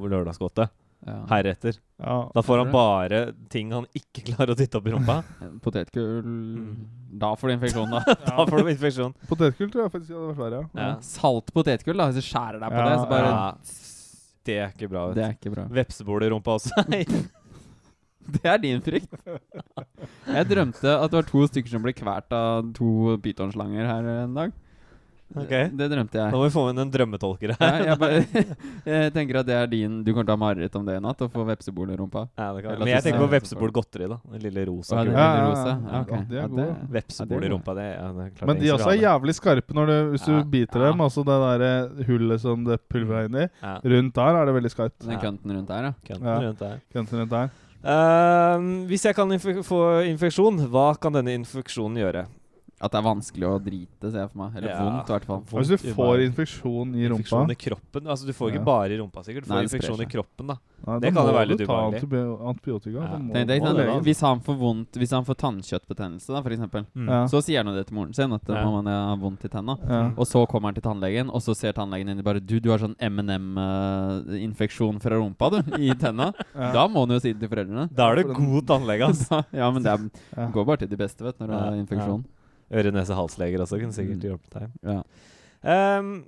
lørdagsgodtet. 0.09 0.71
Heretter. 1.29 1.77
Ja. 2.03 2.17
Da 2.35 2.41
får 2.43 2.57
han 2.63 2.71
bare 2.73 3.19
ting 3.51 3.71
han 3.75 3.85
ikke 3.95 4.23
klarer 4.31 4.53
å 4.53 4.57
titte 4.59 4.79
opp 4.79 4.87
i 4.87 4.93
rumpa. 4.95 5.17
Potetgull 5.63 6.23
Da 7.19 7.33
får 7.39 7.51
du 7.51 7.53
infeksjon, 7.57 7.91
da. 7.93 8.01
Da 8.29 8.45
får 8.49 8.63
du 8.63 8.71
infeksjon. 8.73 9.13
Potetgull 9.29 9.71
tror 9.73 9.85
jeg 9.85 9.93
faktisk 9.95 10.15
hadde 10.15 10.31
vært 10.31 10.41
verre. 10.45 10.61
Ja. 10.73 10.87
Ja. 10.87 10.97
Salt 11.05 11.53
potetgull, 11.55 11.99
da. 11.99 12.09
Hvis 12.11 12.23
du 12.23 12.29
skjærer 12.29 12.59
deg 12.63 12.73
på 12.73 12.81
Ja, 12.81 12.89
det, 12.89 12.97
så 12.99 13.11
bare 13.11 13.31
Ja. 13.31 13.45
Det 14.43 14.57
er 14.59 14.73
ikke 14.73 14.89
bra. 14.91 15.05
Det 15.15 15.23
er 15.23 15.37
ikke 15.37 15.53
bra. 15.53 15.63
du. 15.69 15.75
Vepsebol 15.77 16.25
i 16.25 16.29
rumpa 16.33 16.57
også. 16.57 16.83
Det 18.33 18.47
er 18.47 18.59
din 18.59 18.81
frykt. 18.83 19.13
Jeg 20.27 20.47
drømte 20.49 20.95
at 20.97 21.11
det 21.11 21.17
var 21.19 21.27
to 21.29 21.45
stykker 21.47 21.71
som 21.71 21.83
ble 21.85 21.93
kvært 21.95 22.31
av 22.35 22.69
to 22.75 23.15
pytonslanger 23.23 23.87
her 23.87 24.09
en 24.23 24.35
dag. 24.35 24.53
Ok. 25.33 25.49
Det 25.73 25.87
drømte 25.89 26.13
jeg. 26.19 26.29
Nå 26.29 26.37
må 26.37 26.43
vi 26.45 26.51
få 26.53 26.63
inn 26.69 26.77
en 26.83 26.89
drømmetolker 26.93 27.53
Ja, 27.55 27.69
jeg, 27.87 27.95
bare, 27.97 28.17
jeg 28.91 29.13
tenker 29.15 29.39
at 29.39 29.47
det 29.47 29.55
er 29.57 29.69
din 29.71 29.95
Du 30.05 30.11
kommer 30.11 30.27
til 30.27 30.33
å 30.33 30.35
ha 30.35 30.41
mareritt 30.43 30.75
om 30.77 30.83
det 30.85 30.97
i 30.99 31.01
natt, 31.01 31.23
å 31.25 31.29
få 31.33 31.45
vepsebol 31.47 31.89
i 31.89 31.97
rumpa. 31.97 32.27
Ja, 32.37 32.51
det 32.53 32.61
kan. 32.65 32.77
Men 32.83 32.91
jeg 32.91 33.05
tenker 33.07 33.23
på 33.23 33.29
vepsebol 33.31 33.73
godteri, 33.73 34.09
da. 34.11 34.19
Den 34.35 34.43
lille 34.45 34.65
rosa. 34.69 34.99
Ja, 34.99 35.05
det 35.07 35.15
Ja, 35.15 35.23
ja, 35.39 35.47
rosa. 35.47 35.73
ja. 35.73 36.01
Okay. 36.03 36.19
ok. 36.19 36.19
Ja, 36.21 36.27
de 36.27 36.43
er 36.43 36.53
gode. 36.53 36.91
Vepsebol 36.99 37.47
i 37.47 37.49
rumpa, 37.55 37.75
det, 37.79 37.87
ja, 37.95 38.05
det 38.19 38.27
er 38.27 38.35
klart 38.37 38.51
Men 38.51 38.61
de 38.61 38.71
også 38.75 38.91
er 38.93 38.99
jævlig 39.01 39.35
skarpe 39.39 39.79
når 39.79 39.89
du, 39.89 39.95
hvis 40.13 40.27
Ja. 40.27 40.35
du 40.37 40.53
biter 40.53 40.79
Ja. 40.85 40.91
dem. 40.91 41.01
Altså 41.07 41.25
det 41.31 41.39
der 41.63 42.05
hullet 42.11 42.41
som 42.45 42.63
det 42.69 42.79
pulveret 42.93 43.23
er 43.23 43.31
inni. 43.31 43.47
Ja. 43.63 43.73
Rundt 43.95 44.13
der 44.21 44.41
er 44.43 44.45
det 44.45 44.55
veldig 44.59 44.73
skarpt. 44.75 44.99
Den 45.07 45.19
kønten 45.23 45.57
rundt 45.57 45.67
der, 45.73 45.89
ja. 45.89 45.93
Kønten 46.05 46.45
rundt 46.45 46.59
der. 46.59 46.79
Kønten 46.93 47.19
rundt 47.23 47.31
der. 47.31 47.49
Uh, 47.83 48.85
hvis 48.87 49.03
jeg 49.03 49.15
kan 49.17 49.27
inf 49.35 49.43
få 49.67 49.81
infeksjon, 50.07 50.61
hva 50.71 50.93
kan 51.01 51.11
denne 51.17 51.33
infeksjonen 51.41 51.97
gjøre? 51.99 52.27
At 52.83 52.91
det 52.91 52.99
er 52.99 53.05
vanskelig 53.07 53.47
å 53.47 53.55
drite, 53.63 54.09
ser 54.11 54.19
jeg 54.25 54.29
for 54.33 54.39
meg. 54.43 54.51
Eller 54.59 54.67
Ja. 54.73 54.81
vondt, 54.83 55.07
i 55.07 55.11
hvert 55.13 55.23
fall. 55.29 55.39
Vondt 55.47 55.63
Hvis 55.63 55.71
du 55.71 55.77
får 55.95 56.19
infeksjon 56.27 56.91
i 56.99 57.07
rumpa 57.07 57.23
Infeksjon 57.23 57.51
i 57.51 57.55
kroppen? 57.55 58.03
Altså 58.11 58.25
Du 58.27 58.33
får 58.33 58.49
ikke 58.51 58.59
Ja. 58.59 58.63
bare 58.67 58.91
i 58.91 58.97
rumpa, 58.99 59.23
sikkert. 59.23 59.43
Du 59.45 59.49
får 59.49 59.55
Nei, 59.55 59.63
infeksjon 59.63 60.01
i 60.03 60.05
kroppen, 60.11 60.47
da. 60.51 60.55
Nei, 60.85 60.99
Det 60.99 61.13
da 61.13 61.15
kan 61.15 61.15
jo 61.15 61.23
være 61.31 61.47
være 61.47 61.55
ubehagelig. 61.55 61.93
litt 61.93 62.03
må 62.03 62.09
du 62.11 62.35
ta 62.35 62.43
antibiotika. 62.51 62.99
Ja. 62.99 63.15
Må, 63.17 63.31
Tenk 63.33 63.63
må 63.63 63.71
ikke. 63.71 64.03
Hvis 64.03 64.19
han 64.21 64.39
får 64.41 64.55
vondt 64.59 64.91
Hvis 64.99 65.11
han 65.15 65.23
får 65.23 65.35
tannkjøttbetennelse, 65.39 66.27
da, 66.27 66.41
eksempel, 66.43 66.85
Mm. 66.93 67.07
Ja. 67.07 67.23
så 67.25 67.39
sier 67.41 67.57
han 67.63 67.67
jo 67.67 67.73
det 67.79 67.87
til 67.87 67.95
moren 67.95 68.13
sin, 68.13 68.33
at 68.33 68.41
Ja. 68.49 68.65
man 68.69 68.85
har 68.85 69.15
vondt 69.15 69.45
i 69.45 69.47
tenna. 69.47 69.77
Ja. 69.87 70.11
Og 70.17 70.25
så 70.27 70.45
kommer 70.45 70.65
han 70.67 70.73
til 70.73 70.83
tannlegen, 70.83 71.29
og 71.29 71.39
så 71.41 71.55
ser 71.55 71.71
tannlegen 71.71 72.09
inn 72.09 72.19
i 72.19 72.21
bare 72.21 72.39
Du, 72.41 72.59
du 72.59 72.69
har 72.69 72.79
sånn 72.79 72.95
M&M-infeksjon 72.99 74.99
fra 75.01 75.15
rumpa, 75.17 75.49
du, 75.51 75.57
i 75.79 75.93
tenna. 75.95 76.33
Ja. 76.53 76.71
Da 76.73 76.87
må 76.87 76.99
han 77.07 77.15
jo 77.15 77.19
si 77.19 77.31
det 77.33 77.39
til 77.39 77.49
foreldrene. 77.49 77.89
Da 77.93 78.11
er 78.11 78.15
du 78.21 78.33
god 78.33 78.65
tannlege, 78.67 79.07
ass. 79.09 79.29
Ja, 79.53 79.71
men 79.71 79.81
det 79.83 79.91
er, 79.91 80.09
Ja. 80.37 80.47
går 80.51 80.65
bare 80.65 80.77
til 80.83 80.89
de 80.89 80.97
beste, 80.97 81.21
vet 81.23 81.37
du, 81.37 81.45
når 81.45 81.47
du 81.47 81.53
har 81.57 81.73
infeksjon. 81.81 82.25
Øre-nese-halsleger 82.73 83.61
også 83.63 83.79
kunne 83.81 83.93
sikkert 83.95 84.19
Mm. 84.19 84.27
hjulpet 84.29 84.59
deg. 84.59 84.69
Ja. 84.83 85.03
Ehm, 85.63 86.25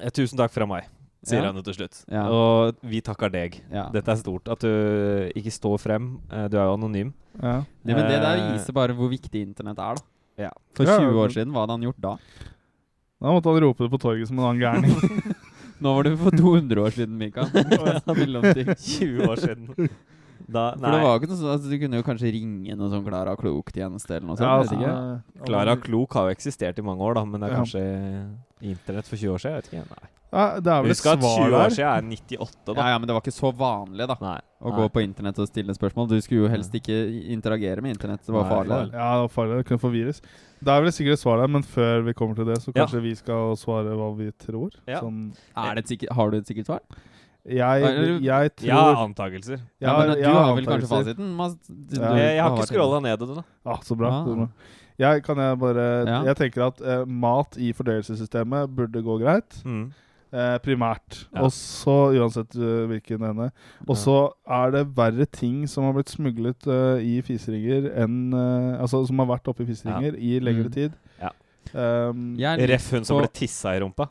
eh, 0.00 0.10
tusen 0.10 0.38
takk 0.38 0.50
fra 0.54 0.66
meg, 0.66 0.84
sier 1.26 1.42
Ja. 1.42 1.52
han 1.52 1.62
til 1.62 1.74
slutt. 1.74 2.04
Ja. 2.10 2.28
Og 2.30 2.76
vi 2.82 3.00
takker 3.00 3.30
deg. 3.32 3.60
Ja. 3.72 3.88
Dette 3.90 4.08
er 4.14 4.16
stort. 4.16 4.48
At 4.48 4.60
du 4.60 5.30
ikke 5.34 5.52
står 5.52 5.78
frem. 5.82 6.20
Eh, 6.30 6.48
Du 6.48 6.56
er 6.56 6.64
jo 6.66 6.76
anonym. 6.76 7.12
Ja. 7.42 7.64
Det, 7.84 7.94
men 7.96 8.06
det 8.08 8.20
der 8.22 8.36
Eh, 8.38 8.52
viser 8.58 8.72
bare 8.72 8.94
hvor 8.94 9.10
viktig 9.10 9.42
internett 9.42 9.78
er, 9.78 9.94
da. 9.96 10.02
Ja. 10.38 10.50
For 10.74 10.84
20 10.84 11.14
år 11.18 11.28
siden, 11.32 11.52
hva 11.52 11.66
hadde 11.66 11.70
han 11.76 11.82
gjort 11.82 12.00
da? 12.00 12.16
Da 13.20 13.28
måtte 13.32 13.44
han 13.52 13.62
rope 13.62 13.78
det 13.78 13.90
på 13.90 13.98
torget 13.98 14.28
som 14.28 14.38
en 14.38 14.44
annen 14.44 14.60
gærning. 14.60 15.34
Nå 15.80 15.94
var 15.94 16.02
det 16.04 16.18
for 16.18 16.30
200 16.30 16.76
år 16.80 16.90
siden, 16.92 17.16
Mika. 17.18 17.44
Mellomting. 18.06 18.66
20 18.76 19.28
år 19.28 19.36
siden. 19.36 19.88
Da, 20.48 20.70
For 20.78 20.92
det 20.94 21.02
var 21.02 21.16
ikke 21.18 21.28
noe 21.32 21.38
sånn 21.40 21.52
altså, 21.56 21.70
Du 21.72 21.78
kunne 21.82 21.98
jo 21.98 22.04
kanskje 22.06 22.28
ringe 22.30 22.76
noe 22.78 22.88
sånn 22.92 23.02
Klara 23.04 23.32
Klok-tjeneste 23.36 24.14
eller 24.14 24.26
noe 24.28 24.36
sånt. 24.38 24.46
Ja, 24.46 24.58
altså, 24.62 24.76
ikke. 24.78 25.46
Klara 25.48 25.74
Klok 25.82 26.12
har 26.14 26.28
jo 26.30 26.34
eksistert 26.36 26.78
i 26.78 26.82
mange 26.86 27.02
år, 27.02 27.14
da, 27.18 27.24
men 27.24 27.40
det 27.40 27.48
er 27.50 27.54
Ja. 27.56 27.62
kanskje 27.64 27.82
internett 28.62 29.08
for 29.10 29.16
20 29.16 29.32
år 29.34 29.38
siden? 29.42 29.52
Jeg 29.52 29.62
vet 29.62 29.72
ikke. 29.72 29.90
Nei. 29.90 30.10
Ja, 30.36 30.60
det 30.60 30.66
er 30.72 30.82
vel 30.82 30.90
Husk 30.90 31.06
at 31.06 31.20
20 31.22 31.54
år 31.54 31.70
siden 31.70 31.86
er 31.86 32.02
98, 32.02 32.56
da. 32.66 32.72
Ja, 32.74 32.86
ja, 32.92 32.98
men 32.98 33.06
det 33.08 33.14
var 33.14 33.22
ikke 33.22 33.32
så 33.36 33.50
vanlig, 33.56 34.06
da. 34.10 34.16
Nei. 34.20 34.40
Å 34.62 34.70
Nei. 34.70 34.76
gå 34.78 34.86
på 34.92 35.02
internett 35.02 35.38
og 35.38 35.48
stille 35.48 35.74
spørsmål. 35.76 36.08
Du 36.10 36.20
skulle 36.20 36.42
jo 36.46 36.48
helst 36.48 36.72
ikke 36.74 36.96
interagere 37.32 37.80
med 37.82 37.94
internett. 37.96 38.22
Det 38.26 38.34
var 38.34 38.42
Nei, 38.44 38.50
farlig. 38.50 38.70
farlig. 38.74 38.92
Ja, 38.92 39.10
det 39.14 39.22
var 39.22 39.32
farlig. 39.36 39.56
Det 39.62 39.66
kunne 39.70 39.82
få 39.82 39.90
virus. 39.92 40.20
Det 40.62 40.68
er 40.72 40.82
vel 40.82 40.92
sikkert 40.92 41.12
et 41.12 41.22
svar 41.22 41.38
der, 41.42 41.48
men 41.48 41.62
før 41.62 42.04
vi 42.04 42.12
kommer 42.14 42.34
til 42.34 42.44
det, 42.46 42.58
så 42.62 42.72
Ja. 42.74 42.86
kanskje 42.86 43.02
vi 43.02 43.14
skal 43.14 43.56
svare 43.56 43.94
hva 43.96 44.16
vi 44.16 44.30
tror. 44.32 44.70
Ja. 44.86 45.00
Sånn, 45.00 45.34
Er 45.56 45.74
det 45.74 45.84
et 45.84 45.88
sikkert, 45.98 46.12
har 46.14 46.30
du 46.30 46.36
et 46.38 46.46
sikkert 46.46 46.66
svar? 46.66 46.80
Jeg, 47.48 48.22
jeg 48.24 48.50
tror 48.56 48.66
Ja, 48.66 49.04
antakelser. 49.04 49.60
Ja, 49.80 49.98
men 49.98 50.08
jeg 50.18 50.24
Du 50.24 50.30
har 50.34 50.54
vel 50.56 50.66
kanskje 50.66 50.88
fasiten? 50.88 51.36
Mas- 51.36 51.56
du- 51.68 52.00
Ja. 52.00 52.14
Jeg, 52.16 52.34
jeg 52.36 52.42
har 52.42 52.50
du 52.50 52.56
ikke 52.62 52.66
scrolla 52.72 53.00
ned 53.00 53.18
det, 53.18 53.28
da. 53.36 53.42
Ah, 53.64 53.78
så 53.82 53.96
bra. 53.96 54.10
Ah. 54.24 54.48
Jeg, 54.98 55.22
kan 55.22 55.36
jeg 55.36 55.58
bare 55.58 56.06
Ja. 56.06 56.22
Jeg 56.24 56.36
tenker 56.36 56.66
at 56.66 56.80
eh, 56.80 57.04
mat 57.06 57.56
i 57.58 57.72
fordøyelsessystemet 57.72 58.74
burde 58.74 59.02
gå 59.02 59.18
greit. 59.22 59.62
Mm. 59.64 59.92
Eh, 60.32 60.58
primært. 60.58 61.28
Ja. 61.34 61.42
Og 61.46 61.52
så, 61.52 62.12
uansett 62.18 62.56
uh, 62.58 62.86
hvilken 62.90 63.22
ende. 63.22 63.50
Og 63.88 63.96
så 63.96 64.32
er 64.48 64.70
det 64.74 64.96
verre 64.96 65.24
ting 65.30 65.66
som 65.68 65.84
har 65.84 65.92
blitt 65.94 66.10
smuglet 66.10 66.66
uh, 66.66 66.98
i 66.98 67.20
fiseringer 67.22 67.86
enn 68.02 68.34
uh, 68.34 68.80
Altså 68.82 69.06
som 69.06 69.18
har 69.22 69.26
vært 69.26 69.46
oppe 69.48 69.62
i 69.62 69.66
fiseringer 69.70 70.16
i 70.18 70.38
lengre 70.40 70.66
Mm. 70.68 70.72
tid. 70.72 70.92
Ja. 71.22 71.30
Um, 71.74 72.36
Jeg 72.38 72.68
Ref 72.68 72.90
hun 72.92 73.04
som 73.04 73.18
ble 73.18 73.28
tissa 73.32 73.76
i 73.76 73.80
rumpa. 73.80 74.08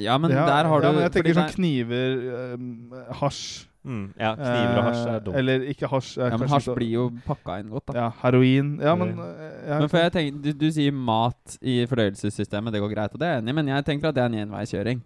Ja, 0.00 0.18
men 0.18 0.30
ja, 0.34 0.46
der 0.48 0.68
har 0.70 0.80
du 0.80 0.86
ja, 0.86 0.92
men 0.92 1.02
jeg 1.06 1.12
tenker 1.16 1.34
sånn 1.40 1.52
kniver, 1.56 2.22
øh, 2.36 3.10
hasj 3.22 3.66
Mm. 3.80 4.10
Ja, 4.20 4.34
kniver 4.36 4.76
og 4.76 4.84
hasj 4.90 5.06
er 5.08 5.14
eh, 5.14 5.20
dumt. 5.24 5.36
Eller 5.40 5.62
ikke 5.72 5.88
hasj. 5.88 6.18
Ja, 6.20 6.36
men 6.36 6.48
hasj 6.52 6.66
så- 6.68 6.74
blir 6.76 6.90
jo 6.92 7.04
pakka 7.24 7.54
inn 7.62 7.70
godt, 7.72 7.86
da. 7.86 7.94
Ja, 7.96 8.08
heroin. 8.22 8.74
Ja, 8.78 8.92
men 8.94 9.14
Heroin. 9.16 9.40
eh, 9.40 9.68
jeg, 9.70 9.78
Men 9.80 9.88
for 9.88 9.96
jeg 10.02 10.12
tenker, 10.12 10.42
du, 10.42 10.52
du 10.52 10.66
sier 10.70 10.92
mat 10.92 11.56
i 11.62 11.86
fordøyelsessystemet, 11.88 12.72
det 12.76 12.82
går 12.82 12.92
greit, 12.92 13.14
og 13.14 13.18
det 13.22 13.26
er 13.28 13.32
jeg 13.38 13.42
enig 13.42 13.48
i, 13.48 13.56
men 13.56 13.68
jeg 13.72 13.84
tenker 13.86 14.08
at 14.08 14.14
det 14.14 14.22
er 14.22 14.26
en 14.26 14.48
enveiskjøring. 14.50 15.00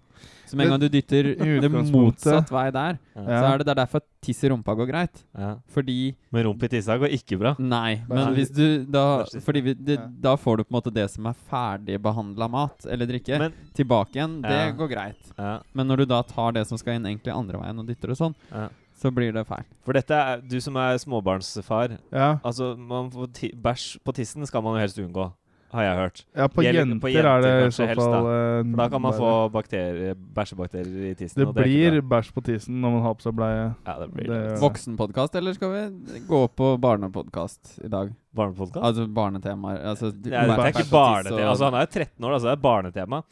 Så 0.54 0.58
med 0.58 0.66
en 0.66 0.72
gang 0.74 0.80
du 0.80 0.88
dytter 0.88 1.28
det 1.34 1.70
motsatt 1.90 2.50
vei 2.54 2.70
der, 2.70 2.98
Ja. 3.14 3.22
så 3.26 3.44
er 3.52 3.58
det, 3.58 3.66
det 3.66 3.72
er 3.74 3.80
derfor 3.84 4.00
tiss 4.24 4.40
i 4.44 4.48
rumpa 4.48 4.74
går 4.78 4.86
greit. 4.88 5.22
Ja. 5.36 5.56
Fordi 5.74 6.14
Men 6.32 6.46
rump 6.46 6.62
i 6.62 6.68
tissa 6.72 6.96
går 6.98 7.12
ikke 7.12 7.38
bra. 7.38 7.54
Nei, 7.58 8.00
men 8.08 8.34
hvis 8.34 8.50
du 8.54 8.84
da. 8.86 9.24
Fordi 9.44 9.60
vi, 9.66 9.74
det, 9.74 9.98
da 10.22 10.36
får 10.36 10.58
du 10.58 10.64
på 10.64 10.72
en 10.72 10.78
måte 10.80 10.94
det 10.94 11.10
som 11.12 11.26
er 11.26 11.34
ferdigbehandla 11.50 12.48
mat 12.50 12.86
eller 12.86 13.06
drikke, 13.10 13.38
Men 13.38 13.52
tilbake 13.74 14.14
igjen. 14.16 14.40
Det 14.42 14.50
Ja. 14.50 14.70
går 14.72 14.88
greit. 14.88 15.32
ja, 15.38 15.60
Men 15.74 15.88
når 15.88 15.96
du 15.98 16.04
da 16.06 16.22
tar 16.22 16.52
det 16.52 16.66
som 16.66 16.78
skal 16.78 16.94
inn 16.94 17.04
egentlig 17.06 17.34
andre 17.34 17.58
veien 17.60 17.78
og 17.78 17.86
dytter 17.86 18.10
og 18.10 18.16
sånn, 18.16 18.34
ja. 18.52 18.68
så 18.96 19.10
blir 19.12 19.32
det 19.32 19.46
feil. 19.46 19.64
For 19.84 19.92
dette 19.92 20.10
er 20.14 20.40
du 20.40 20.60
som 20.60 20.76
er 20.76 20.96
småbarnsfar. 20.98 21.98
ja. 22.12 22.38
Altså, 22.44 22.76
man 22.78 23.10
får 23.10 23.32
ti 23.34 23.52
bæsj 23.52 23.98
på 24.04 24.14
tissen 24.14 24.46
skal 24.46 24.62
man 24.62 24.74
jo 24.76 24.80
helst 24.80 24.98
unngå, 24.98 25.32
har 25.74 25.82
jeg 25.84 25.96
hørt. 25.98 26.20
ja, 26.36 26.46
på 26.48 26.62
Gjelder 26.64 26.80
jenter, 26.84 27.00
på 27.02 27.10
jenter 27.12 27.28
er 27.30 27.40
det 27.44 27.52
i 27.66 27.70
så 27.74 27.86
helst, 27.90 28.00
fall 28.00 28.12
da. 28.12 28.34
eh, 28.34 28.70
For 28.70 28.76
da 28.80 28.88
kan 28.92 29.02
man 29.02 29.12
få 29.18 29.30
bakterier, 29.52 30.14
bæsjebakterier 30.14 31.10
i 31.10 31.14
tissen. 31.18 31.40
Det 31.42 31.48
og 31.48 31.56
er 31.58 31.62
blir 31.66 32.00
bæsj 32.14 32.30
på 32.36 32.44
tissen 32.46 32.80
når 32.80 32.94
man 32.96 33.02
har 33.02 33.14
på 33.18 33.26
seg 33.26 33.34
bleie. 33.38 33.64
Ja, 33.86 33.96
det 34.00 34.08
blir 34.14 34.28
det 34.30 34.38
det. 34.48 34.60
Voksenpodkast, 34.62 35.34
eller 35.40 35.52
skal 35.58 35.74
vi 35.74 36.20
gå 36.30 36.40
på 36.54 36.70
barnepodkast 36.80 37.80
i 37.84 37.88
dag? 37.88 38.14
Barnepodkast? 38.34 38.84
Altså 38.84 39.06
barnetemaer. 39.08 39.82
Altså, 39.84 40.10
Det 40.12 40.32
er, 40.32 40.46
det 40.46 40.58
er 40.58 40.72
ikke 40.72 40.90
barnetema. 40.90 41.50
Altså, 41.50 41.64
han 41.70 41.74
er 41.74 41.86
jo 41.86 41.92
13 41.92 42.24
år, 42.24 42.32
altså 42.38 42.48
det 42.48 42.56
er 42.58 42.62
barnetema. 42.70 43.22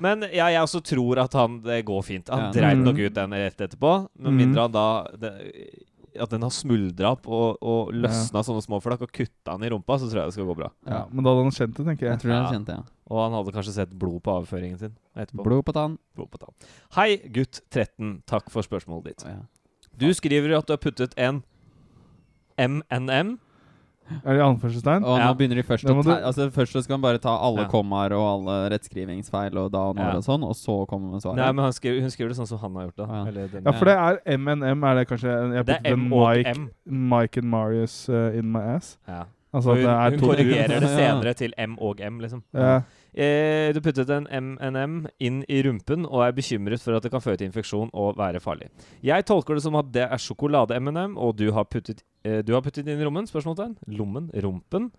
Men 0.00 0.20
ja, 0.30 0.46
jeg 0.46 0.62
også 0.62 0.78
tror 0.86 1.18
at 1.24 1.32
han 1.34 1.60
det 1.64 1.84
går 1.84 2.02
fint. 2.06 2.28
Han 2.30 2.38
Ja. 2.38 2.50
dreit 2.54 2.78
Mm. 2.78 2.84
nok 2.86 2.98
ut 2.98 3.14
den 3.14 3.30
rett 3.32 3.58
etterpå. 3.60 4.08
Med 4.18 4.30
Mm. 4.32 4.36
mindre 4.36 4.60
han 4.62 4.70
da 4.72 5.06
det, 5.18 5.32
at 6.22 6.30
den 6.34 6.42
har 6.46 6.52
smuldra 6.54 7.12
opp 7.16 7.26
og, 7.28 7.58
og 7.62 7.92
løsna 7.94 8.42
sånne 8.46 8.62
små 8.64 8.78
flak 8.84 9.02
og 9.06 9.10
kutta 9.14 9.54
den 9.56 9.66
i 9.68 9.70
rumpa, 9.72 9.98
så 10.00 10.08
tror 10.10 10.22
jeg 10.22 10.30
det 10.32 10.36
skal 10.38 10.48
gå 10.50 10.56
bra. 10.58 10.70
Ja, 10.88 11.00
men 11.10 11.24
da 11.24 11.32
hadde 11.34 11.44
han 11.46 11.54
kjent 11.56 11.76
det, 11.78 11.86
tenker 11.88 12.06
Jeg 12.08 12.12
jeg. 12.16 12.22
tror 12.24 12.32
ja. 12.34 12.40
Ja. 12.42 12.52
kjent 12.52 12.70
det. 12.72 12.78
Og 13.08 13.20
han 13.24 13.36
hadde 13.38 13.54
kanskje 13.56 13.74
sett 13.78 13.92
blod 13.98 14.18
på 14.26 14.34
avføringen 14.42 14.78
sin 14.80 14.94
etterpå. 15.16 15.44
Blod 15.46 15.64
på 15.64 15.72
tann. 15.76 15.98
Blod 16.18 16.30
på 16.34 16.40
tann. 16.42 16.54
Hei, 16.98 17.08
gutt 17.32 17.62
13. 17.72 18.18
Takk 18.28 18.50
for 18.52 18.66
spørsmålet 18.66 19.12
ditt. 19.12 19.24
Ja. 19.28 19.38
Du 19.98 20.08
skriver 20.14 20.58
at 20.58 20.66
du 20.68 20.74
har 20.76 20.82
puttet 20.82 21.14
en 21.18 21.42
MNM. 22.58 23.38
Er 24.24 24.34
det 24.38 24.42
anførselstegn? 24.44 25.04
Og 25.04 25.18
Ja. 25.18 25.26
nå 25.28 25.36
begynner 25.38 25.56
de 25.56 25.62
først 25.62 25.84
å 25.84 26.02
ta, 26.02 26.02
du- 26.02 26.24
altså 26.26 26.50
Først 26.52 26.72
så 26.72 26.82
skal 26.82 26.94
han 26.94 27.00
bare 27.02 27.18
ta 27.18 27.36
alle 27.36 27.62
Ja. 27.62 27.68
kommaer 27.68 28.12
og 28.12 28.46
alle 28.48 28.70
rettskrivingsfeil 28.70 29.56
og 29.56 29.70
da 29.72 29.78
og 29.90 29.96
når 29.96 30.10
Ja. 30.12 30.16
og 30.16 30.24
sånn, 30.24 30.44
og 30.44 30.54
så 30.56 30.86
kommer 30.88 31.12
med 31.12 31.20
svaret. 31.22 31.36
Nei, 31.36 31.52
men 31.52 31.64
han 31.64 31.72
skriver, 31.72 32.00
hun 32.00 32.10
skriver 32.10 32.28
det 32.28 32.36
sånn 32.38 32.46
som 32.48 32.58
han 32.58 32.74
har 32.74 32.86
gjort 32.88 32.96
det. 32.96 33.08
Ja. 33.08 33.24
Eller 33.26 33.48
den, 33.48 33.62
Ja, 33.64 33.72
for 33.72 33.84
det 33.84 33.96
er 33.96 34.20
MNM. 34.38 34.84
Er 34.84 34.94
det 34.94 35.08
kanskje 35.08 35.54
jeg 35.54 35.66
det 35.66 35.80
er 35.84 35.92
M 35.92 36.12
og 36.12 36.36
Mike, 36.36 36.46
M. 36.56 36.70
Mike 36.86 37.36
and 37.38 37.46
Marius 37.50 38.08
uh, 38.08 38.32
in 38.36 38.50
my 38.50 38.60
ass? 38.76 38.96
Ja. 39.06 39.24
Altså 39.54 39.74
hun, 39.74 39.86
er 39.86 40.10
hun 40.10 40.18
korrigerer 40.20 40.78
det 40.80 40.90
senere 40.92 41.34
til 41.34 41.54
M 41.56 41.78
og 41.80 42.00
M, 42.02 42.18
liksom. 42.20 42.42
Ja. 42.52 42.82
Eh, 43.16 43.72
du 43.72 43.80
puttet 43.80 44.10
en 44.10 44.26
MNM 44.30 45.06
inn 45.18 45.42
i 45.48 45.62
rumpen 45.62 46.04
og 46.04 46.20
er 46.22 46.32
bekymret 46.32 46.80
for 46.82 46.94
at 46.94 47.02
det 47.02 47.10
kan 47.10 47.20
føre 47.20 47.38
til 47.38 47.48
infeksjon 47.50 47.88
og 47.94 48.16
være 48.18 48.40
farlig. 48.40 48.68
Jeg 49.02 49.24
tolker 49.24 49.54
det 49.54 49.62
som 49.62 49.74
at 49.76 49.90
det 49.90 50.02
er 50.12 50.16
sjokolade-MNM, 50.18 51.16
og 51.16 51.34
du 51.36 51.50
har 51.50 51.64
puttet, 51.64 52.02
eh, 52.24 52.40
du 52.42 52.52
har 52.54 52.62
puttet 52.62 52.86
inn 52.86 52.98
i 53.00 53.04
rommen? 53.04 53.26
Spørsmålstegn. 53.28 53.76
Lommen? 53.98 54.30
Rumpen? 54.34 54.90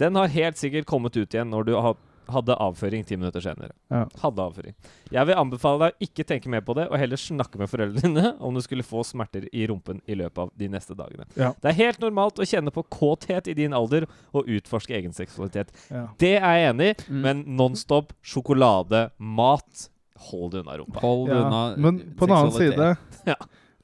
Den 0.00 0.16
har 0.18 0.26
helt 0.28 0.58
sikkert 0.58 0.86
kommet 0.90 1.14
ut 1.16 1.30
igjen 1.34 1.50
når 1.52 1.64
du 1.68 1.74
har, 1.78 1.94
hadde 2.26 2.54
avføring 2.58 3.04
ti 3.06 3.14
minutter 3.20 3.40
senere. 3.44 3.70
Ja. 3.92 4.06
Hadde 4.22 4.42
avføring. 4.42 4.74
Jeg 5.12 5.26
vil 5.28 5.36
anbefale 5.38 5.78
deg 5.84 5.92
å 5.94 6.06
ikke 6.08 6.24
tenke 6.26 6.48
mer 6.50 6.64
på 6.66 6.74
det, 6.74 6.88
og 6.90 6.98
heller 6.98 7.20
snakke 7.20 7.60
med 7.60 7.68
foreldrene 7.70 8.02
dine 8.02 8.32
om 8.44 8.54
du 8.56 8.60
skulle 8.64 8.82
få 8.82 9.04
smerter 9.06 9.46
i 9.52 9.66
rumpen 9.70 10.00
i 10.10 10.16
løpet 10.18 10.38
av 10.46 10.50
de 10.58 10.68
neste 10.72 10.96
dagene. 10.98 11.28
Ja. 11.38 11.52
Det 11.62 11.70
er 11.70 11.78
helt 11.84 12.00
normalt 12.02 12.40
å 12.42 12.48
kjenne 12.48 12.72
på 12.74 12.82
kåthet 12.90 13.46
i 13.52 13.54
din 13.54 13.76
alder 13.76 14.08
og 14.32 14.48
utforske 14.50 14.96
egen 14.98 15.14
seksualitet. 15.14 15.70
Ja. 15.92 16.08
Det 16.18 16.34
er 16.40 16.58
jeg 16.58 16.70
enig 16.72 16.90
i, 16.90 16.94
Mm. 17.12 17.20
men 17.28 17.44
nonstop 17.60 18.12
sjokolade, 18.24 19.10
mat 19.18 19.90
Hold 20.30 20.52
det 20.54 20.60
unna 20.62 20.76
rumpa. 20.78 21.00
Hold 21.02 21.28
Ja. 21.28 21.40
unna 21.42 21.62
Men 21.76 21.98
på 22.16 22.26
den 22.26 22.36
annen 22.36 22.52
side 22.54 22.96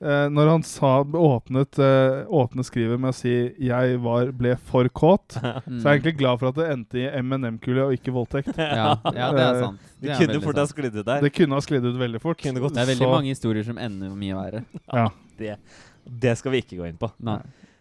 Eh, 0.02 0.28
Når 0.32 0.48
han 0.48 0.62
sa 0.64 1.04
åpnet, 1.04 1.76
uh, 1.78 2.24
åpnet 2.32 2.64
skrivet 2.64 2.98
med 2.98 3.10
å 3.10 3.14
si 3.14 3.52
'jeg 3.60 3.98
var, 4.00 4.30
ble 4.32 4.54
for 4.56 4.84
kåt', 4.88 5.36
Mm. 5.36 5.76
så 5.80 5.86
er 5.88 5.92
jeg 5.92 6.00
egentlig 6.02 6.16
glad 6.18 6.38
for 6.40 6.48
at 6.48 6.54
det 6.54 6.70
endte 6.72 6.94
i 6.98 7.06
M&M-kule 7.20 7.82
og 7.84 7.92
ikke 7.92 8.12
voldtekt. 8.12 8.56
ja, 8.56 8.96
ja, 9.12 9.30
det 9.32 9.40
er 9.44 9.60
sant. 9.60 9.80
Du 10.00 10.06
Det 10.08 10.10
er 10.16 10.26
kunne 10.26 10.40
fort 10.42 10.56
ha 10.56 10.64
sant. 10.66 10.70
sklidd 10.78 10.96
ut 10.96 11.04
der. 11.04 11.20
Det 11.20 11.32
kunne 11.34 11.52
ha 11.52 11.60
sklidd 11.60 11.84
ut 11.84 11.96
veldig 12.00 12.20
fort. 12.20 12.38
Det 12.40 12.48
er 12.56 12.86
veldig 12.86 12.96
Så- 12.96 13.10
mange 13.12 13.28
historier 13.28 13.62
som 13.64 13.76
ender 13.76 14.08
mye 14.16 14.34
verre. 14.34 14.64
Ja. 14.92 15.08
Det, 15.36 15.58
det 16.08 16.38
skal 16.38 16.52
vi 16.52 16.62
ikke 16.62 16.78
gå 16.80 16.88
inn 16.88 16.96
på. 16.96 17.12
Nei. 17.20 17.40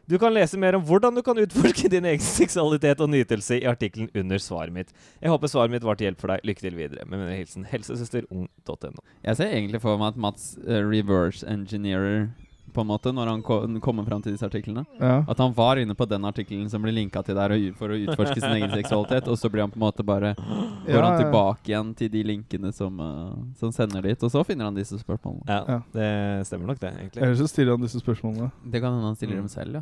Du 0.09 0.17
kan 0.17 0.33
lese 0.33 0.57
mer 0.57 0.73
om 0.73 0.81
hvordan 0.85 1.13
du 1.13 1.21
kan 1.21 1.37
utforske 1.37 1.89
din 1.93 2.05
egen 2.09 2.23
seksualitet 2.25 2.97
og 3.05 3.11
nytelse 3.13 3.59
i 3.59 3.65
artikkelen 3.69 4.09
under 4.17 4.41
svaret 4.41 4.73
mitt. 4.73 4.89
Jeg 5.21 5.29
håper 5.29 5.51
svaret 5.51 5.69
mitt 5.75 5.85
var 5.85 5.99
til 5.99 6.07
hjelp 6.09 6.23
for 6.23 6.33
deg. 6.33 6.41
Lykke 6.49 6.63
til 6.65 6.77
videre. 6.79 7.05
Med 7.05 7.21
min 7.21 7.35
hilsen 7.37 7.67
helsesøsterung.no. 7.69 9.03
Jeg 9.27 9.37
ser 9.37 9.53
egentlig 9.53 9.81
for 9.83 10.01
meg 10.01 10.15
at 10.15 10.21
Mats 10.25 10.55
uh, 10.65 10.79
reverse 10.89 11.45
engineerer 11.45 12.31
på 12.73 12.81
en 12.81 12.89
måte 12.89 13.09
når 13.13 13.29
han 13.31 13.43
kommer 13.81 14.05
fram 14.05 14.21
til 14.25 14.33
disse 14.33 14.45
artiklene. 14.45 14.83
Ja. 15.01 15.23
At 15.29 15.39
han 15.41 15.53
var 15.57 15.77
inne 15.81 15.93
på 15.97 16.05
den 16.09 16.25
artikkelen 16.29 16.67
som 16.69 16.81
blir 16.85 16.93
linka 16.93 17.21
til 17.25 17.37
der 17.37 17.53
for 17.77 17.93
å 17.93 17.97
utforske 17.97 18.37
sin 18.41 18.57
egen 18.59 18.73
seksualitet, 18.77 19.29
og 19.29 19.37
så 19.41 19.49
blir 19.49 19.65
han 19.65 19.73
på 19.73 19.77
en 19.79 19.85
måte 19.87 20.05
bare 20.05 20.35
Går 20.37 20.93
Ja, 20.97 21.05
han 21.05 21.21
tilbake 21.21 21.69
igjen 21.73 21.93
til 21.97 22.09
de 22.13 22.21
linkene 22.33 22.73
som, 22.73 22.97
uh, 23.01 23.37
som 23.61 23.73
sender 23.73 24.05
dit, 24.09 24.25
og 24.25 24.33
så 24.33 24.41
finner 24.45 24.69
han 24.69 24.77
disse 24.77 24.97
spørsmålene. 25.01 25.45
Ja, 25.49 25.61
Ja. 25.67 25.79
det 25.93 26.47
stemmer 26.49 26.69
nok, 26.73 26.81
det, 26.81 26.93
egentlig. 26.97 27.21
Eller 27.21 27.37
så 27.41 27.49
stiller 27.49 27.77
han 27.77 27.85
disse 27.85 28.01
spørsmålene. 28.01 28.51
Det 28.65 28.81
kan 28.81 28.93
hende 28.93 29.05
han 29.13 29.17
stiller 29.17 29.37
Mm. 29.37 29.41
dem 29.45 29.53
selv, 29.53 29.73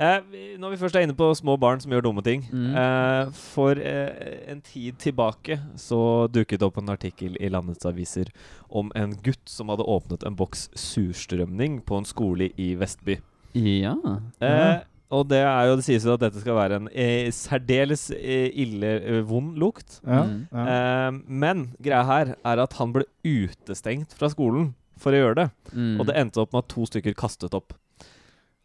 Eh, 0.00 0.22
når 0.56 0.70
vi 0.72 0.78
først 0.80 0.96
er 0.96 1.04
inne 1.04 1.12
på 1.18 1.26
små 1.36 1.58
barn 1.60 1.80
som 1.82 1.92
gjør 1.92 2.06
dumme 2.06 2.22
ting 2.24 2.46
Mm. 2.48 2.70
eh, 2.74 3.30
For 3.36 3.76
eh, 3.76 4.50
en 4.50 4.62
tid 4.64 4.96
tilbake 4.98 5.58
så 5.76 6.26
dukket 6.32 6.60
det 6.62 6.66
opp 6.70 6.78
en 6.80 6.88
artikkel 6.88 7.36
i 7.40 7.50
landets 7.52 7.84
aviser 7.84 8.30
om 8.70 8.88
en 8.96 9.12
gutt 9.22 9.44
som 9.50 9.68
hadde 9.68 9.84
åpnet 9.84 10.24
en 10.24 10.36
boks 10.38 10.70
surstrømning 10.74 11.82
på 11.84 11.98
en 12.00 12.08
skole 12.08 12.48
i 12.56 12.70
Vestby. 12.80 13.18
Ja. 13.54 13.94
Eh, 14.40 14.80
og 15.10 15.26
det 15.28 15.40
er 15.42 15.66
jo 15.66 15.76
Det 15.76 15.84
sies 15.84 16.04
jo 16.06 16.14
at 16.14 16.20
dette 16.22 16.40
skal 16.40 16.54
være 16.54 16.76
en 16.80 16.88
eh, 16.94 17.28
særdeles 17.34 18.10
eh, 18.14 18.48
ille, 18.62 18.92
eh, 19.02 19.20
vond 19.26 19.56
lukt. 19.58 19.98
Ja. 20.06 20.22
Mm. 20.24 20.46
Eh, 20.54 21.20
men 21.26 21.64
greia 21.82 22.04
her 22.06 22.34
er 22.44 22.62
at 22.62 22.72
han 22.78 22.92
ble 22.94 23.04
utestengt 23.26 24.14
fra 24.16 24.30
skolen 24.32 24.72
for 25.00 25.12
å 25.12 25.20
gjøre 25.20 25.36
det. 25.42 25.48
Mm. 25.74 25.94
Og 26.00 26.06
det 26.08 26.16
endte 26.20 26.40
opp 26.42 26.52
med 26.54 26.64
at 26.64 26.68
to 26.74 26.86
stykker 26.86 27.14
kastet 27.18 27.54
opp. 27.58 27.74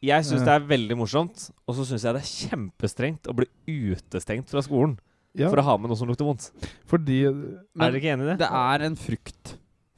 Jeg 0.03 0.25
syns 0.27 0.43
det 0.45 0.53
er 0.53 0.65
veldig 0.67 0.97
morsomt, 0.99 1.47
og 1.65 1.77
så 1.77 1.85
syns 1.87 2.03
jeg 2.05 2.15
det 2.17 2.21
er 2.21 2.31
kjempestrengt 2.31 3.29
å 3.31 3.35
bli 3.37 3.47
utestengt 3.65 4.51
fra 4.51 4.63
skolen 4.65 4.97
ja. 5.37 5.49
for 5.49 5.61
å 5.61 5.65
ha 5.69 5.77
med 5.79 5.91
noe 5.91 5.99
som 5.99 6.09
lukter 6.09 6.27
vondt. 6.27 6.49
Fordi 6.89 7.21
er 7.25 7.37
dere 7.79 8.01
ikke 8.01 8.13
enig 8.13 8.27
i 8.27 8.31
det? 8.33 8.37
det 8.43 8.51
er 8.59 8.85
en 8.89 8.97
frukt. 8.99 9.55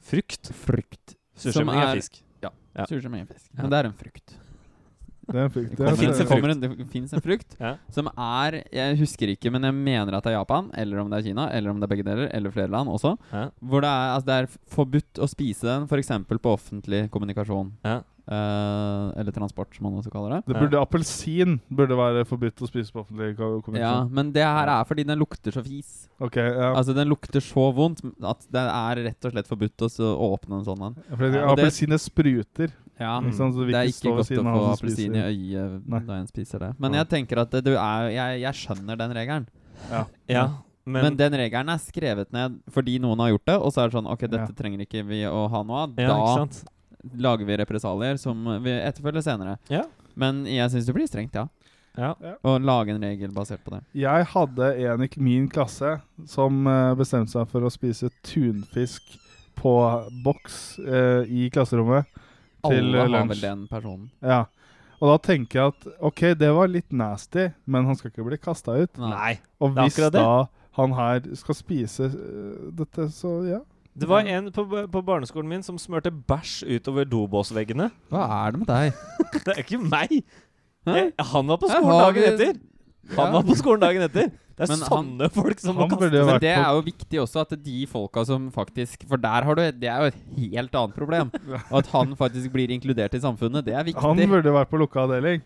Frukt. 0.08 0.52
Frukt. 0.64 1.16
Surstrømming 1.38 1.82
er 1.82 1.96
fisk. 1.98 2.20
Ja. 2.44 2.52
Surstrømming 2.84 3.26
er 3.26 3.32
fisk. 3.32 3.50
Ja. 3.52 3.62
Men 3.64 3.74
det 3.74 3.80
er 3.80 3.90
en 3.90 3.98
frukt. 3.98 4.38
Det 5.28 5.40
er 5.44 5.48
frykt. 5.52 5.70
Det 5.76 5.78
Det 5.78 5.92
kommer, 5.92 6.08
er, 6.08 6.12
en 6.12 6.18
det 6.18 6.28
kommer 6.28 6.52
en, 6.54 6.60
det 6.64 6.90
finnes 6.92 7.12
en 7.12 7.24
frukt 7.24 7.56
Ja. 7.60 7.74
som 7.92 8.08
er 8.08 8.62
Jeg 8.72 8.98
husker 8.98 9.32
ikke, 9.34 9.52
men 9.52 9.62
jeg 9.68 9.74
mener 9.76 10.16
at 10.18 10.24
det 10.24 10.32
er 10.32 10.38
Japan, 10.38 10.70
eller 10.74 11.02
om 11.02 11.10
det 11.10 11.20
er 11.20 11.28
Kina, 11.30 11.48
eller 11.52 11.70
om 11.70 11.80
det 11.80 11.88
er 11.88 11.94
begge 11.94 12.06
deler, 12.06 12.30
eller 12.32 12.54
flere 12.54 12.72
land 12.72 12.88
også. 12.88 13.16
Ja. 13.32 13.48
Hvor 13.60 13.84
det 13.84 13.90
er, 13.90 14.14
altså 14.16 14.26
det 14.30 14.38
er 14.42 14.52
forbudt 14.74 15.20
å 15.24 15.28
spise 15.28 15.68
den 15.68 15.88
f.eks. 15.88 16.14
på 16.28 16.54
offentlig 16.54 17.08
kommunikasjon. 17.10 17.74
Ja. 17.84 18.00
Uh, 18.28 19.08
eller 19.16 19.32
transport, 19.32 19.72
som 19.72 19.86
man 19.86 19.94
også 20.02 20.10
kaller 20.12 20.34
det. 20.34 20.50
det 20.52 20.60
burde 20.60 20.80
Appelsin 20.82 21.54
burde 21.72 21.96
være 21.96 22.26
forbudt 22.28 22.60
å 22.60 22.66
spise 22.68 22.92
på 22.92 23.00
offentlig 23.00 23.30
kommunikasjon. 23.38 23.80
Ja. 23.80 24.02
Men 24.04 24.34
det 24.34 24.44
her 24.44 24.68
er 24.68 24.84
fordi 24.84 25.06
den 25.08 25.16
lukter 25.16 25.54
så 25.54 25.62
fis. 25.64 26.10
Okay, 26.20 26.44
ja. 26.44 26.74
Altså 26.74 26.92
Den 26.92 27.08
lukter 27.08 27.40
så 27.40 27.70
vondt 27.72 28.02
at 28.04 28.44
det 28.52 28.66
er 28.68 29.00
rett 29.06 29.24
og 29.24 29.32
slett 29.32 29.48
forbudt 29.48 29.86
å 29.86 30.10
åpne 30.28 30.60
en 30.60 30.66
sånn 30.66 30.84
en. 30.90 30.98
Ja, 31.08 31.54
det- 31.56 31.72
spruter. 32.02 32.74
Ja, 33.00 33.20
Mm. 33.20 33.32
Så 33.32 33.50
Det 33.66 33.74
er 33.74 33.86
ikke 33.86 34.16
godt 34.16 34.30
å 34.30 34.44
få 34.44 34.72
appelsin 34.72 35.14
i 35.14 35.22
øyet 35.22 35.82
Nei. 35.86 36.00
da 36.00 36.12
en 36.14 36.26
spiser 36.26 36.58
det. 36.58 36.74
Men 36.80 36.92
Ja. 36.92 37.04
jeg 37.04 37.08
tenker 37.10 37.38
at 37.42 37.50
det, 37.50 37.64
du 37.64 37.76
er, 37.76 38.08
jeg, 38.10 38.40
jeg 38.42 38.54
skjønner 38.54 38.96
den 38.98 39.10
regelen. 39.14 39.46
Ja. 39.90 40.04
Ja, 40.28 40.46
Men, 40.84 41.02
men, 41.04 41.16
den 41.16 41.32
regelen 41.32 41.68
er 41.68 41.78
skrevet 41.78 42.32
ned 42.32 42.58
fordi 42.72 42.98
noen 42.98 43.18
har 43.20 43.28
gjort 43.30 43.44
det, 43.46 43.56
og 43.60 43.72
så 43.72 43.82
er 43.84 43.88
det 43.90 43.94
sånn 44.00 44.10
Ok, 44.10 44.20
dette 44.20 44.48
Ja. 44.48 44.56
trenger 44.56 44.80
ikke 44.86 45.06
vi 45.06 45.22
å 45.28 45.48
ha 45.48 45.62
noe 45.62 45.82
av. 45.84 45.94
ja, 45.96 46.08
da 46.08 46.48
lager 47.16 47.46
vi 47.46 47.56
represalier 47.56 48.18
som 48.18 48.42
vi 48.64 48.70
etterfølger 48.70 49.22
senere. 49.22 49.58
Ja. 49.70 49.84
Men 50.16 50.44
jeg 50.46 50.68
syns 50.70 50.86
det 50.86 50.94
blir 50.94 51.06
strengt, 51.06 51.34
ja. 51.34 51.46
Ja. 51.96 52.14
Å 52.44 52.58
lage 52.62 52.90
en 52.94 53.00
regel 53.02 53.30
basert 53.30 53.62
på 53.64 53.70
det. 53.74 53.82
Jeg 53.94 54.24
hadde 54.26 54.76
en 54.86 55.02
i 55.02 55.08
min 55.18 55.48
klasse 55.48 56.00
som 56.26 56.66
eh, 56.66 56.94
bestemte 56.94 57.30
seg 57.30 57.48
for 57.48 57.60
å 57.60 57.70
spise 57.70 58.08
tunfisk 58.22 59.02
på 59.58 59.72
boks 60.24 60.78
eh, 60.78 61.24
i 61.26 61.50
klasserommet 61.50 62.06
til 62.70 62.94
Alle 62.98 63.18
har 63.18 63.28
vel 63.32 63.40
den 63.42 63.66
personen. 63.70 64.10
Ja. 64.22 64.44
Og 64.98 65.12
da 65.12 65.16
tenker 65.28 65.60
jeg 65.60 65.72
at 65.74 65.88
OK, 66.10 66.22
det 66.40 66.48
var 66.56 66.70
litt 66.70 66.90
nasty, 66.92 67.48
men 67.70 67.86
han 67.86 67.94
skal 67.98 68.10
ikke 68.10 68.24
bli 68.26 68.38
kasta 68.42 68.74
ut. 68.82 68.98
Nei. 68.98 69.36
Og 69.62 69.74
det 69.76 69.82
er 69.84 69.88
hvis 69.90 69.98
akkurat 69.98 70.14
det. 70.16 70.22
da 70.22 70.78
han 70.78 70.92
her 70.94 71.20
skal 71.38 71.56
spise 71.58 72.06
eh, 72.06 72.70
dette, 72.78 73.08
så 73.14 73.32
ja. 73.46 73.60
Det 73.98 74.06
var 74.06 74.26
en 74.30 74.50
på, 74.54 74.62
på 74.92 75.00
barneskolen 75.02 75.48
min 75.50 75.62
som 75.66 75.78
smurte 75.78 76.10
bæsj 76.10 76.60
utover 76.76 77.06
dobåsveggene. 77.10 77.88
Hva 78.12 78.26
er 78.46 78.54
det 78.54 78.60
med 78.62 78.68
deg? 78.70 79.00
Det 79.46 79.54
er 79.56 79.62
ikke 79.64 79.80
meg! 79.82 80.12
Hæ? 80.86 80.92
Jeg, 80.94 81.12
han 81.32 81.50
var 81.50 81.58
på 81.62 81.66
Her 81.70 81.80
skolen 81.82 81.94
har 81.98 82.04
dagen 82.06 82.22
vi- 82.22 82.28
etter! 82.34 82.60
Han 83.16 83.26
Ja. 83.26 83.32
var 83.32 83.42
på 83.42 83.56
skolen 83.56 83.80
dagen 83.80 84.02
etter. 84.02 84.30
Det 84.58 84.66
er 84.68 84.74
Men 84.74 84.80
han- 84.90 85.30
folk 85.30 85.60
som 85.60 85.76
må 85.76 85.86
kaste 85.88 85.98
burde 86.00 86.24
Men 86.26 86.40
det 86.40 86.50
er 86.50 86.64
jo 86.74 86.82
viktig 86.82 87.20
også 87.22 87.40
at 87.42 87.62
de 87.62 87.86
folka 87.86 88.24
som 88.26 88.50
faktisk 88.50 89.06
For 89.08 89.16
der 89.16 89.44
har 89.44 89.54
du 89.54 89.62
Det 89.70 89.84
er 89.88 90.00
jo 90.00 90.06
et 90.06 90.14
helt 90.50 90.72
annet 90.74 90.94
problem. 90.96 91.30
At 91.72 91.86
han 91.86 92.16
faktisk 92.16 92.50
blir 92.52 92.68
inkludert 92.68 93.14
i 93.14 93.20
samfunnet, 93.20 93.64
det 93.64 93.74
er 93.74 93.84
viktig. 93.84 94.02
Han 94.02 94.16
burde 94.16 94.50
vært 94.52 94.68
på 94.68 94.78
lukka 94.82 95.06
avdeling. 95.06 95.42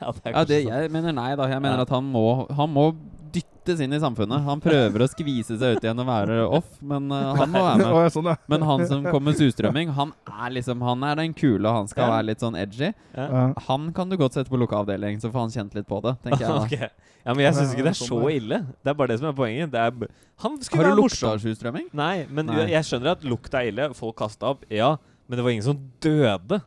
Ja, 0.00 0.10
det 0.12 0.24
er 0.24 0.30
Ja, 0.32 0.44
det, 0.44 0.64
jeg 0.64 0.90
mener 0.90 1.12
nei, 1.12 1.34
da. 1.36 1.46
Jeg 1.46 1.60
mener 1.60 1.76
Ja. 1.76 1.82
at 1.82 1.90
han 1.90 2.04
må, 2.10 2.50
han 2.50 2.70
må 2.72 2.96
dyttes 3.34 3.80
inn 3.84 3.92
i 3.96 4.00
samfunnet. 4.02 4.44
Han 4.46 4.62
prøver 4.62 5.04
å 5.04 5.08
skvise 5.10 5.56
seg 5.60 5.76
ut 5.76 5.84
igjen 5.84 6.00
og 6.02 6.06
være 6.08 6.36
off, 6.46 6.68
men 6.84 7.08
uh, 7.12 7.32
han 7.38 7.50
må 7.52 7.62
være 7.64 7.80
med. 7.82 8.12
Sånn, 8.14 8.28
ja. 8.30 8.36
Men 8.52 8.66
han 8.68 8.84
som 8.90 9.04
kommer 9.08 9.32
med 9.32 9.40
surstrømming, 9.40 9.92
han 9.96 10.12
er 10.30 10.54
liksom 10.58 10.82
Han 10.84 11.02
er 11.08 11.18
den 11.22 11.34
kule, 11.36 11.64
og 11.68 11.82
han 11.82 11.90
skal 11.90 12.06
Ja. 12.06 12.12
være 12.16 12.28
litt 12.30 12.44
sånn 12.44 12.58
edgy. 12.60 12.92
Ja. 13.16 13.46
Han 13.68 13.90
kan 13.96 14.12
du 14.12 14.16
godt 14.20 14.36
sette 14.38 14.52
på 14.52 14.60
lukka 14.60 14.82
avdeling, 14.84 15.18
så 15.22 15.32
får 15.34 15.46
han 15.46 15.54
kjent 15.56 15.74
litt 15.78 15.88
på 15.90 16.00
det, 16.04 16.16
tenker 16.26 16.46
jeg. 16.46 16.90
Ja, 17.24 17.32
men 17.32 17.46
jeg 17.46 17.54
syns 17.56 17.70
ikke 17.72 17.86
det 17.86 17.92
er 17.94 17.96
Sånn 17.96 18.10
så 18.10 18.26
ille. 18.28 18.56
Det 18.84 18.90
er 18.92 18.96
bare 18.98 19.14
det 19.14 19.14
som 19.22 19.30
er 19.30 19.36
poenget. 19.38 19.70
Det 19.72 19.80
er 19.80 19.94
b 19.96 20.08
han 20.44 20.58
skulle 20.60 20.84
Har 20.84 20.92
du 20.92 21.00
lukta 21.00 21.30
surstrømming? 21.40 21.86
Nei, 21.96 22.26
men 22.28 22.50
Nei. 22.50 22.58
Jeg, 22.58 22.72
jeg 22.74 22.88
skjønner 22.90 23.14
at 23.14 23.24
lukta 23.24 23.62
er 23.62 23.70
ille. 23.70 23.86
Folk 23.96 24.16
kasta 24.18 24.50
opp, 24.52 24.66
ja. 24.68 24.90
Men 25.24 25.38
det 25.40 25.44
var 25.46 25.54
ingen 25.54 25.64
som 25.64 25.78
døde. 26.04 26.58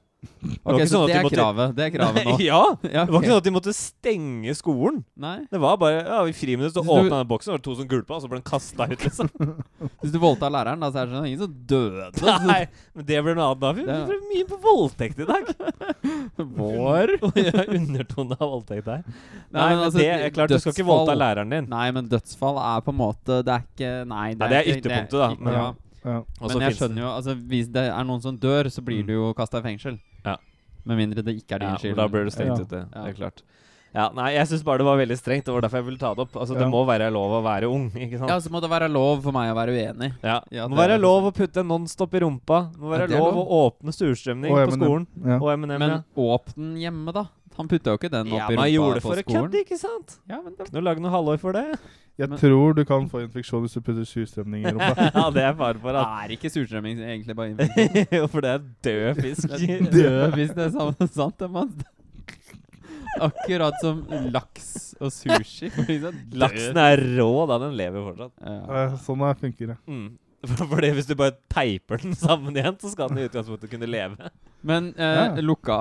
Ok, 0.68 0.78
det, 0.80 0.86
så 0.90 0.98
sånn 0.98 1.04
det 1.08 1.16
er 1.16 1.24
måtte- 1.24 1.38
kravet. 1.38 1.74
Det 1.78 1.84
er 1.86 1.92
kravet 1.94 2.26
nå. 2.26 2.34
ja! 2.50 2.62
Ja, 2.90 3.04
Det 3.06 3.14
var 3.14 3.22
ikke 3.22 3.30
sånn 3.32 3.42
at 3.42 3.46
de 3.48 3.52
måtte 3.54 3.74
stenge 3.78 4.54
skolen. 4.58 4.98
Nei. 5.16 5.36
Det 5.52 5.60
var 5.62 5.78
bare 5.78 6.00
ja, 6.08 6.18
I 6.26 6.34
friminutt 6.36 6.74
så 6.74 6.82
åpna 6.82 7.04
du- 7.06 7.10
den 7.14 7.28
boksen, 7.30 7.54
og 7.54 7.58
det 7.58 7.62
var 7.62 7.66
to 7.68 7.76
som 7.82 7.88
gulpa, 7.92 8.16
og 8.18 8.24
så 8.26 8.32
ble 8.32 8.40
den 8.40 8.48
kasta 8.50 8.88
ut, 8.90 9.06
liksom. 9.06 9.30
Hvis 10.02 10.12
du 10.16 10.18
voldtar 10.24 10.52
læreren, 10.54 10.82
da, 10.82 10.90
så 10.92 11.04
er 11.04 11.12
det 11.12 11.18
sånn 11.20 11.28
ingen 11.30 11.44
som 11.46 11.54
døde. 11.70 12.10
Nei, 12.50 12.60
men 12.98 13.08
det 13.12 13.22
blir 13.28 13.38
noe 13.38 13.50
annet. 13.52 13.62
Da 13.62 13.72
vi 13.78 13.86
Det- 13.88 14.00
ble 14.10 14.20
mye 14.34 14.50
på 14.50 14.60
voldtekt 14.66 15.22
i 15.22 15.30
dag. 15.30 15.54
Vår. 16.38 17.16
undertone 17.78 18.38
av 18.40 18.50
voldtekt 18.58 18.88
her. 18.92 19.04
Nei, 19.06 19.70
men 19.70 19.78
men 19.78 19.86
altså, 19.86 20.00
det 20.02 20.10
er 20.12 20.30
klart 20.36 20.50
Du 20.52 20.58
skal 20.60 20.74
ikke 20.76 20.88
voldta 20.88 21.16
læreren 21.18 21.54
din. 21.54 21.70
Nei, 21.72 21.88
men 21.96 22.10
dødsfall 22.12 22.58
er 22.62 22.82
på 22.86 22.92
en 22.94 22.98
måte 23.00 23.42
Det 23.46 23.54
er 23.54 23.66
ikke 23.68 23.92
Nei, 24.10 24.34
Nei, 24.34 24.48
det 24.50 24.58
er 24.64 24.72
ytterpunktet, 24.76 25.20
da, 25.22 25.30
men- 25.40 25.54
ja. 25.62 25.68
Ja. 26.08 26.22
Men 26.48 26.64
jeg 26.68 26.78
skjønner 26.80 27.04
jo 27.04 27.10
Altså 27.12 27.36
Hvis 27.52 27.68
det 27.74 27.84
er 27.92 28.04
noen 28.08 28.22
som 28.24 28.38
dør, 28.40 28.70
så 28.72 28.82
blir 28.84 29.04
Mm. 29.04 29.08
du 29.08 29.14
jo 29.14 29.34
kasta 29.36 29.60
i 29.60 29.66
fengsel. 29.68 30.00
Ja. 30.26 30.38
Med 30.88 30.98
mindre 31.04 31.22
det 31.24 31.36
ikke 31.44 31.56
er 31.56 31.60
din 31.60 31.70
Ja, 31.70 31.78
skyld. 31.78 31.96
da 32.00 32.08
blir 32.08 32.24
du 32.24 32.32
stengt 32.32 32.58
Ja. 32.58 32.64
ute. 32.64 32.86
Ja. 32.96 33.04
Det 33.04 33.10
er 33.14 33.18
klart. 33.20 33.42
Ja, 33.96 34.10
nei, 34.14 34.34
jeg 34.36 34.46
syns 34.48 34.64
bare 34.64 34.78
det 34.80 34.86
var 34.86 34.98
veldig 35.00 35.18
strengt. 35.18 35.46
Det 35.46 35.54
var 35.54 35.62
derfor 35.62 35.78
jeg 35.80 35.86
ville 35.86 35.98
ta 35.98 36.14
det 36.14 36.20
opp. 36.20 36.34
Altså, 36.36 36.54
Det 36.60 36.68
må 36.70 36.86
være 36.86 37.10
lov 37.12 37.32
å 37.32 37.42
være 37.44 37.70
ung, 37.72 37.90
ikke 37.92 38.20
sant? 38.20 38.30
Ja, 38.30 38.38
så 38.38 38.50
må 38.52 38.62
det 38.62 38.70
være 38.70 38.92
lov 38.92 39.24
for 39.24 39.32
meg 39.32 39.50
å 39.50 39.56
være 39.56 39.72
uenig. 39.74 40.14
Ja. 40.22 40.42
Ja, 40.52 40.68
det 40.68 40.72
må 40.72 40.78
være 40.78 41.00
lov 41.00 41.24
å 41.24 41.34
putte 41.34 41.58
en 41.62 41.68
Nonstop 41.70 42.14
i 42.14 42.20
rumpa. 42.20 42.72
Det 42.74 42.80
må 42.80 42.92
Ja, 42.92 42.98
være 43.00 43.08
det 43.10 43.18
lov, 43.18 43.34
lov. 43.34 43.48
å 43.48 43.72
åpne 43.72 43.92
surstrømning 43.96 44.52
på 44.52 44.72
skolen. 44.78 45.08
Ja. 45.26 45.38
Og 45.40 45.50
M&M, 45.58 45.80
Men 45.80 45.90
ja. 45.90 46.02
åpne 46.16 46.56
den 46.56 46.78
hjemme, 46.78 47.14
da. 47.14 47.26
Han 47.58 47.68
putta 47.68 47.94
jo 47.94 47.98
ikke 47.98 48.12
den 48.14 48.28
Ja, 48.32 48.44
opp 48.46 48.52
i 48.52 48.56
men 48.56 48.66
jeg 48.66 48.74
rumpa 48.74 48.74
gjorde 48.78 48.94
det 49.00 49.04
på 49.04 49.10
for 49.10 49.18
å 49.18 49.24
skolen. 49.26 49.48
kødde, 49.48 49.62
ikke 49.66 49.78
sant? 49.82 50.18
Ja, 50.30 50.42
men 50.46 50.54
da 50.58 50.66
noe 50.74 50.84
lage 50.86 51.02
noe 51.02 51.12
halvår 51.12 51.40
for 51.42 51.54
det. 51.58 51.66
Jeg 52.18 52.30
Men- 52.30 52.40
tror 52.40 52.74
du 52.76 52.84
kan 52.86 53.10
få 53.10 53.20
infeksjon 53.28 53.62
hvis 53.62 53.74
du 53.78 53.82
putter 53.82 54.06
surstrømning 54.06 54.64
i 54.66 54.72
rumpa. 54.74 55.12
ja, 55.16 55.30
det 55.30 55.44
er 55.44 55.54
fare 55.60 55.80
for 55.82 55.94
at 56.00 56.24
er 56.26 56.34
ikke 56.38 56.50
surstrømning 56.54 56.98
egentlig 57.02 57.36
bare 57.38 57.50
infeksjon? 57.54 58.08
Jo, 58.18 58.28
for 58.28 58.42
det 58.42 58.50
er 58.56 58.64
død 58.88 59.22
fisk. 59.22 59.48
Død 59.50 60.34
fisk, 60.40 60.56
det 60.56 60.66
er 60.66 60.72
samme, 60.74 61.08
sant? 61.20 61.38
Det, 61.38 61.50
man. 61.52 61.74
Akkurat 63.22 63.74
som 63.82 64.04
laks 64.34 64.96
og 65.02 65.10
sushi. 65.14 65.70
liksom. 65.88 66.14
Laksen 66.38 66.78
er 66.78 67.02
rå 67.18 67.30
da, 67.50 67.58
den 67.66 67.76
lever 67.78 68.04
fortsatt. 68.12 68.34
Ja. 68.46 68.58
Eh, 68.86 68.98
Sånn 69.06 69.24
er, 69.26 69.38
funker 69.42 69.72
det. 69.74 69.78
Mm. 69.90 70.08
Fordi 70.48 70.92
Hvis 70.94 71.08
du 71.10 71.16
bare 71.18 71.34
teiper 71.50 71.98
den 72.04 72.14
sammen 72.16 72.54
igjen, 72.56 72.78
så 72.82 72.92
skal 72.94 73.10
den 73.10 73.24
i 73.24 73.26
utgangspunktet 73.28 73.72
kunne 73.74 73.90
leve. 73.90 74.30
Men 74.64 74.92
eh, 74.98 75.16
Ja. 75.18 75.42
lukka 75.42 75.78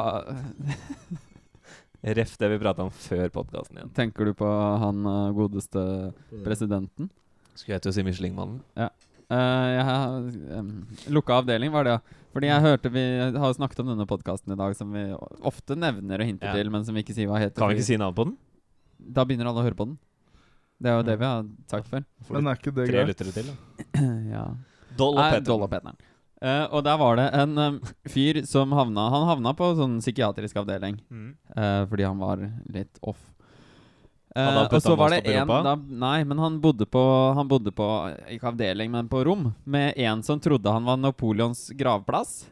Ref 2.07 2.37
det 2.39 2.53
vi 2.53 2.61
prata 2.63 2.85
om 2.87 2.93
før 2.95 3.29
podkasten 3.35 3.81
igjen. 3.81 3.91
Tenker 3.97 4.29
du 4.29 4.37
på 4.39 4.47
han 4.47 5.03
eh, 5.11 5.33
godeste 5.35 5.83
presidenten? 6.47 7.11
Skulle 7.57 7.79
jeg 7.79 7.87
til 7.87 7.91
å 7.91 7.97
si 7.97 8.07
Michelin-mannen? 8.07 8.63
Ja 8.79 8.93
jeg 9.27 9.83
har, 9.83 10.27
lukka 11.11 11.41
avdeling 11.41 11.73
var 11.75 11.87
det, 11.87 11.97
ja. 11.97 12.23
Fordi 12.37 12.51
jeg 12.51 12.63
hørte 12.63 12.91
vi 12.93 13.03
har 13.35 13.55
snakket 13.57 13.81
om 13.83 13.89
denne 13.91 14.07
podkasten 14.07 14.53
i 14.53 14.59
dag, 14.59 14.75
som 14.77 14.93
vi 14.93 15.03
ofte 15.43 15.75
nevner 15.75 16.21
og 16.21 16.27
hinter 16.29 16.47
Ja. 16.47 16.53
til, 16.55 16.71
men 16.71 16.85
som 16.85 16.95
vi 16.95 17.03
ikke 17.03 17.15
sier 17.15 17.27
hva 17.27 17.41
heter. 17.41 17.59
Kan 17.59 17.69
vi 17.69 17.81
ikke 17.81 17.87
si 17.91 17.97
navn 17.97 18.15
på 18.15 18.25
den? 18.29 18.37
Da 18.99 19.25
begynner 19.25 19.47
alle 19.49 19.61
å 19.61 19.67
høre 19.67 19.75
på 19.75 19.87
den. 19.87 19.99
Det 20.79 20.91
er 20.91 20.97
jo 20.97 21.03
det 21.03 21.19
vi 21.19 21.25
har 21.25 21.47
sagt 21.67 21.89
før. 21.89 22.05
Men 22.31 22.47
er 22.47 22.55
ikke 22.61 22.75
det 22.75 22.87
tre 22.87 22.93
greit? 22.93 23.09
lyttere 23.09 23.33
til, 23.33 23.47
da. 23.51 23.57
ja. 24.37 24.45
Doll 24.97 25.17
og 25.17 25.73
Nei, 25.83 25.95
Eh, 26.43 26.65
og 26.69 26.83
der 26.85 26.99
var 27.01 27.17
det 27.17 27.31
en 27.33 27.57
um, 27.57 27.77
fyr 28.13 28.43
som 28.45 28.75
havna 28.77 29.07
Han 29.09 29.23
havna 29.25 29.55
på 29.57 29.71
sånn 29.79 29.95
psykiatrisk 30.03 30.59
avdeling 30.61 30.99
Mm. 31.09 31.31
uh, 31.57 31.87
fordi 31.89 32.05
han 32.05 32.19
var 32.21 32.43
litt 32.69 32.99
off. 33.01 33.23
Uh, 34.37 34.67
og 34.69 34.75
så 34.85 34.93
var 35.01 35.15
det 35.15 35.23
en 35.33 35.49
da, 35.49 35.73
Nei, 35.81 36.19
men 36.29 36.37
han 36.37 36.59
bodde 36.61 36.85
på 36.85 37.01
Han 37.39 37.49
bodde 37.49 37.73
på 37.73 37.87
Ikke 38.35 38.51
avdeling, 38.51 38.91
men 38.93 39.09
på 39.09 39.23
rom 39.25 39.55
med 39.65 39.97
en 39.97 40.21
som 40.23 40.37
trodde 40.45 40.69
han 40.69 40.85
var 40.85 40.99
Napoleons 41.01 41.71
gravplass. 41.73 42.43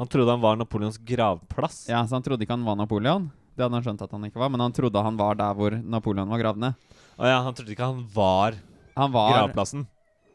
Han 0.00 0.08
trodde 0.10 0.32
han 0.34 0.42
var 0.42 0.56
Napoleons 0.58 0.98
gravplass. 0.98 1.84
Ja, 1.88 2.02
Så 2.02 2.16
han 2.18 2.22
trodde 2.26 2.42
ikke 2.42 2.56
han 2.56 2.64
var 2.66 2.74
Napoleon. 2.82 3.30
Det 3.54 3.62
hadde 3.62 3.78
han 3.78 3.84
skjønt 3.84 4.02
at 4.02 4.10
han 4.16 4.24
ikke 4.26 4.40
var, 4.42 4.48
men 4.50 4.62
han 4.64 4.72
trodde 4.74 5.02
han 5.04 5.16
var 5.20 5.38
der 5.38 5.54
hvor 5.54 5.76
Napoleon 5.78 6.30
var 6.34 6.40
gravd 6.42 6.62
ned. 6.64 6.74
Å 7.20 7.28
ja, 7.30 7.38
han 7.44 7.54
trodde 7.54 7.74
ikke 7.76 7.90
han 7.92 8.02
var 8.14 8.56
Han 8.96 9.12
var 9.14 9.30
gravplassen. 9.36 9.86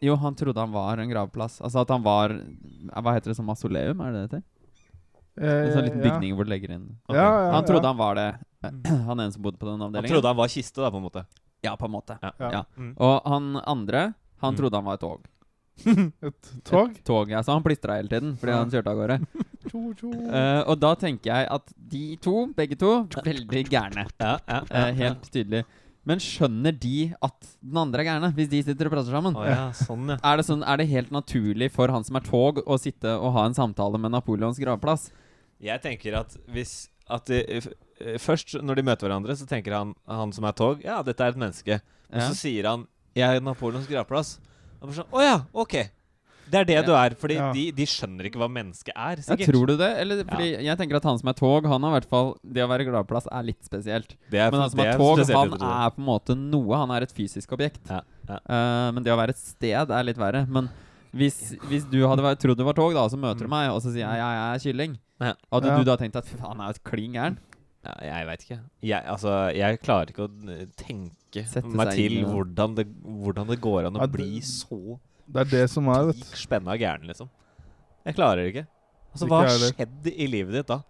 Jo, 0.01 0.15
han 0.15 0.35
trodde 0.35 0.59
han 0.59 0.71
var 0.71 0.97
en 0.97 1.09
gravplass. 1.09 1.61
Altså 1.61 1.79
at 1.81 1.89
han 1.89 2.03
var 2.03 2.29
Hva 3.01 3.13
heter 3.15 3.31
det 3.31 3.35
som 3.37 3.45
mausoleum? 3.45 4.01
Er 4.01 4.11
det 4.11 4.21
det 4.21 4.27
heter? 4.29 4.43
En 5.37 5.71
sånn 5.73 5.83
liten 5.83 5.99
Eh, 5.99 6.05
ja. 6.05 6.11
bygning 6.13 6.35
hvor 6.35 6.45
du 6.47 6.49
legger 6.51 6.71
inn 6.77 6.83
okay. 7.09 7.17
Ja, 7.19 7.25
ja, 7.47 7.51
Han 7.51 7.65
trodde 7.67 7.83
ja. 7.83 7.91
han 7.91 7.97
var 7.99 8.15
det. 8.15 8.27
Han 9.09 9.19
ene 9.19 9.31
som 9.33 9.41
bodde 9.43 9.57
på 9.59 9.67
den 9.67 9.81
avdelingen. 9.81 10.05
Han 10.07 10.13
trodde 10.15 10.27
han 10.31 10.37
var 10.37 10.47
kiste, 10.47 10.79
da, 10.81 10.89
på 10.89 10.97
en 10.97 11.03
måte. 11.03 11.25
Ja, 11.61 11.75
på 11.75 11.85
en 11.85 11.91
måte. 11.91 12.15
Ja. 12.21 12.31
Ja. 12.39 12.51
Ja. 12.51 12.61
Mm. 12.77 12.93
Og 12.97 13.21
han 13.29 13.49
andre, 13.65 14.13
han 14.41 14.53
Mm. 14.53 14.57
trodde 14.59 14.75
han 14.77 14.85
var 14.85 14.93
et 14.93 14.99
tog. 15.01 15.25
Et 16.23 16.51
tog? 16.63 16.91
Et 16.95 17.03
tog, 17.03 17.29
ja, 17.29 17.41
Så 17.43 17.51
han 17.51 17.63
plystra 17.63 17.97
hele 17.97 18.07
tiden 18.07 18.37
fordi 18.39 18.51
Ja. 18.53 18.57
han 18.63 18.71
kjørte 18.71 18.87
av 18.93 18.97
gårde. 18.97 19.17
Tjo, 19.69 19.81
tjo. 19.97 20.11
Uh, 20.13 20.61
og 20.69 20.79
da 20.79 20.93
tenker 20.95 21.25
jeg 21.33 21.47
at 21.51 21.73
de 21.75 22.15
to, 22.21 22.47
begge 22.55 22.77
to, 22.79 22.91
veldig 23.25 23.63
gærne. 23.67 24.05
Ja, 24.21 24.37
ja, 24.47 24.61
Eh, 24.69 24.91
helt 24.93 25.25
tydelig. 25.33 25.65
Men 26.05 26.19
skjønner 26.21 26.75
de 26.79 27.15
at 27.25 27.47
den 27.65 27.77
andre 27.81 28.03
er 28.03 28.07
gærne, 28.11 28.29
hvis 28.37 28.49
de 28.51 28.59
sitter 28.63 28.85
og 28.85 28.93
prater 28.93 29.09
sammen? 29.15 29.35
Oh, 29.35 29.45
ja, 29.47 29.71
sånn, 29.73 30.07
ja. 30.13 30.17
Er 30.21 30.37
det, 30.37 30.45
sånn, 30.45 30.61
er 30.61 30.77
det 30.77 30.85
helt 30.91 31.09
naturlig 31.13 31.71
for 31.73 31.89
han 31.89 32.05
som 32.05 32.19
er 32.19 32.25
tog, 32.27 32.61
å 32.65 32.77
sitte 32.77 33.15
og 33.17 33.33
ha 33.33 33.45
en 33.49 33.57
samtale 33.57 33.97
med 34.01 34.13
Napoleons 34.13 34.59
gravplass? 34.61 35.07
Jeg 35.63 35.81
tenker 35.81 36.19
at 36.19 36.35
hvis 36.53 36.89
at 37.09 37.25
de, 37.29 37.41
eh, 37.57 38.17
Først, 38.19 38.57
når 38.61 38.75
de 38.75 38.83
møter 38.83 39.07
hverandre, 39.07 39.31
så 39.39 39.45
tenker 39.47 39.71
han, 39.73 39.93
han 40.09 40.31
som 40.35 40.43
er 40.43 40.51
tog, 40.57 40.81
ja, 40.83 40.97
dette 41.05 41.21
er 41.23 41.31
et 41.31 41.37
menneske. 41.39 41.77
Og 42.11 42.19
Ja. 42.19 42.29
så 42.29 42.35
sier 42.35 42.67
han 42.67 42.87
'Jeg 43.15 43.37
er 43.37 43.39
Napoleons 43.41 43.87
gravplass'. 43.87 44.37
Og 44.81 44.89
bare 44.89 44.97
sånn, 44.97 45.11
Å 45.13 45.21
ja, 45.23 45.37
ok. 45.53 45.89
Det 46.51 46.59
er 46.61 46.65
det 46.69 46.85
du 46.85 46.91
er. 46.93 47.15
Fordi 47.17 47.35
Ja. 47.39 47.51
de, 47.53 47.63
de 47.71 47.85
skjønner 47.89 48.27
ikke 48.29 48.37
hva 48.41 48.47
mennesket 48.51 48.93
er, 48.95 49.17
Ja, 49.25 49.35
tror 49.49 49.65
du 49.67 49.75
det? 49.77 49.89
Eller, 50.01 50.23
fordi 50.29 50.49
Jeg 50.63 50.77
tenker 50.77 50.95
at 50.99 51.03
han 51.09 51.17
som 51.17 51.29
er 51.29 51.33
tog, 51.33 51.65
han 51.65 51.81
har 51.81 51.89
i 51.95 51.99
hvert 51.99 52.09
fall 52.09 52.35
Det 52.45 52.61
å 52.63 52.67
være 52.69 52.85
gladplass 52.85 53.27
er 53.31 53.43
litt 53.43 53.63
spesielt. 53.65 54.15
Det 54.29 54.39
er, 54.39 54.51
Men 54.51 54.61
han 54.61 54.69
som 54.69 54.77
det 54.79 54.87
er 54.93 54.97
tog, 55.01 55.17
spesielt, 55.17 55.57
han 55.59 55.85
er 55.85 55.89
på 55.95 55.99
en 56.03 56.05
måte 56.09 56.35
noe. 56.37 56.77
Han 56.77 56.91
er 56.91 57.01
et 57.07 57.11
fysisk 57.15 57.51
objekt. 57.57 57.81
Ja, 57.89 58.01
ja. 58.29 58.37
Eh, 58.45 58.91
men 58.93 59.03
det 59.03 59.11
å 59.11 59.17
være 59.17 59.29
et 59.33 59.41
sted 59.41 59.89
er 59.89 60.03
litt 60.03 60.17
verre. 60.21 60.45
Men 60.47 60.69
hvis, 61.15 61.55
hvis 61.69 61.89
du 61.89 62.01
hadde 62.05 62.21
vært, 62.21 62.39
trodd 62.43 62.57
du 62.57 62.63
var 62.67 62.73
tog, 62.77 62.93
da, 62.93 63.07
så 63.09 63.17
møter 63.17 63.47
du 63.47 63.51
meg, 63.51 63.69
og 63.71 63.81
så 63.81 63.89
sier 63.93 64.03
jeg 64.05 64.19
jeg 64.19 64.37
er 64.45 64.63
kylling, 64.67 64.97
Ja. 65.21 65.33
hadde 65.51 65.65
Ja. 65.71 65.77
du 65.79 65.83
da 65.85 65.95
tenkt 65.97 66.15
at 66.17 66.25
fy 66.27 66.35
faen, 66.37 66.57
han 66.57 66.61
er 66.61 66.73
jo 66.73 66.75
et 66.75 66.83
klin 66.83 67.13
gæren? 67.13 67.37
Ja, 67.85 67.93
jeg 68.01 68.25
veit 68.27 68.41
ikke. 68.43 68.59
Jeg, 68.81 69.03
altså, 69.05 69.33
jeg 69.55 69.79
klarer 69.81 70.09
ikke 70.09 70.25
å 70.27 70.67
tenke 70.75 71.45
Sette 71.47 71.69
meg 71.69 71.91
til 71.93 72.23
hvordan 72.25 72.75
det, 72.75 72.85
hvordan 73.03 73.47
det 73.47 73.59
går 73.61 73.85
an 73.87 73.95
å 73.95 74.01
Ja, 74.01 74.07
bli 74.07 74.39
så 74.41 74.99
Det 75.27 75.41
er 75.41 75.49
det 75.51 75.69
som 75.69 75.87
er, 75.89 76.05
vet 76.11 76.19
du. 76.21 76.25
spenna 76.37 76.75
gæren, 76.77 77.05
liksom. 77.09 77.29
Jeg 78.05 78.15
klarer 78.15 78.43
det 78.43 78.51
ikke. 78.53 78.67
Altså, 79.13 79.25
Ikke 79.25 79.31
hva 79.31 79.39
har 79.41 79.71
skjedd 79.71 80.11
i 80.13 80.27
livet 80.27 80.53
ditt 80.59 80.67
da? 80.67 80.81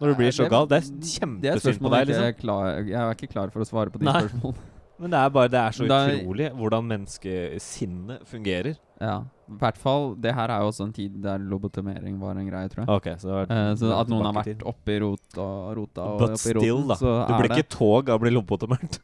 Når 0.00 0.10
du 0.10 0.14
blir 0.18 0.32
så 0.34 0.42
det- 0.44 0.50
gal? 0.50 0.66
Det 0.66 0.76
er 0.76 0.90
Det 0.90 1.08
kjempesynd 1.14 1.80
på 1.80 1.90
deg. 1.90 1.90
deg, 1.90 1.98
jeg, 1.98 2.08
liksom. 2.08 2.24
er 2.24 2.32
klar, 2.40 2.66
jeg 2.84 2.92
er 3.00 3.14
ikke 3.14 3.30
klar 3.32 3.50
for 3.54 3.60
å 3.60 3.66
svare 3.68 3.90
på 3.94 3.98
de 3.98 4.04
Nei. 4.04 4.20
spørsmålene. 4.20 4.70
Men 5.00 5.10
det 5.10 5.18
er 5.18 5.30
bare 5.30 5.48
Det 5.48 5.58
er 5.58 5.70
så 5.74 5.88
Da- 5.88 6.06
utrolig 6.08 6.50
hvordan 6.54 6.86
menneskesinnet 6.86 8.26
fungerer. 8.26 8.76
Ja, 9.00 9.24
i 9.50 9.56
hvert 9.58 9.76
fall 9.76 10.14
Det 10.14 10.32
her 10.32 10.48
er 10.48 10.60
jo 10.62 10.68
også 10.70 10.84
en 10.86 10.92
tid 10.92 11.16
der 11.22 11.38
lobotomering 11.38 12.18
var 12.20 12.36
en 12.38 12.48
greie, 12.48 12.68
tror 12.70 12.84
jeg. 12.86 12.88
Ok, 12.88 13.08
så 13.18 13.28
var, 13.32 13.46
uh, 13.50 13.70
Eh, 13.70 13.74
så 13.74 14.00
at 14.00 14.08
noen 14.08 14.24
har 14.24 14.32
vært 14.44 14.62
oppi 14.62 15.00
rot 15.00 15.38
og 15.38 15.76
rota 15.76 16.00
og 16.02 16.18
But 16.20 16.30
oppi 16.30 16.38
still, 16.38 16.60
roten, 16.60 16.88
da. 16.88 16.94
så 16.94 17.26
Du 17.26 17.34
blir 17.34 17.48
det 17.48 17.58
ikke 17.58 17.68
tog 17.76 18.08
av 18.10 18.20
å 18.20 18.22
bli 18.22 18.30
lobotomert. 18.30 18.98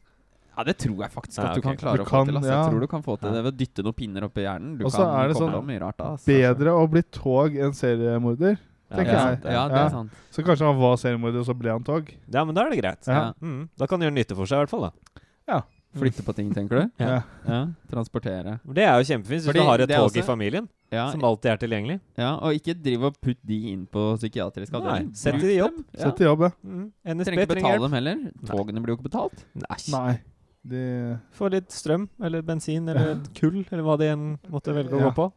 Ja, 0.51 0.63
det 0.67 0.75
tror 0.77 0.97
jeg 0.99 1.11
faktisk 1.13 1.37
Ja, 1.39 1.49
at 1.49 1.55
du 1.55 1.61
kan 1.63 1.77
klare 1.79 1.97
Du 1.97 2.03
å 2.03 2.05
få 2.05 2.25
til. 2.27 2.35
Altså. 2.35 2.49
ja. 2.51 2.57
Jeg 2.57 2.71
tror 2.71 2.83
du 2.83 2.87
kan 2.91 3.03
få 3.05 3.15
til 3.21 3.31
det 3.31 3.43
ved 3.45 3.53
å 3.53 3.57
dytte 3.57 3.85
noen 3.85 3.97
pinner 4.01 4.25
opp 4.27 4.37
i 4.37 4.43
hjernen. 4.43 4.77
Du 4.77 4.85
Og 4.85 4.91
så 4.91 5.05
kan 5.05 5.13
er 5.21 5.31
det 5.31 5.37
sånn 5.39 5.79
rart 5.85 6.03
altså. 6.07 6.27
Bedre 6.27 6.75
å 6.75 6.83
bli 6.91 7.03
tog 7.03 7.55
enn 7.55 7.73
seriemorder. 7.77 8.57
Tenker 8.91 9.13
ja, 9.15 9.27
jeg. 9.31 9.43
Ja, 9.47 9.67
det 9.71 9.77
er 9.79 9.91
sant. 9.93 10.15
Så 10.35 10.43
kanskje 10.43 10.67
han 10.67 10.79
var 10.81 10.97
seriemorder, 10.99 11.39
og 11.39 11.47
så 11.47 11.55
ble 11.55 11.71
han 11.71 11.83
tog. 11.87 12.09
Ja, 12.27 12.43
men 12.43 12.57
da 12.57 12.65
er 12.65 12.73
det 12.73 12.81
greit. 12.81 13.07
Ja. 13.07 13.31
Mm, 13.39 13.69
da 13.79 13.87
kan 13.87 14.01
han 14.01 14.09
gjøre 14.09 14.17
nytte 14.19 14.35
for 14.35 14.49
seg, 14.49 14.59
i 14.59 14.65
hvert 14.65 14.73
fall. 14.73 14.89
da 14.89 15.21
Ja. 15.47 15.61
Flytte 15.91 16.23
på 16.23 16.33
ting, 16.35 16.53
tenker 16.55 16.79
du? 16.79 17.03
Ja. 17.03 17.21
Ja. 17.43 17.67
Transportere. 17.91 18.59
Det 18.63 18.83
er 18.83 18.95
jo 19.01 19.07
kjempefint 19.09 19.41
hvis 19.41 19.47
Fordi 19.49 19.59
du 19.59 19.67
har 19.67 19.81
et 19.83 19.89
tog 19.89 20.05
også- 20.07 20.19
i 20.19 20.21
familien 20.23 20.69
Ja, 20.91 21.11
som 21.11 21.21
alltid 21.21 21.51
er 21.51 21.57
tilgjengelig. 21.57 21.99
ja, 22.17 22.35
og 22.35 22.53
ikke 22.53 22.81
driv 22.81 23.03
og 23.03 23.21
putt 23.21 23.37
de 23.45 23.71
inn 23.71 23.85
på 23.87 24.15
psykiatrisk 24.17 24.71
Nei, 24.71 24.79
avdeling. 24.79 25.15
sett 25.15 25.39
de 25.39 25.47
i 25.47 25.57
jobb. 25.59 25.83
Ja. 25.93 25.99
Sett 25.99 26.21
i 26.21 26.23
jobb, 26.23 26.41
ja. 26.41 26.51
Mm. 26.65 26.91
NSB 27.05 27.25
Trenger 27.25 27.41
ikke 27.41 27.55
betale 27.55 27.79
dem 27.81 27.91
heller. 27.91 28.31
Togene 28.45 28.81
blir 28.81 28.95
jo 28.95 28.97
ikke 28.97 29.09
betalt. 29.09 29.43
Nei. 29.55 29.77
Nei. 29.91 30.19
De, 30.63 31.17
Få 31.33 31.49
litt 31.49 31.71
strøm 31.73 32.07
eller 32.21 32.41
bensin 32.45 32.87
eller 32.89 33.15
kull, 33.33 33.63
eller 33.71 33.81
hva 33.83 33.95
de 33.97 34.11
enn 34.13 34.25
måtte 34.53 34.73
velge 34.75 34.93
å 34.93 34.99
Ja. 35.01 35.09
gå 35.09 35.15
på. 35.15 35.31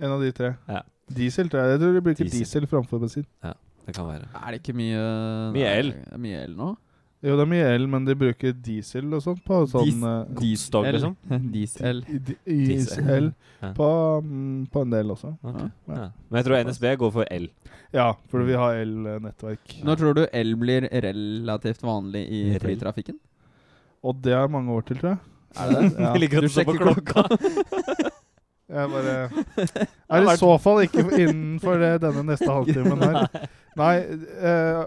en 0.00 0.10
av 0.10 0.20
de 0.20 0.32
tre. 0.32 0.56
Ja. 0.68 0.82
Diesel, 1.08 1.48
tror 1.48 1.62
jeg. 1.62 1.70
Jeg 1.76 1.80
tror 1.80 1.92
de 1.94 2.00
bruker 2.02 2.24
Diesel. 2.24 2.38
diesel, 2.40 2.66
framfor 2.66 2.98
bensin. 3.00 3.24
Ja, 3.44 3.52
Det 3.86 3.94
kan 3.94 4.06
være. 4.08 4.26
Er 4.34 4.50
det 4.50 4.62
ikke 4.62 4.74
mye 4.74 5.52
Mye 5.54 5.78
el. 5.78 5.92
Er 6.12 6.18
Mye 6.18 6.42
el 6.44 6.56
nå? 6.56 6.76
Jo, 7.22 7.34
det 7.36 7.42
er 7.46 7.46
mye 7.46 7.68
el, 7.74 7.86
men 7.86 8.04
de 8.04 8.14
bruker 8.14 8.52
diesel 8.52 9.14
og 9.14 9.22
sånt 9.22 9.40
på 9.46 9.62
sånn 9.70 10.02
eh, 10.04 10.34
Godstog, 10.34 10.84
liksom. 10.92 11.16
Diesel. 11.52 12.02
Diesel. 12.02 12.34
Diesel 12.44 13.32
på, 13.74 14.22
mm, 14.22 14.66
på 14.70 14.82
en 14.82 14.90
del 14.90 15.06
også. 15.14 15.32
Okay. 15.42 15.70
Ja. 15.88 15.94
Ja. 15.94 16.10
Men 16.28 16.42
jeg 16.42 16.44
tror 16.44 16.64
NSB 16.66 16.96
går 16.98 17.12
for 17.12 17.24
el. 17.30 17.48
Ja, 17.94 18.12
for 18.28 18.42
vi 18.44 18.52
har 18.52 18.74
el-nettverk. 18.82 19.78
Når 19.86 19.96
tror 20.02 20.14
du 20.14 20.26
el 20.32 20.54
blir 20.56 20.88
relativt 20.90 21.80
vanlig 21.82 22.26
i 22.28 22.42
Rel. 22.52 22.60
flytrafikken? 22.60 23.18
Og 24.04 24.20
det 24.24 24.32
er 24.32 24.48
mange 24.48 24.72
år 24.72 24.80
til, 24.86 24.98
tror 25.00 25.08
jeg. 25.14 25.18
Er 25.56 25.70
det 25.70 25.78
det? 25.82 26.00
Ja. 26.00 26.12
Jeg 26.12 26.20
liker 26.20 26.36
at 26.36 26.42
Du 26.42 26.48
du 26.48 26.52
sjekker 26.52 26.78
klokka. 26.82 27.22
Jeg 28.66 28.88
bare 28.90 29.28
Er 30.10 30.24
i 30.26 30.36
så 30.40 30.48
fall 30.58 30.80
ikke 30.82 31.04
innenfor 31.22 31.78
det, 31.78 31.90
denne 32.02 32.24
neste 32.26 32.48
halvtimen 32.50 32.98
her. 32.98 33.28
Nei, 33.78 33.92
eh, 34.42 34.80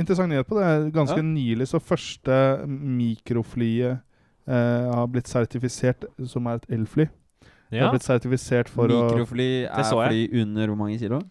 interessant 0.00 0.32
nyhet 0.32 0.48
på 0.48 0.58
det. 0.58 0.92
Ganske 0.96 1.20
Ja. 1.20 1.22
nylig 1.22 1.68
så 1.70 1.78
første 1.78 2.34
mikroflyet 2.66 4.00
eh, 4.48 4.90
har 4.90 5.06
blitt 5.12 5.30
sertifisert 5.30 6.04
som 6.26 6.46
er 6.50 6.58
et 6.58 6.66
elfly. 6.80 7.06
Det 7.70 7.78
Ja. 7.78 7.86
har 7.86 7.94
blitt 7.94 8.04
sertifisert 8.04 8.68
for 8.68 8.88
å 8.90 9.04
Mikrofly 9.12 9.64
er 9.70 9.84
fly 9.86 10.26
under 10.42 10.66
hvor 10.66 10.76
mange 10.82 10.98
kilo? 10.98 11.22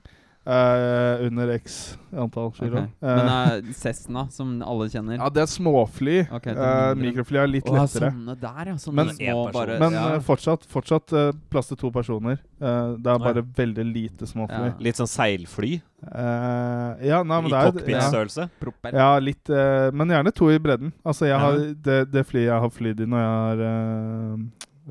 Eh, 0.46 1.26
under 1.28 1.50
x 1.54 1.98
antall 2.12 2.52
kilo. 2.52 2.78
Okay. 2.82 2.88
Men 3.02 3.18
Men 3.22 3.28
er 3.30 3.74
Cessna, 3.78 4.28
som 4.34 4.56
alle 4.66 4.88
kjenner 4.90 5.18
ja, 5.18 5.30
det 5.30 5.44
er 5.44 5.46
småfly. 5.52 6.16
Okay, 6.32 6.54
det 6.54 6.62
Eh, 6.66 6.96
mindre. 6.96 7.12
mikrofly 7.12 7.38
er 7.40 7.48
litt 7.48 7.66
Å, 7.70 7.76
lettere. 7.78 8.10
sånne 8.12 8.36
der, 8.42 8.66
ja. 8.72 8.74
Sånne 8.76 8.96
Men- 9.06 9.16
små 9.16 9.52
bare 9.54 9.80
Men 9.80 9.94
ja. 9.94 10.16
eh, 10.16 10.20
fortsatt, 10.20 10.66
fortsatt 10.66 11.14
uh, 11.14 11.32
plass 11.50 11.68
til 11.68 11.78
to 11.78 11.92
personer. 11.92 12.40
Eh, 12.60 12.96
det 12.98 13.08
er 13.08 13.20
bare 13.20 13.42
veldig 13.44 13.86
lite 13.94 14.26
småfly. 14.28 14.72
Ja. 14.72 14.74
Litt 14.80 14.96
sånn 14.96 15.08
seilfly 15.08 15.82
Eh, 16.02 17.06
ja, 17.06 17.22
nei, 17.22 17.42
men 17.42 17.46
i 17.46 17.50
det 17.52 17.58
er 17.60 17.66
ja, 17.68 17.72
cockpit-størrelse. 17.72 18.50
Ja, 18.92 19.20
litt 19.20 19.48
eh, 19.54 19.92
Men 19.94 20.10
gjerne 20.10 20.34
to 20.34 20.50
i 20.50 20.58
bredden. 20.58 20.92
Altså, 21.06 21.28
jeg 21.28 21.38
Ja. 21.38 21.38
har, 21.38 21.58
det, 21.58 22.12
det 22.12 22.26
flyet 22.26 22.48
jeg 22.50 22.60
har 22.60 22.70
flydd 22.70 23.00
i 23.02 23.06
når 23.06 23.20
jeg 23.22 23.30
har 23.38 23.62
eh, 23.68 24.34
eh, 24.34 24.38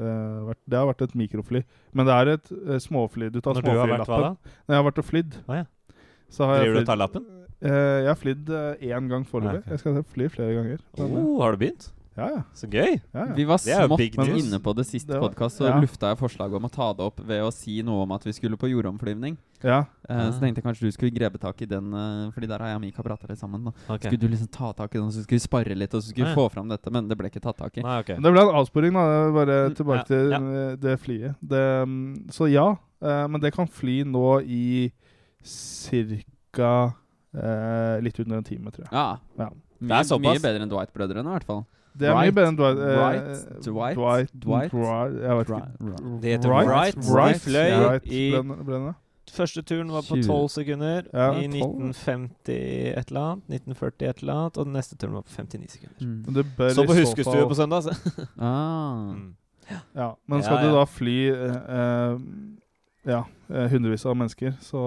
Det 0.01 0.79
har 0.79 0.87
vært 0.89 1.05
et 1.09 1.15
mikrofly. 1.19 1.63
Men 1.97 2.09
det 2.09 2.15
er 2.17 2.33
et 2.37 2.51
uh, 2.55 2.79
småfly. 2.81 3.29
Du 3.35 3.41
tar 3.41 3.59
Når 3.59 3.67
småflylappen. 3.67 4.39
Når 4.67 4.75
jeg 4.75 4.81
har 4.81 4.89
vært 4.89 5.03
og 5.03 5.09
flydd. 5.11 5.39
Å, 5.47 5.61
ja. 5.61 5.69
Så 6.31 6.47
har 6.47 6.61
jeg 6.61 6.69
Driver 6.69 6.79
du 6.79 6.83
og 6.85 6.91
tar 6.93 7.01
lappen? 7.01 7.29
Eh, 7.61 7.71
jeg 8.01 8.09
har 8.09 8.17
flydd 8.17 8.51
én 8.81 9.09
gang 9.11 9.25
foreløpig. 9.29 9.61
Okay. 9.67 9.75
Jeg 9.75 9.83
skal 9.83 10.05
fly 10.15 10.29
flere 10.33 10.55
ganger. 10.57 10.79
Eh, 10.97 11.17
Oh, 11.21 11.41
har 11.43 11.53
du 11.53 11.61
begynt? 11.61 11.91
Ja, 12.21 12.29
ja. 12.37 12.43
Så 12.55 12.69
gøy. 12.71 12.99
ja, 13.01 13.25
ja. 13.25 13.35
Vi 13.35 13.45
var 13.49 13.59
Det 13.65 13.77
smått 13.89 14.21
inne 14.29 14.59
på 14.63 14.75
det 14.77 14.85
siste 14.89 15.15
Det 15.17 15.21
podkast, 15.25 15.57
så 15.61 15.69
ja. 15.71 15.79
lufta 15.81 16.11
jeg 16.13 16.19
forslaget 16.21 16.59
om 16.61 16.69
å 16.69 16.71
ta 16.73 16.91
det 16.95 17.07
opp 17.09 17.21
ved 17.25 17.41
å 17.47 17.51
si 17.55 17.81
noe 17.87 18.05
om 18.05 18.13
at 18.17 18.27
vi 18.29 18.33
skulle 18.37 18.59
på 18.61 18.69
jordomflyvning. 18.71 19.39
ja. 19.65 19.81
Eh, 20.09 20.17
Ah. 20.21 20.31
Så 20.35 20.41
tenkte 20.43 20.59
jeg 20.59 20.65
kanskje 20.65 20.89
du 20.89 20.93
skulle 20.93 21.13
grebe 21.15 21.39
tak 21.39 21.61
i 21.63 21.67
den, 21.71 21.93
uh, 21.95 22.31
Fordi 22.35 22.47
der 22.51 22.59
har 22.59 22.67
jeg 22.73 22.77
og 22.77 22.81
Mika 22.83 23.03
prata 23.07 23.29
litt 23.31 23.39
sammen. 23.39 23.65
Da. 23.65 23.73
Ok. 23.95 24.01
Skulle 24.09 24.19
du 24.19 24.29
liksom 24.29 24.49
ta 24.51 24.73
tak 24.73 24.95
i 24.95 24.99
den, 24.99 25.11
så 25.13 25.23
skulle 25.23 25.39
vi 25.39 25.45
spare 25.47 25.77
litt, 25.79 25.95
og 25.95 26.03
så 26.03 26.11
skulle 26.11 26.27
vi 26.27 26.33
Ah, 26.33 26.35
få 26.35 26.51
fram 26.51 26.69
dette, 26.69 26.91
men 26.91 27.07
det 27.09 27.17
ble 27.17 27.29
ikke 27.31 27.41
tatt 27.45 27.57
tak 27.59 27.79
i. 27.79 27.83
Nei, 27.83 28.01
okay. 28.01 28.17
Det 28.17 28.33
ble 28.35 28.41
en 28.43 28.55
avsporing, 28.59 28.93
da. 28.93 29.05
Bare 29.33 29.59
Mm, 29.71 29.75
tilbake 29.77 30.03
ja, 30.03 30.05
til 30.11 30.31
ja. 30.31 30.77
det 30.77 30.97
flyet. 31.01 31.37
Det, 31.43 31.63
mm, 31.87 32.31
så 32.35 32.51
ja, 32.51 32.67
uh, 33.03 33.27
men 33.29 33.41
det 33.41 33.53
kan 33.55 33.67
fly 33.69 34.03
nå 34.05 34.41
i 34.43 34.91
ca. 36.53 36.93
litt 38.03 38.19
under 38.21 38.37
en 38.41 38.45
time, 38.45 38.71
tror 38.75 38.87
jeg. 38.87 38.93
Ja. 38.93 39.19
Ja. 39.39 39.51
Mye, 39.81 40.01
er 40.01 40.05
såpass. 40.05 40.35
mye 40.35 40.43
bedre 40.43 40.65
enn 40.67 40.73
Dwight-brødrene, 40.73 41.25
i 41.31 41.37
hvert 41.39 41.47
fall. 41.49 41.63
Det 41.99 42.09
er 42.09 42.15
mye 42.17 42.33
bedre 42.33 42.49
enn 42.53 42.57
Dwight. 42.61 42.81
Dwight? 43.67 43.97
Dwight? 43.97 43.97
Dwight, 43.99 44.35
Dwight? 44.45 44.73
Dwight 44.73 45.21
jeg 45.23 45.37
vet 45.37 45.49
ikke. 45.49 45.55
Right, 45.55 45.81
right. 45.81 46.23
Det 46.23 46.35
heter 46.35 46.49
Wright? 46.51 46.97
De 46.97 47.39
fløy 47.45 48.01
i. 48.11 48.93
Første 49.31 49.63
turen 49.63 49.93
var 49.93 50.03
på 50.03 50.17
20. 50.19 50.23
12 50.27 50.49
sekunder. 50.49 51.03
Ja, 51.15 51.33
I 51.39 51.45
1950 51.47 52.49
et 52.99 53.11
eller 53.13 53.21
annet. 53.21 53.45
1940 53.49 54.09
et 54.09 54.23
eller 54.25 54.35
annet. 54.35 54.57
Og 54.59 54.65
den 54.67 54.73
neste 54.75 54.97
turen 54.97 55.15
var 55.15 55.23
på 55.23 55.31
59 55.37 55.71
sekunder. 55.77 56.07
Mm. 56.07 56.35
Det 56.35 56.47
bør 56.57 56.73
Så 56.75 56.87
på 56.87 56.97
huskestue 56.99 57.49
på 57.49 57.55
søndag, 57.55 57.83
så. 57.83 57.95
Ah. 58.39 59.15
Mm. 59.21 59.35
Ja, 59.95 60.09
men 60.27 60.43
skal 60.43 60.57
Ja, 60.57 60.67
du 60.67 60.75
da 60.75 60.85
fly 60.85 61.31
eh, 61.31 61.55
eh, 61.55 62.19
ja, 63.07 63.23
eh, 63.49 63.67
hundrevis 63.73 64.03
av 64.07 64.15
mennesker, 64.17 64.53
så 64.61 64.81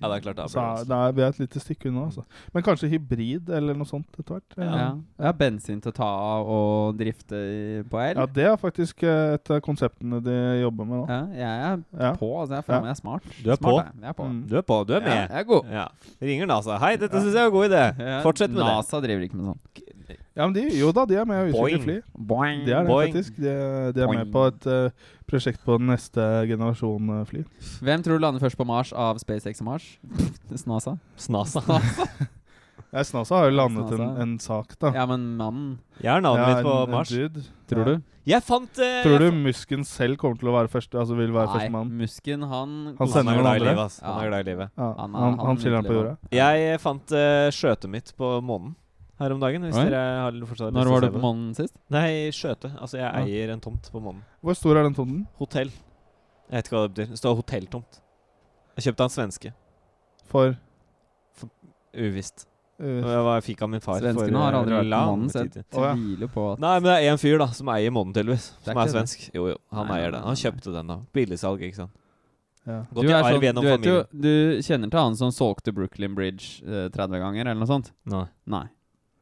Ja, 0.00 0.08
det 0.08 0.16
er 0.16 0.20
klart 0.22 0.36
det 0.38 0.44
er 0.44 0.50
så 0.52 0.60
er, 0.60 0.66
altså. 0.76 0.86
det 0.86 0.96
er, 0.96 1.12
vi 1.16 1.22
er 1.22 1.28
et 1.32 1.38
lite 1.40 1.60
stykke 1.60 1.88
unna. 1.90 2.04
Altså. 2.06 2.22
Men 2.54 2.62
kanskje 2.62 2.88
hybrid 2.92 3.48
eller 3.50 3.74
noe 3.74 3.88
sånt 3.88 4.06
etter 4.20 4.36
hvert. 4.36 4.54
Ja. 4.56 4.76
Ja. 4.76 4.86
ja. 5.26 5.32
bensin 5.32 5.80
til 5.82 5.90
å 5.90 5.96
ta 5.96 6.06
av 6.06 6.46
og 6.46 6.96
drifte 7.00 7.40
på 7.90 7.98
el. 8.04 8.14
ja, 8.20 8.26
det 8.26 8.44
er 8.52 8.56
faktisk 8.56 9.02
eh, 9.02 9.34
et 9.34 9.50
av 9.50 9.60
konseptene 9.66 10.22
de 10.22 10.36
jobber 10.62 10.84
med 10.86 11.00
nå. 11.02 11.06
Ja, 11.10 11.20
jeg 11.34 11.64
er 11.72 11.82
Ja. 12.06 12.12
på. 12.14 12.30
Altså, 12.40 12.54
jeg 12.60 12.64
føler 12.68 12.78
Ja. 12.78 12.84
meg 12.86 12.96
smart. 12.96 13.22
Du 13.42 13.50
er 13.50 13.56
smart, 13.56 13.62
på. 13.62 13.76
Jeg. 13.82 14.00
jeg 14.00 14.08
er 14.08 14.12
på. 14.22 14.28
Mm. 14.30 14.40
Du 14.48 14.56
er 14.56 14.62
på. 14.62 14.84
Du 14.86 14.92
er 14.94 15.00
Ja, 15.00 15.04
med. 15.08 15.30
jeg 15.30 15.38
er 15.40 15.44
god. 15.44 15.64
Ja. 15.70 15.86
Ringer 16.22 16.46
NASA. 16.46 16.78
Hei, 16.78 16.96
dette 16.96 17.12
syns 17.20 17.34
jeg 17.34 17.42
er 17.42 17.46
en 17.46 17.52
god 17.52 17.70
idé. 17.70 18.22
Fortsett 18.22 18.50
med 18.50 18.62
det. 18.62 18.70
NASA 18.70 19.00
driver 19.00 19.22
ikke 19.26 19.36
med 19.42 19.50
sånn. 19.54 19.60
Ja, 20.36 20.44
men 20.44 20.52
de, 20.52 20.62
jo 20.76 20.90
da, 20.92 21.06
de 21.08 21.16
er 21.16 21.24
med 21.24 21.38
å 21.38 21.48
utvikle 21.48 21.82
fly. 21.86 21.94
Boing. 22.12 22.64
De 22.66 22.72
er 22.76 22.82
det 22.84 22.90
Boing. 22.92 23.12
faktisk. 23.14 23.36
De, 23.40 23.52
de 23.96 24.02
er 24.02 24.06
Boing. 24.10 24.18
med 24.20 24.32
på 24.34 24.42
et 24.50 24.66
uh, 24.68 25.06
prosjekt 25.26 25.62
på 25.64 25.78
neste 25.80 26.26
generasjon 26.50 27.08
uh, 27.08 27.22
fly. 27.24 27.40
Hvem 27.80 28.04
tror 28.04 28.18
du 28.20 28.24
lander 28.26 28.44
først 28.44 28.58
på 28.60 28.66
Mars 28.68 28.92
av 28.92 29.16
SpaceX 29.22 29.62
og 29.64 29.70
Mars? 29.70 29.86
Snasa? 30.62 30.98
Snasa. 31.26 31.64
Ja, 32.92 33.02
Snasa 33.04 33.40
har 33.40 33.48
jo 33.50 33.56
landet 33.56 33.90
en, 33.96 34.04
en 34.22 34.36
sak, 34.40 34.76
da. 34.80 34.92
Ja, 34.94 35.06
men 35.08 35.24
mannen 35.40 35.72
Jeg 36.00 36.12
har 36.12 36.22
navnet 36.24 36.52
mitt 36.52 36.68
på 36.68 36.76
en- 36.84 36.92
Mars. 36.94 37.10
En 37.16 37.42
Tror 37.66 37.80
Ja. 37.82 37.94
du? 37.96 38.12
Jeg 38.26 38.42
fant 38.42 38.78
uh, 38.82 39.02
Tror 39.06 39.18
du 39.22 39.26
Musken 39.38 39.84
selv 39.86 40.16
kommer 40.18 40.38
til 40.38 40.48
å 40.50 40.54
være 40.56 40.68
første? 40.70 40.98
Altså 40.98 41.14
vil 41.18 41.30
være 41.34 41.68
Nei. 41.70 41.82
Musken, 42.04 42.42
han 42.42 42.72
Han 42.92 42.96
Han 42.98 43.08
sender 43.08 43.32
er 43.32 43.36
noen 43.36 43.44
glad 43.44 43.60
i 43.60 43.64
livet, 43.64 43.84
ass. 43.84 44.00
Han 44.02 44.12
Ja. 44.16 44.24
er 44.24 44.28
glad 44.32 44.40
i 44.40 44.50
livet. 44.50 44.70
Han 44.76 44.86
er- 44.92 44.98
han, 44.98 45.38
han 45.38 45.56
han 45.76 45.84
på 45.86 45.94
jorda. 45.96 46.16
Jeg 46.34 46.80
fant 46.82 47.12
uh, 47.12 47.48
skjøtet 47.54 47.88
mitt 47.90 48.12
på 48.18 48.40
månen 48.42 48.74
her 49.18 49.32
om 49.32 49.40
dagen. 49.40 49.62
Hvis 49.68 49.76
Oi. 49.80 49.84
dere 49.88 50.22
har 50.22 50.40
fortsatt 50.48 50.74
Når 50.76 50.90
var 50.92 51.00
du 51.06 51.10
på 51.14 51.22
månen 51.22 51.54
sist? 51.56 51.74
Nei, 51.90 52.30
Skjøte. 52.34 52.72
Altså, 52.80 52.98
jeg 53.00 53.06
Ja. 53.06 53.22
eier 53.24 53.52
en 53.52 53.60
tomt 53.60 53.90
på 53.92 54.00
månen. 54.02 54.22
Hvor 54.42 54.54
stor 54.56 54.76
er 54.76 54.82
den 54.84 54.94
tomten? 54.94 55.26
Hotell. 55.38 55.70
Jeg 56.50 56.52
vet 56.52 56.68
ikke 56.68 56.76
hva 56.76 56.82
det 56.86 56.94
betyr. 56.94 57.08
Det 57.10 57.18
står 57.18 57.36
hotelltomt. 57.40 58.00
Jeg 58.76 58.84
kjøpte 58.86 59.00
av 59.00 59.08
en 59.10 59.16
svenske. 59.16 59.52
For 60.26 60.56
Uvisst. 61.96 62.46
Uvisst. 62.76 63.06
Og 63.08 63.36
jeg 63.40 63.44
fikk 63.46 63.62
av 63.64 63.70
min 63.72 63.80
far 63.80 64.00
Svenskene 64.02 64.36
for 64.36 64.42
har 64.44 64.52
eh, 64.52 64.58
aldri 64.60 64.74
vært 64.76 64.90
på 64.92 65.04
månen, 65.08 65.30
så 65.32 65.44
jeg 65.46 65.64
tviler 65.72 66.28
på 66.34 66.42
at 66.52 66.58
Nei, 66.60 66.72
men 66.76 66.88
det 66.90 66.96
er 66.96 67.14
én 67.14 67.20
fyr 67.22 67.38
da 67.40 67.46
som 67.56 67.70
eier 67.72 67.94
månen, 67.94 68.12
tydeligvis. 68.12 68.50
Som 68.66 68.76
er 68.76 68.90
svensk. 68.92 69.14
det. 69.16 69.30
svensk. 69.30 69.30
Jo, 69.38 69.46
jo. 69.48 69.56
Han 69.72 69.86
Nei, 69.88 69.96
eier 69.96 70.12
den. 70.12 70.26
Han 70.26 70.36
nei. 70.36 70.42
kjøpte 70.42 70.74
den, 70.74 70.92
da. 70.92 70.98
Billigsalg, 71.16 71.64
ikke 71.64 71.78
sant. 71.80 71.94
ja. 72.66 72.82
Du, 72.92 73.00
er 73.00 73.24
sånn, 73.24 73.40
du, 73.40 73.68
vet 73.70 73.88
jo, 73.88 73.96
du 74.12 74.30
kjenner 74.66 74.92
til 74.92 75.00
han 75.00 75.16
som 75.16 75.32
solgte 75.32 75.72
Brooklyn 75.72 76.14
Bridge 76.18 76.60
eh, 76.66 76.90
30 76.92 77.22
ganger, 77.22 77.46
eller 77.46 77.62
noe 77.62 77.70
sånt? 77.70 77.92
Nei. 78.12 78.26
Nei. 78.44 78.66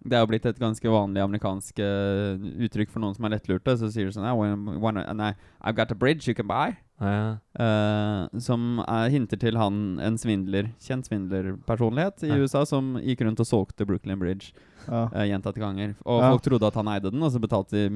Det 0.05 0.13
er 0.19 0.21
jo 0.21 0.29
blitt 0.29 0.45
et 0.45 0.59
ganske 0.61 0.85
vanlig 0.93 1.23
amerikansk 1.25 1.79
uh, 1.81 2.37
uttrykk 2.67 2.91
for 2.93 3.01
noen 3.01 3.15
som 3.17 3.25
er 3.25 3.31
lettlurte. 3.39 3.73
Så 3.81 3.89
sier 3.91 4.05
du 4.05 4.13
sånn 4.13 4.27
I 4.29 4.35
wanna, 4.37 4.75
wanna, 4.79 5.05
and 5.09 5.23
I, 5.23 5.31
I've 5.65 5.77
got 5.79 5.91
a 5.91 5.95
bridge 5.97 6.29
you 6.29 6.35
can 6.35 6.47
buy. 6.47 6.75
Ja. 7.01 7.39
Uh, 7.59 8.39
som 8.39 8.83
er, 8.85 9.09
hinter 9.11 9.41
til 9.41 9.57
han 9.59 9.99
en 10.05 10.19
svindler, 10.21 10.69
kjent 10.85 11.09
svindlerpersonlighet 11.09 12.23
i 12.29 12.31
Ja. 12.35 12.37
USA, 12.45 12.67
som 12.69 12.95
gikk 13.01 13.25
rundt 13.25 13.41
og 13.41 13.49
solgte 13.49 13.87
Brooklyn 13.89 14.21
Bridge 14.21 14.53
Ja. 14.87 15.07
uh, 15.09 15.25
gjentatte 15.25 15.59
ganger. 15.59 15.97
Og 16.05 16.21
Ja. 16.21 16.31
folk 16.31 16.43
trodde 16.43 16.67
at 16.69 16.75
han 16.75 16.87
eide 16.93 17.11
den, 17.11 17.23
og 17.25 17.33
så 17.33 17.41
betalte 17.41 17.71
de 17.73 17.89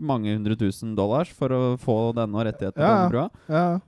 mange 0.00 0.32
hundre 0.34 0.56
tusen 0.56 0.96
dollars 0.96 1.28
for 1.28 1.48
å 1.52 1.76
få 1.78 2.14
denne 2.16 2.34
og 2.34 2.46
rettigheten 2.48 2.80
på 2.80 2.88
Ja, 2.88 2.96
ja. 2.96 3.04
den 3.04 3.12
brua. 3.12 3.80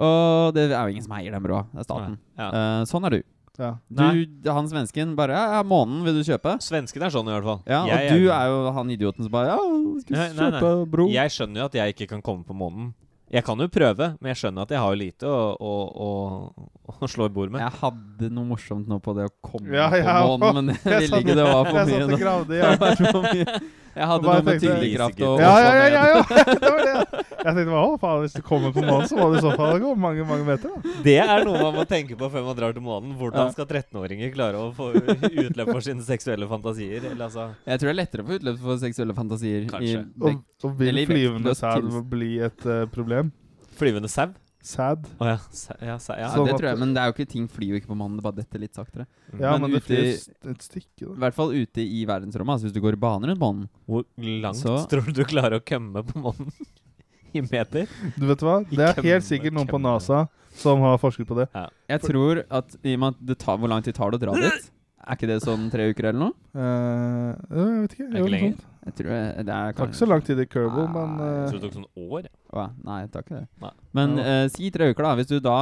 Og 0.00 0.54
det 0.56 0.70
er 0.72 0.80
jo 0.80 0.94
ingen 0.94 1.04
som 1.04 1.12
eier 1.18 1.30
den 1.36 1.42
brua, 1.44 1.66
det 1.74 1.82
er 1.82 1.84
staten. 1.84 2.18
Ja. 2.38 2.48
Eh, 2.48 2.84
sånn 2.88 3.04
er 3.04 3.10
du. 3.18 3.22
Ja. 3.60 3.70
Du, 3.92 4.50
han 4.50 4.68
svensken 4.70 5.12
bare 5.18 5.36
ja, 5.36 5.44
ja, 5.58 5.62
'Månen, 5.62 6.00
vil 6.06 6.16
du 6.18 6.24
kjøpe?' 6.26 6.56
Svensken 6.64 7.04
er 7.06 7.12
sånn, 7.14 7.28
i 7.28 7.34
hvert 7.36 7.44
fall. 7.46 7.60
Ja, 7.68 7.82
Jeg 7.86 8.10
og 8.10 8.16
du 8.18 8.30
er 8.32 8.46
jo 8.50 8.72
han 8.78 8.90
idioten 8.96 9.26
som 9.28 9.32
bare 9.34 9.52
'Ja, 9.52 9.60
skal 10.02 10.16
Nei, 10.16 10.28
kjøpe, 10.32 10.40
nei, 10.40 10.50
nei. 10.60 10.84
bro?' 10.96 11.08
Jeg 11.12 11.30
skjønner 11.36 11.60
jo 11.62 11.68
at 11.70 11.78
jeg 11.80 11.94
ikke 11.94 12.08
kan 12.16 12.22
komme 12.24 12.44
på 12.48 12.56
månen. 12.56 12.92
Jeg 13.30 13.44
kan 13.46 13.60
jo 13.62 13.68
prøve, 13.70 14.16
men 14.18 14.32
jeg 14.32 14.38
skjønner 14.40 14.62
at 14.66 14.72
jeg 14.74 14.80
har 14.82 14.96
lite 14.98 15.22
å, 15.30 15.54
å, 15.54 15.74
å, 15.94 16.96
å 16.98 17.06
slå 17.06 17.28
i 17.28 17.30
bord 17.30 17.52
med. 17.54 17.60
Jeg 17.62 17.76
hadde 17.78 18.30
noe 18.34 18.48
morsomt 18.48 18.88
nå 18.90 18.98
på 18.98 19.14
det 19.14 19.28
å 19.28 19.34
komme 19.40 19.70
Ja, 19.70 19.86
på 19.86 20.34
månen, 20.42 20.72
men 20.72 20.74
jeg 20.82 21.04
ville 21.06 21.20
ikke 21.22 21.36
det 21.38 21.44
var 21.46 21.62
for 21.68 21.78
jeg 21.78 21.86
mye. 21.86 22.00
satt 22.00 22.10
nå. 22.10 22.16
og 22.16 22.24
gravde 22.24 22.58
i 22.58 23.70
Jeg 23.96 24.06
hadde 24.06 24.26
noe 24.26 24.42
med 24.46 24.60
tyngdekraft 24.62 25.22
og 25.26 25.40
Ja, 25.42 25.52
ja, 25.58 25.70
ja, 25.74 25.86
ja, 25.90 26.02
ja. 26.14 26.44
Det 26.60 26.70
var 26.70 26.80
det. 26.86 27.24
Jeg 27.40 27.54
tenkte 27.56 27.64
hva 27.72 27.82
faen, 28.02 28.20
hvis 28.24 28.34
du 28.36 28.42
kommer 28.46 28.74
på 28.76 28.84
månen, 28.84 29.08
så 29.10 29.16
må 29.18 29.26
det 29.32 29.40
i 29.40 29.44
så 29.46 29.52
fall 29.56 29.80
gå 29.82 29.94
mange 29.98 30.26
mange 30.28 30.46
meter. 30.46 30.74
da. 30.74 30.94
Det 31.06 31.16
er 31.24 31.44
noe 31.48 31.62
man 31.64 31.78
må 31.80 31.86
tenke 31.90 32.18
på 32.20 32.28
før 32.32 32.44
man 32.50 32.58
drar 32.58 32.76
til 32.76 32.84
månen. 32.84 33.14
Hvordan 33.18 33.50
skal 33.54 33.66
13-åringer 33.66 34.34
klare 34.36 34.60
å 34.60 34.68
få 34.76 34.90
utløp 34.94 35.72
for 35.72 35.80
sine 35.86 36.04
seksuelle 36.06 36.48
fantasier? 36.50 37.08
Eller 37.10 37.26
altså 37.30 37.48
Jeg 37.66 37.80
tror 37.80 37.90
det 37.90 37.94
er 37.96 38.00
lettere 38.02 38.26
å 38.26 38.28
få 38.30 38.38
utløp 38.38 38.60
for 38.66 38.82
seksuelle 38.84 39.16
fantasier. 39.16 39.66
Kanskje. 39.72 40.04
I 40.04 40.28
Og, 40.30 40.44
og 40.68 40.78
vil 40.80 41.02
flyvende 41.10 41.56
sau 41.58 42.04
bli 42.12 42.34
et 42.46 42.66
eh, 42.68 42.84
problem? 42.92 43.32
flyvende 43.80 44.10
sau? 44.12 44.28
Sæd? 44.62 45.06
Oh, 45.20 45.26
ja. 45.26 45.36
sa- 45.56 45.76
ja, 45.80 45.94
sa- 45.98 46.14
ja. 46.18 46.26
ja, 46.26 46.30
Sånn 46.34 46.46
det 46.50 46.54
tror 46.58 46.68
jeg, 46.68 46.78
men 46.78 46.90
det 46.92 47.00
er 47.00 47.06
jo 47.08 47.14
ikke 47.14 47.28
ting 47.32 47.46
flyr 47.48 47.70
jo 47.72 47.78
ikke 47.80 47.88
på 47.88 47.96
månen, 47.96 48.16
det 48.20 48.24
bare 48.26 48.36
detter 48.42 48.60
litt 48.60 48.74
saktere. 48.76 49.06
Ja, 49.38 49.52
Men 49.56 49.62
men, 49.70 49.70
det 49.78 49.82
flyr 49.86 50.50
et 50.52 50.66
stykke, 50.66 51.06
I 51.08 51.20
hvert 51.24 51.34
fall 51.38 51.54
ute 51.56 51.80
i 51.80 52.02
verdensrommet, 52.04 52.52
altså 52.58 52.68
hvis 52.68 52.74
du 52.76 52.80
går 52.84 52.92
i 52.98 53.00
bane 53.00 53.30
rundt 53.30 53.40
månen. 53.40 53.68
Hvor 53.88 54.04
langt 54.18 54.56
Så- 54.60 54.86
tror 54.90 55.06
du 55.06 55.12
du 55.12 55.24
klarer 55.24 55.56
å 55.60 55.64
kømme 55.64 56.04
på 56.04 56.20
månen? 56.20 56.52
I 57.32 57.40
meter? 57.46 57.86
Du 58.18 58.26
vet 58.26 58.40
hva? 58.42 58.58
Det 58.68 58.78
er 58.98 59.02
helt 59.06 59.24
sikkert 59.24 59.52
noen 59.54 59.68
på. 59.70 59.78
NASA 59.80 60.28
som 60.52 60.80
har 60.82 60.98
forsket 60.98 61.28
på 61.28 61.36
det. 61.38 61.48
Jeg 61.88 62.00
tror 62.02 62.44
at 62.50 62.76
i 62.84 62.94
og 62.94 62.98
med 63.00 63.14
at 63.14 63.26
det 63.26 63.38
tar, 63.38 63.56
Hvor 63.56 63.68
lang 63.70 63.82
tid 63.86 63.94
tar 63.94 64.10
det 64.10 64.18
å 64.20 64.24
dra 64.26 64.34
dit? 64.34 64.70
Er 65.00 65.16
ikke 65.16 65.28
det 65.30 65.38
sånn 65.42 65.70
tre 65.72 65.86
uker 65.90 66.10
eller 66.10 66.20
noe? 66.20 66.34
Uh, 66.52 67.30
jeg 67.56 67.80
vet 67.84 67.94
ikke. 67.96 68.04
Er 68.06 68.12
det 68.12 68.20
ikke 68.20 68.32
lenger? 68.34 68.58
Jeg 68.84 68.94
tror 68.98 69.10
jeg, 69.14 69.44
det 69.48 69.54
er 69.56 69.72
ikke 69.74 69.86
så 69.98 70.06
lang 70.08 70.22
tid 70.26 70.40
i 70.42 70.46
Kerbal, 70.50 70.88
men 70.92 71.14
uh, 71.20 71.28
Jeg 71.30 71.48
tror 71.50 71.60
det 71.60 71.62
tok 71.70 71.76
sånn 71.78 72.10
år. 72.10 72.28
Ja. 72.56 72.66
Nei, 72.84 72.98
det 73.06 73.10
tar 73.14 73.24
ikke 73.24 73.38
det. 73.38 73.46
Nei. 73.64 73.70
Men 73.96 74.14
Ja. 74.20 74.24
eh, 74.44 74.48
si 74.52 74.70
tre 74.74 74.90
uker, 74.92 75.02
da. 75.08 75.14
Hvis 75.20 75.30
du 75.32 75.38
da 75.40 75.56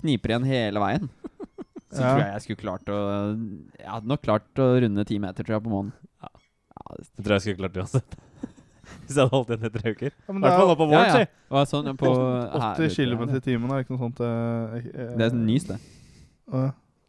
kniper 0.00 0.32
igjen 0.34 0.46
hele 0.48 0.80
veien, 0.82 1.08
så 1.92 2.00
Ja. 2.02 2.14
tror 2.14 2.22
jeg 2.24 2.32
jeg 2.32 2.42
skulle 2.46 2.62
klart 2.64 2.88
å 2.92 2.98
Jeg 3.78 3.88
hadde 3.88 4.10
nok 4.12 4.22
klart 4.24 4.62
å 4.64 4.68
runde 4.84 5.04
ti 5.08 5.18
meter, 5.22 5.44
tror 5.44 5.58
jeg, 5.58 5.64
på 5.68 5.74
månen. 5.76 5.92
Ja. 6.22 6.28
Ja, 6.32 6.96
det- 6.96 7.08
jeg 7.16 7.24
tror 7.28 7.36
jeg 7.36 7.42
skulle 7.46 7.60
klart 7.62 7.76
det 7.76 7.84
uansett. 7.84 8.18
Hvis 9.04 9.16
jeg 9.16 9.20
hadde 9.24 9.36
holdt 9.36 9.50
igjen 9.52 9.68
i 9.68 9.72
tre 9.76 9.90
uker. 9.92 10.12
ja, 10.16 10.32
I 10.32 10.40
hvert 10.40 10.58
fall 10.58 10.76
på 10.80 10.86
ja, 10.88 10.92
våren, 10.92 11.08
ja. 11.08 11.24
si. 11.24 11.70
Sånn 11.72 11.88
ja, 11.88 11.92
på 12.00 12.08
80 12.08 12.88
her- 12.88 12.94
km 12.96 13.22
i 13.36 13.40
timen, 13.44 13.70
er 13.76 13.84
ikke 13.84 13.92
noe 13.96 14.04
sånt 14.08 14.20
eh, 14.24 14.76
eh, 14.88 15.16
Det 15.16 15.26
er 15.28 15.32
sånn 15.36 15.44
nys, 15.48 15.68
det. 15.68 15.78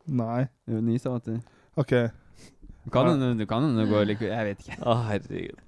Å, 0.09 0.11
ja. 0.11 0.25
Nei. 0.25 0.41
Jo, 0.69 0.81
Nys, 0.81 1.05
da, 1.05 1.15
vet 1.17 1.29
du. 1.29 1.55
OK. 1.79 1.95
Du 2.85 2.91
kan 2.93 3.09
hende 3.11 3.33
du 3.37 3.45
kan 3.49 3.63
hende 3.65 3.85
gå 3.89 4.01
litt 4.07 4.21
Jeg 4.25 4.45
vet 4.47 4.61
ikke. 4.65 4.77
Å, 4.81 4.95
herregud. 5.09 5.63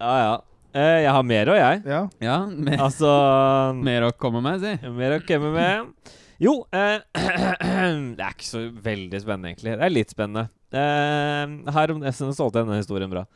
Ja, 0.00 0.14
ja. 0.20 0.38
Eh, 0.70 1.00
jeg 1.02 1.12
har 1.16 1.24
mer 1.26 1.50
òg, 1.50 1.58
jeg. 1.58 1.82
Ja. 1.90 2.00
Ja, 2.22 2.38
mer, 2.46 2.78
Altså 2.84 3.10
mer 3.88 4.06
å 4.06 4.12
komme 4.14 4.42
med, 4.44 4.62
si. 4.62 4.92
Mer 4.94 5.16
å 5.16 5.22
komme 5.26 5.50
med. 5.56 6.12
Jo, 6.40 6.54
eh, 6.72 7.02
det 8.16 8.22
er 8.22 8.36
ikke 8.36 8.46
så 8.46 8.62
veldig 8.70 9.20
spennende, 9.20 9.50
egentlig. 9.50 9.74
Det 9.76 9.88
er 9.88 9.92
litt 9.92 10.14
spennende. 10.14 10.46
Eh, 10.70 11.56
her 11.74 11.94
om 11.94 12.04
SN 12.06 12.32
solgte 12.36 12.62
denne 12.62 12.78
historien 12.78 13.10
bra. 13.12 13.26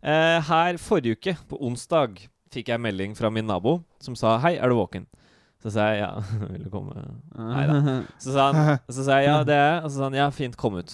Eh, 0.00 0.38
her 0.48 0.80
forrige 0.80 1.18
uke, 1.18 1.36
på 1.50 1.60
onsdag, 1.68 2.22
fikk 2.54 2.72
jeg 2.72 2.80
melding 2.82 3.14
fra 3.18 3.30
min 3.30 3.46
nabo 3.46 3.82
som 4.00 4.16
sa 4.16 4.38
'Hei, 4.38 4.56
er 4.56 4.68
du 4.70 4.78
våken?' 4.78 5.06
Så 5.62 5.72
sa 5.74 5.88
jeg 5.90 6.00
ja. 6.04 6.10
Vil 6.52 6.64
du 6.64 6.70
komme? 6.70 6.94
Neida. 7.34 7.78
Så 8.22 8.32
sa, 8.36 8.52
han, 8.52 8.78
så 8.88 9.04
sa 9.04 9.18
jeg 9.18 9.26
ja, 9.30 9.38
det 9.44 9.54
er 9.56 9.64
jeg. 9.74 9.84
Og 9.84 9.90
så 9.90 9.96
sa 9.98 10.04
han 10.04 10.14
ja, 10.20 10.28
fint, 10.30 10.56
kom 10.56 10.76
ut. 10.78 10.92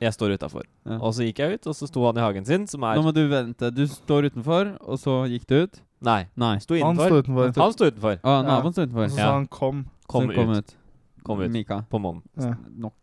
Jeg 0.00 0.14
står 0.16 0.32
utafor. 0.40 0.64
Ja. 0.88 0.96
Og 1.04 1.12
så 1.12 1.26
gikk 1.26 1.42
jeg 1.42 1.58
ut, 1.58 1.66
og 1.68 1.74
så 1.76 1.84
sto 1.90 2.06
han 2.06 2.16
i 2.16 2.22
hagen 2.24 2.46
sin, 2.48 2.62
som 2.70 2.80
Nå 2.80 2.88
er 2.94 3.02
må 3.04 3.12
du 3.12 3.20
vente. 3.28 3.68
Du 3.76 3.82
står 3.84 4.30
utenfor, 4.30 4.70
og 4.80 4.96
så 5.02 5.18
gikk 5.28 5.44
du 5.50 5.58
ut? 5.66 5.80
Nei, 6.00 6.22
Nei. 6.40 6.54
sto 6.64 6.78
Han 6.80 6.96
sto 6.96 7.18
utenfor. 7.20 7.50
Han 7.60 7.74
sto 7.76 7.88
utenfor. 7.90 8.16
Ah, 8.24 8.38
Ja. 8.40 8.46
naboen 8.48 8.72
står 8.72 8.86
Og 8.86 8.88
utenfor. 8.88 9.10
så 9.12 9.16
sa 9.20 9.32
han 9.34 9.46
'kom'. 9.48 9.82
Kom 10.08 10.28
kom 10.32 10.50
ut. 10.50 10.56
ut. 10.64 10.76
Kom 11.22 11.40
ut. 11.44 11.50
Mika. 11.52 11.82
På 11.90 11.98
månen. 12.00 12.22
Ja. 12.40 12.54
Nok. 12.78 12.94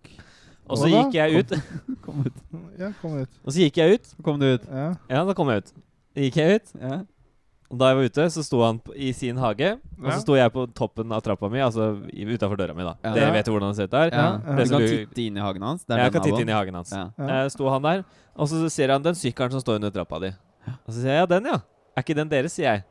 Og 0.68 0.78
så 0.78 0.90
gikk 0.90 1.14
jeg 1.14 1.40
ut. 1.40 1.52
Kom 2.04 2.26
ut. 2.26 2.34
ja, 2.80 2.92
kom 3.02 3.14
ut. 3.22 3.30
Og 3.46 3.54
så 3.54 3.60
gikk 3.62 3.78
jeg 3.78 3.94
ut. 3.94 4.06
Så 4.08 4.24
kom 4.24 4.40
du 4.40 4.46
ut. 4.56 4.66
Ja. 4.68 4.96
Ja, 5.10 5.24
da 5.24 5.34
kom 5.34 5.48
jeg 5.54 5.58
ut. 5.64 5.74
Gikk 6.16 6.36
jeg 6.36 6.56
ut, 6.62 6.82
Ja. 6.82 6.98
Og 7.68 7.80
da 7.82 7.90
jeg 7.90 7.98
var 7.98 8.10
ute, 8.10 8.26
så 8.32 8.44
sto 8.46 8.62
han 8.64 8.78
i 8.96 9.10
sin 9.16 9.40
hage. 9.42 9.74
Og 10.00 10.08
så 10.08 10.22
sto 10.24 10.38
jeg 10.38 10.52
på 10.54 10.64
toppen 10.78 11.12
av 11.12 11.24
trappa 11.26 11.50
mi, 11.52 11.60
altså 11.64 11.90
utafor 12.08 12.60
døra 12.60 12.76
mi, 12.78 12.86
da. 12.88 12.94
Ja. 13.04 13.14
Dere 13.18 13.34
vet 13.36 13.50
jo 13.50 13.56
hvordan 13.58 13.74
det 13.74 13.80
ser 13.80 13.90
ut 13.90 13.96
der. 13.96 14.14
Ja. 14.16 14.28
Ja. 14.40 14.56
Du 14.56 14.72
kan 14.72 14.86
titte 14.86 15.24
inn 15.26 15.40
i 15.40 15.44
hagen 15.44 15.66
hans. 15.68 15.88
Jeg 15.92 16.14
kan 16.16 16.24
titte 16.24 16.44
inn 16.46 16.52
i 16.52 16.56
hagen 16.56 16.78
hans. 16.80 16.94
Ja. 16.96 17.10
Ja. 17.20 17.42
Eh, 17.42 17.50
sto 17.52 17.68
han 17.74 17.84
der, 17.84 18.06
og 18.38 18.48
så 18.52 18.62
ser 18.72 18.96
han 18.96 19.04
den 19.04 19.18
sykkelen 19.20 19.58
som 19.58 19.64
står 19.64 19.82
under 19.82 19.92
trappa 19.92 20.22
di. 20.24 20.32
Og 20.78 20.94
så 20.94 21.02
sier 21.02 21.18
jeg 21.18 21.26
ja, 21.26 21.32
den, 21.36 21.50
ja. 21.52 21.60
Er 21.98 22.06
ikke 22.06 22.16
den 22.16 22.32
deres, 22.32 22.56
sier 22.56 22.70
jeg. 22.70 22.86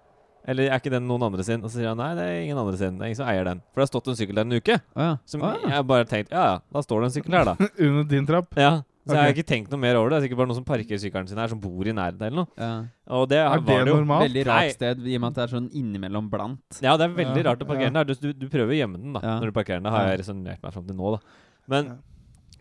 Eller 0.47 0.69
er 0.69 0.79
ikke 0.79 0.93
den 0.93 1.09
noen 1.09 1.25
andre 1.27 1.45
sin? 1.47 1.65
Og 1.65 1.73
så 1.73 1.81
sier 1.81 1.91
han 1.91 1.99
nei, 1.99 2.13
det 2.19 2.27
er 2.27 2.37
ingen 2.45 2.61
andre 2.61 2.77
sin. 2.79 2.99
Det 2.99 3.07
er 3.07 3.11
ingen 3.11 3.19
som 3.19 3.31
eier 3.33 3.49
den. 3.49 3.63
For 3.73 3.81
det 3.81 3.87
har 3.87 3.91
stått 3.91 4.11
en 4.13 4.19
sykkel 4.19 4.39
der 4.39 4.47
en 4.47 4.59
uke. 4.61 4.77
Å 4.77 5.09
ja. 5.09 5.15
Som 5.27 5.43
ja. 5.43 5.55
jeg 5.73 5.87
bare 5.91 6.07
tenkte 6.11 6.37
ja 6.37 6.45
ja, 6.53 6.61
da 6.77 6.83
står 6.85 7.03
det 7.03 7.09
en 7.09 7.17
sykkel 7.17 7.39
her, 7.39 7.49
da. 7.49 7.71
Under 7.89 8.07
din 8.13 8.29
trapp. 8.29 8.61
Ja. 8.61 8.75
Så 9.07 9.15
jeg 9.15 9.23
har 9.23 9.33
ikke 9.37 9.47
tenkt 9.47 9.71
noe 9.71 9.79
mer 9.79 9.95
over 9.95 10.11
det. 10.11 10.17
Det 10.17 10.19
er 10.19 10.27
sikkert 10.27 10.39
bare 10.41 10.49
noen 10.51 10.57
som 10.59 10.65
parkerer 10.67 10.99
sykkelen 10.99 11.29
sin 11.31 11.39
her, 11.39 11.47
som 11.53 11.61
bor 11.63 11.87
i 11.87 11.93
nærheten 11.95 12.23
eller 12.27 12.41
noe. 12.43 12.49
ja. 12.59 12.71
Og 13.15 13.29
det 13.31 13.39
Er 13.39 13.49
var 13.49 13.61
det 13.61 13.67
det 13.67 13.87
jo. 13.87 13.95
normalt? 14.01 14.25
Veldig 14.27 14.45
Nei. 14.47 14.51
rart 14.67 14.73
sted, 14.75 15.07
i 15.07 15.15
og 15.15 15.21
med 15.23 15.29
at 15.31 15.35
det 15.37 15.45
er 15.45 15.53
sånn 15.57 15.69
innimellom 15.71 16.29
blant. 16.31 16.81
Ja, 16.83 16.97
det 16.97 17.05
er 17.07 17.15
veldig 17.15 17.45
Ja, 17.45 17.51
rart 17.53 17.63
å 17.63 17.69
parkere 17.69 17.87
ja. 17.87 17.91
den 17.95 18.01
der. 18.01 18.05
Du, 18.05 18.15
du, 18.15 18.33
du 18.33 18.49
prøver 18.51 18.75
å 18.75 18.79
gjemme 18.81 18.99
den 18.99 19.13
da 19.15 19.21
Ja. 19.23 19.39
når 19.39 19.47
du 19.47 19.53
parkerer 19.53 19.79
den. 19.79 19.85
Det 19.87 19.93
har 19.95 20.09
jeg 20.11 20.19
resonnert 20.25 20.63
meg 20.63 20.73
fram 20.75 20.87
til 20.87 20.97
nå, 20.99 21.13
da. 21.15 21.21
Men 21.69 21.85
Ja. 21.87 21.95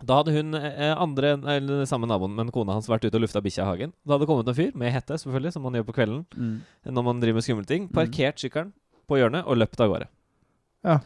da 0.05 0.17
hadde 0.21 0.35
hun 0.37 0.53
eh, 0.53 0.93
andre, 1.01 1.31
eller 1.55 1.85
samme 1.89 2.05
naboen, 2.05 2.35
men 2.35 2.51
kona 2.51 2.73
hans 2.77 2.85
vært 2.87 3.05
ute 3.09 3.15
og 3.15 3.21
lufta 3.25 3.41
bikkja 3.41 3.63
i 3.65 3.69
hagen. 3.71 3.93
Da 4.05 4.13
hadde 4.13 4.27
det 4.27 4.29
kommet 4.29 4.47
en 4.47 4.53
fyr, 4.53 4.75
med 4.75 4.93
hette 4.93 5.17
selvfølgelig, 5.17 5.53
som 5.53 5.63
man 5.63 5.73
gjør 5.73 5.85
på 5.89 5.95
kvelden 5.97 6.25
Mm. 6.37 6.61
når 6.93 7.03
man 7.03 7.19
driver 7.19 7.33
med 7.41 7.43
skumle 7.43 7.65
ting, 7.65 7.87
Mm. 7.89 7.93
parkert 7.95 8.37
sykkelen 8.37 8.73
på 9.09 9.17
hjørnet 9.17 9.47
og 9.47 9.57
løpt 9.57 9.79
av 9.81 9.89
gårde. 9.89 10.07
Ja. 10.85 10.99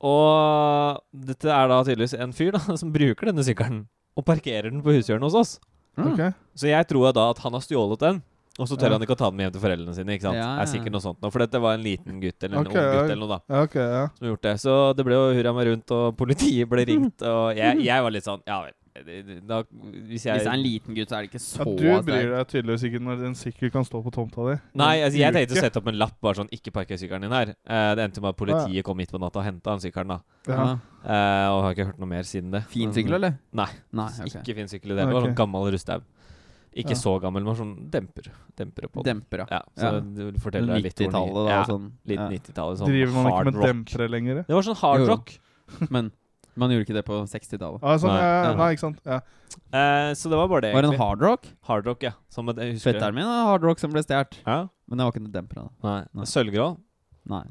Og 0.00 1.02
dette 1.12 1.44
er 1.52 1.68
da 1.68 1.82
tydeligvis 1.84 2.14
en 2.18 2.32
fyr 2.32 2.52
da 2.56 2.58
som 2.80 2.92
bruker 2.94 3.26
denne 3.30 3.44
sykkelen 3.44 3.86
og 4.16 4.24
parkerer 4.26 4.70
den 4.70 4.82
på 4.82 4.94
hushjørnet 4.96 5.28
hos 5.28 5.34
oss. 5.38 5.52
Mm. 5.98 6.12
Ok. 6.12 6.20
Så 6.58 6.68
jeg 6.70 6.86
tror 6.90 7.12
da 7.16 7.30
at 7.30 7.38
han 7.44 7.52
har 7.56 7.62
stjålet 7.64 7.98
den. 8.02 8.22
Og 8.60 8.66
så 8.68 8.76
tør 8.76 8.90
Ja. 8.90 8.96
han 8.98 9.02
ikke 9.06 9.14
å 9.14 9.18
ta 9.20 9.28
den 9.30 9.36
med 9.38 9.46
hjem 9.46 9.52
til 9.54 9.62
foreldrene 9.62 9.94
sine. 9.94 10.12
ikke 10.12 10.26
sant? 10.26 10.36
Ja, 10.36 10.48
ja. 10.56 10.62
er 10.62 10.66
sikkert 10.68 10.92
noe 10.92 11.00
sånt 11.00 11.20
nå, 11.22 11.30
For 11.32 11.38
dette 11.40 11.60
var 11.62 11.74
en 11.78 11.84
liten 11.84 12.20
gutt 12.20 12.42
eller 12.44 12.58
en 12.58 12.66
okay, 12.66 12.82
ung 12.82 12.92
gutt 12.98 13.10
eller 13.14 13.22
noe 13.22 13.30
da 13.30 13.38
Ja, 13.54 13.62
ok, 13.64 13.74
ja. 13.80 14.02
som 14.18 14.26
gjorde 14.28 14.42
det. 14.42 14.54
Så 14.60 14.74
det 14.98 15.04
ble 15.06 15.14
jo 15.14 15.30
hurra 15.38 15.52
meg 15.56 15.66
rundt, 15.70 15.90
og 15.96 16.16
politiet 16.18 16.68
ble 16.68 16.84
ringt. 16.84 17.22
Og 17.22 17.56
jeg, 17.56 17.80
jeg 17.86 18.02
var 18.04 18.10
litt 18.10 18.26
sånn 18.26 18.42
Ja 18.46 18.58
vel. 18.66 18.74
Da, 18.90 19.62
hvis 19.70 20.24
jeg 20.26 20.34
Hvis 20.34 20.42
det 20.42 20.50
er 20.50 20.56
en 20.56 20.62
liten 20.64 20.96
gutt, 20.96 21.08
så 21.12 21.16
er 21.16 21.22
det 21.22 21.30
ikke 21.30 21.40
så 21.40 21.62
ja 21.78 22.00
du 22.00 22.06
bryr 22.08 22.32
deg 22.34 22.48
tydeligvis 22.50 22.84
ikke 22.88 23.00
når 23.06 23.22
en 23.28 23.36
sykkel 23.38 23.70
kan 23.70 23.84
stå 23.86 24.00
på 24.02 24.10
tomta 24.16 24.46
di. 24.48 24.56
Nei, 24.74 24.96
altså, 25.06 25.20
jeg 25.20 25.32
tenkte 25.36 25.54
å 25.54 25.62
sette 25.62 25.78
opp 25.78 25.86
en 25.92 25.98
lapp 26.00 26.16
bare 26.20 26.34
sånn 26.40 26.50
'ikke 26.50 26.72
parker 26.74 26.98
sykkelen 26.98 27.22
din 27.22 27.30
her'. 27.30 27.54
Uh, 27.70 27.94
det 27.94 28.02
endte 28.08 28.20
med 28.20 28.30
at 28.34 28.36
politiet 28.36 28.84
kom 28.84 28.96
midt 28.98 29.12
på 29.14 29.20
natta 29.22 29.38
og 29.38 29.44
henta 29.46 29.70
den 29.78 29.84
sykkelen. 29.86 30.08
da 30.08 30.20
Ja. 30.48 30.78
Uh, 31.06 31.54
Og 31.54 31.62
har 31.64 31.70
ikke 31.74 31.86
hørt 31.86 31.98
noe 32.00 32.08
mer 32.08 32.22
siden 32.26 32.50
det. 32.50 32.64
Fin 32.66 32.90
sykkel, 32.92 33.14
eller? 33.14 33.38
Nei. 33.54 33.68
Nei, 33.92 34.08
okay. 34.26 34.40
Ikke 34.42 34.54
fin 34.58 34.66
sykkel 34.68 34.90
i 34.92 34.94
det. 34.98 35.06
Det 35.06 35.14
var 35.14 35.22
sånn 35.22 35.36
gammel 35.38 35.70
rusthaug. 35.72 36.02
Ikke 36.74 36.90
Ja. 36.94 37.02
så 37.02 37.20
gammel, 37.22 37.42
men 37.44 37.54
sånn 37.56 37.90
demper. 37.90 38.26
Dempere 38.58 38.88
på 38.90 39.02
den. 39.02 39.20
Demper, 39.22 39.38
ja. 39.38 39.46
Ja, 39.50 39.62
så 39.76 39.94
Ja. 39.94 40.00
du 40.00 40.38
forteller 40.38 40.74
deg 40.74 40.82
litt 40.84 40.94
hvor 40.98 41.10
90-tallet, 41.10 41.34
ny- 41.34 41.46
da. 41.46 41.50
Ja, 41.50 41.64
Sånn. 41.64 41.92
litt 42.06 42.18
90-tallet. 42.30 42.78
Sånn 42.78 42.86
Driver 42.86 43.12
man 43.12 43.26
ikke 43.32 43.44
med 43.44 43.54
rock. 43.54 43.66
dempere 43.66 44.08
lenger? 44.10 44.34
Det 44.46 44.54
var 44.54 44.62
sånn 44.62 44.76
hard 44.82 45.00
Jo, 45.00 45.06
jo. 45.06 45.10
rock. 45.14 45.38
Men 45.90 46.12
man 46.56 46.70
gjorde 46.70 46.86
ikke 46.86 46.94
det 46.98 47.04
på 47.06 47.18
60-tallet. 47.30 47.80
Ah, 47.82 47.96
sånn, 47.96 48.10
Nei. 48.14 48.20
ja, 48.20 48.42
Ja. 48.50 48.54
nei, 48.56 48.70
ikke 48.74 48.80
sant. 48.86 49.00
Ja. 49.06 49.20
Eh, 49.72 50.12
så 50.14 50.30
det 50.30 50.36
var 50.38 50.48
bare 50.48 50.60
det, 50.62 50.74
Var 50.74 50.82
det 50.82 50.92
en 50.94 50.98
hardrock? 51.00 51.46
Hardrock, 51.66 52.02
ja. 52.02 52.12
Som 52.28 52.46
jeg 52.48 52.74
husker 52.74 52.92
Fetteren 52.92 53.14
min 53.14 53.24
har 53.24 53.46
hardrock 53.52 53.78
som 53.78 53.90
ble 53.92 54.02
stjålet. 54.02 54.38
Ja? 54.46 54.68
Men 54.88 54.98
det 54.98 55.04
var 55.04 55.12
ikke 55.12 55.22
noe 55.26 55.32
demper. 55.32 55.54
da 55.54 55.68
Nei. 55.82 56.04
Nei. 56.14 56.24
Sølvgrå. 56.24 56.76
Nei. 57.30 57.42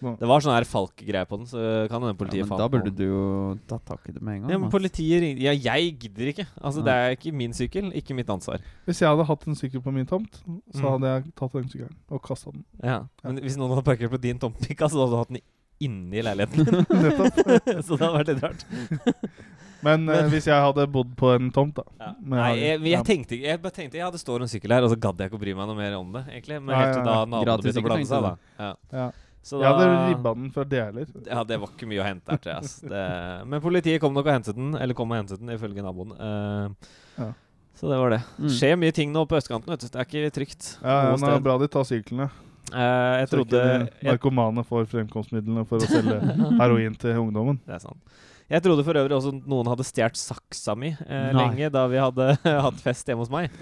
Det 0.00 0.24
var 0.26 0.40
sånn 0.40 0.54
her 0.56 0.64
falk-greie 0.64 1.26
på 1.28 1.36
den, 1.36 1.44
så 1.46 1.86
kan 1.90 2.00
hende 2.00 2.14
Ja, 2.14 2.16
politiet 2.16 2.48
men 2.48 2.56
da 2.58 2.68
burde 2.72 2.90
du 2.96 3.02
jo 3.04 3.58
tatt 3.68 3.84
tak 3.84 4.08
i 4.08 4.12
det 4.12 4.22
med 4.22 4.34
en 4.36 4.40
gang. 4.46 4.50
Ja, 4.50 4.58
men 4.58 4.70
politiet 4.70 5.20
ring- 5.20 5.38
Ja, 5.38 5.52
jeg 5.52 5.98
gidder 6.00 6.30
ikke. 6.32 6.46
Altså, 6.64 6.80
Nei. 6.80 6.84
Det 6.86 6.94
er 6.94 7.10
ikke 7.16 7.34
min 7.36 7.52
sykkel, 7.52 7.92
ikke 7.92 8.14
mitt 8.16 8.26
ansvar. 8.32 8.60
Hvis 8.86 9.00
jeg 9.02 9.08
hadde 9.10 9.26
hatt 9.26 9.46
en 9.46 9.54
sykkel 9.54 9.82
på 9.82 9.92
min 9.92 10.06
tomt, 10.06 10.40
så 10.72 10.80
Mm. 10.80 10.88
hadde 10.88 11.02
jeg 11.24 11.34
tatt 11.36 11.52
den 11.52 11.68
sykkelen 11.68 11.96
og 12.10 12.22
kasta 12.22 12.50
den. 12.50 12.64
Ja. 12.82 13.02
Men 13.22 13.36
hvis 13.42 13.58
noen 13.58 13.74
hadde 13.76 13.84
parkert 13.84 14.10
på 14.10 14.18
din 14.20 14.38
tomt 14.38 14.56
så 14.56 15.04
hadde 15.04 15.10
du 15.10 15.16
hatt 15.16 15.28
den 15.28 15.40
inni 15.80 16.22
leiligheten 16.26 16.66
min. 16.66 16.84
Så 17.86 17.96
det 17.96 18.04
hadde 18.04 18.12
vært 18.18 18.30
litt 18.34 18.44
rart. 18.44 18.66
Men, 19.86 20.02
Men 20.04 20.26
hvis 20.28 20.44
jeg 20.44 20.60
hadde 20.60 20.84
bodd 20.92 21.14
på 21.16 21.30
en 21.32 21.46
tomt, 21.56 21.78
da. 21.78 21.84
Ja. 22.02 22.10
Nei, 22.20 22.48
jeg- 22.58 22.66
jeg, 22.68 22.80
jeg 22.90 23.04
tenkte 23.08 23.38
Jeg 23.40 23.60
bare 23.62 23.72
tenkte 23.72 23.96
ja, 23.96 24.10
det 24.12 24.20
står 24.20 24.44
en 24.44 24.50
sykkel 24.52 24.74
her, 24.76 24.84
og 24.84 24.92
så 24.92 24.98
gadd 25.00 25.22
jeg 25.22 25.30
ikke 25.30 25.38
å 25.38 25.40
bry 25.40 25.54
meg 25.56 25.70
noe 25.70 25.78
mer 25.78 25.96
om 25.96 26.10
det. 26.18 26.26
egentlig 26.34 26.58
Men 26.60 26.76
helt 26.76 26.92
til 26.98 27.06
da 27.06 27.14
naboene 27.24 27.56
begynte 27.64 27.80
å 27.80 27.86
blande 27.88 28.10
seg, 28.10 28.26
da. 28.26 28.32
Ja. 28.60 28.70
Ja. 28.92 29.06
Så 29.40 29.56
Jeg 29.62 29.72
hadde 29.72 29.86
ribba 30.10 30.34
den 30.36 30.50
fra 30.52 30.66
heller. 30.68 31.06
Ja, 31.24 31.44
det 31.48 31.56
var 31.62 31.70
ikke 31.72 31.88
mye 31.88 32.02
å 32.02 32.04
hente 32.04 32.36
her. 32.36 32.50
ass. 32.58 32.74
Det, 32.84 33.04
men 33.48 33.62
politiet 33.64 34.02
kom 34.02 34.12
nok 34.12 34.28
og 34.28 34.34
hentet 34.36 34.58
den, 34.58 34.74
eller 34.76 34.92
kom 34.98 35.14
og 35.14 35.16
hentet 35.16 35.40
den, 35.40 35.48
ifølge 35.56 35.80
naboen. 35.86 36.12
Uh, 36.20 36.90
Ja. 37.16 37.32
Så 37.80 37.88
det 37.88 37.96
var 37.96 38.10
det. 38.12 38.20
Mm. 38.36 38.48
Skjer 38.52 38.76
mye 38.76 38.92
ting 38.92 39.12
nå 39.14 39.22
på 39.24 39.38
østkanten, 39.38 39.72
vet 39.72 39.80
du. 39.80 39.88
Det 39.88 39.96
er 39.96 40.04
ikke 40.04 40.32
trygt. 40.36 40.66
Ja, 40.84 40.96
ja, 41.08 41.16
det 41.16 41.30
er 41.32 41.40
bra 41.40 41.56
de 41.56 41.68
tar 41.72 41.86
syklene. 41.88 42.26
Eh, 42.72 43.20
jeg 43.20 43.28
Så 43.28 43.36
ikke 43.38 43.50
trodde 43.50 43.62
de 44.00 44.08
narkomane 44.10 44.64
får 44.66 44.88
fremkomstmidlene 44.90 45.64
for 45.68 45.82
å 45.82 45.88
selge 45.90 46.18
heroin 46.60 46.96
til 47.00 47.22
ungdommen. 47.22 47.60
Det 47.66 47.76
er 47.78 47.82
sant. 47.84 48.18
Jeg 48.50 48.64
trodde 48.64 48.82
for 48.82 48.98
øvrig 48.98 49.14
også 49.14 49.30
noen 49.46 49.68
hadde 49.70 49.84
stjålet 49.86 50.18
saksa 50.18 50.74
mi 50.74 50.88
eh, 50.90 51.28
lenge 51.36 51.68
da 51.70 51.84
vi 51.90 52.00
hadde 52.02 52.32
hatt 52.66 52.80
fest 52.82 53.06
hjemme 53.06 53.22
hos 53.22 53.30
meg. 53.30 53.52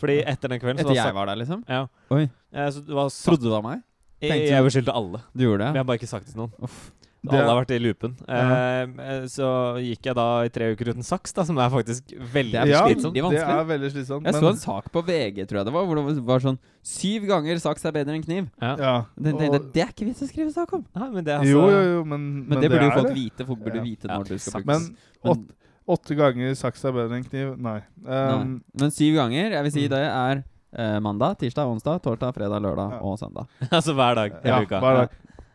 Fordi 0.00 0.22
etter 0.24 0.54
den 0.54 0.62
kvelden 0.62 0.80
så 0.80 0.88
Etter 0.94 1.02
jeg 1.02 1.16
var 1.18 1.28
der, 1.28 1.40
liksom? 1.42 1.60
Ja. 1.68 1.82
Oi. 2.16 2.22
Eh, 2.54 2.70
så 2.72 2.80
det 2.86 2.96
var 2.96 3.12
Trodde 3.12 3.44
du 3.44 3.50
det 3.50 3.56
var 3.58 3.66
meg? 3.66 3.82
jeg, 4.20 4.30
tenkte 4.32 4.54
jeg 4.54 4.64
beskyldte 4.68 4.94
alle. 4.96 5.20
Du 5.32 5.44
gjorde 5.44 5.68
Men 5.68 5.78
jeg 5.80 5.84
har 5.84 5.88
bare 5.92 6.00
ikke 6.00 6.08
sagt 6.10 6.26
det 6.28 6.34
til 6.34 6.42
noen. 6.44 6.52
Uff. 6.64 6.80
Det 7.22 7.36
Alle 7.36 7.50
har 7.52 7.58
vært 7.60 7.72
i 7.76 7.78
loopen. 7.84 8.14
Eh, 8.32 8.82
eh, 9.12 9.24
så 9.28 9.76
gikk 9.76 10.06
jeg 10.08 10.14
da 10.16 10.24
i 10.46 10.48
tre 10.48 10.70
uker 10.72 10.88
uten 10.94 11.04
saks, 11.04 11.34
da, 11.36 11.44
som 11.44 11.58
er 11.60 11.68
faktisk 11.68 12.14
veldig 12.16 12.54
Det 12.54 12.60
er 12.62 12.70
ja, 12.72 12.80
slitsomt. 12.86 13.12
det 13.12 13.42
er 13.44 13.64
veldig 13.68 13.90
slitsomt. 13.92 14.24
Jeg 14.24 14.32
men- 14.32 14.42
så 14.42 14.48
en 14.48 14.56
sak 14.56 14.88
på 14.90 15.02
VG, 15.04 15.44
tror 15.44 15.58
jeg 15.60 15.66
det 15.68 15.72
var, 15.74 15.84
hvor 15.84 15.96
det 16.00 16.24
var 16.24 16.40
sånn 16.40 16.58
Syv 16.82 17.26
ganger 17.28 17.60
saks 17.60 17.84
er 17.84 17.92
bedre 17.92 18.14
enn 18.16 18.24
kniv. 18.24 18.48
Ja. 18.62 18.74
ja, 18.80 19.04
Den 19.20 19.36
den, 19.36 19.50
tenkte, 19.52 19.72
det 19.74 19.82
er 19.84 19.92
ikke 19.92 20.06
vits 20.08 20.22
å 20.24 20.28
skrive 20.32 20.50
sak 20.54 20.72
om. 20.72 20.86
Nei, 20.96 21.10
men 21.10 21.24
det 21.24 21.34
er 21.34 21.38
altså 21.40 21.50
Jo, 21.52 21.68
jo, 21.68 21.82
jo, 21.98 22.04
men, 22.04 22.48
Men, 22.48 22.60
det 22.60 22.70
burde 22.70 22.84
jo 22.88 22.90
folk 22.96 23.08
det. 23.08 23.14
vite. 23.14 23.46
Folk 23.46 23.58
burde 23.66 23.76
Ja. 23.76 23.82
vite 23.82 24.08
Ja, 24.08 24.16
når 24.16 24.24
du 24.28 24.38
skal 24.38 24.62
bruke 24.62 24.66
Men 24.66 24.96
åtte, 25.22 25.52
åtte 25.86 26.16
ganger 26.16 26.54
saks 26.56 26.84
er 26.86 26.92
bedre 26.92 27.16
enn 27.20 27.24
kniv? 27.28 27.58
Nei. 27.60 27.80
Nei. 28.02 28.32
Um, 28.40 28.62
Men 28.80 28.90
syv 28.90 29.14
ganger, 29.20 29.50
jeg 29.52 29.62
vil 29.62 29.72
si 29.72 29.84
Mm. 29.86 29.90
det 29.90 30.06
er 30.08 30.44
eh, 30.72 30.98
mandag, 31.00 31.36
tirsdag, 31.36 31.66
onsdag, 31.68 32.00
torsdag, 32.00 32.32
fredag, 32.32 32.62
lørdag 32.62 32.92
Ja. 32.92 32.98
og 33.02 33.18
søndag. 33.18 33.46
Altså 33.70 33.92
hver 33.92 34.14
dag 34.14 34.30
hele 34.42 34.56
ja, 34.56 34.62
uka. 34.62 34.80
hver 34.80 34.94
dag. 34.96 35.10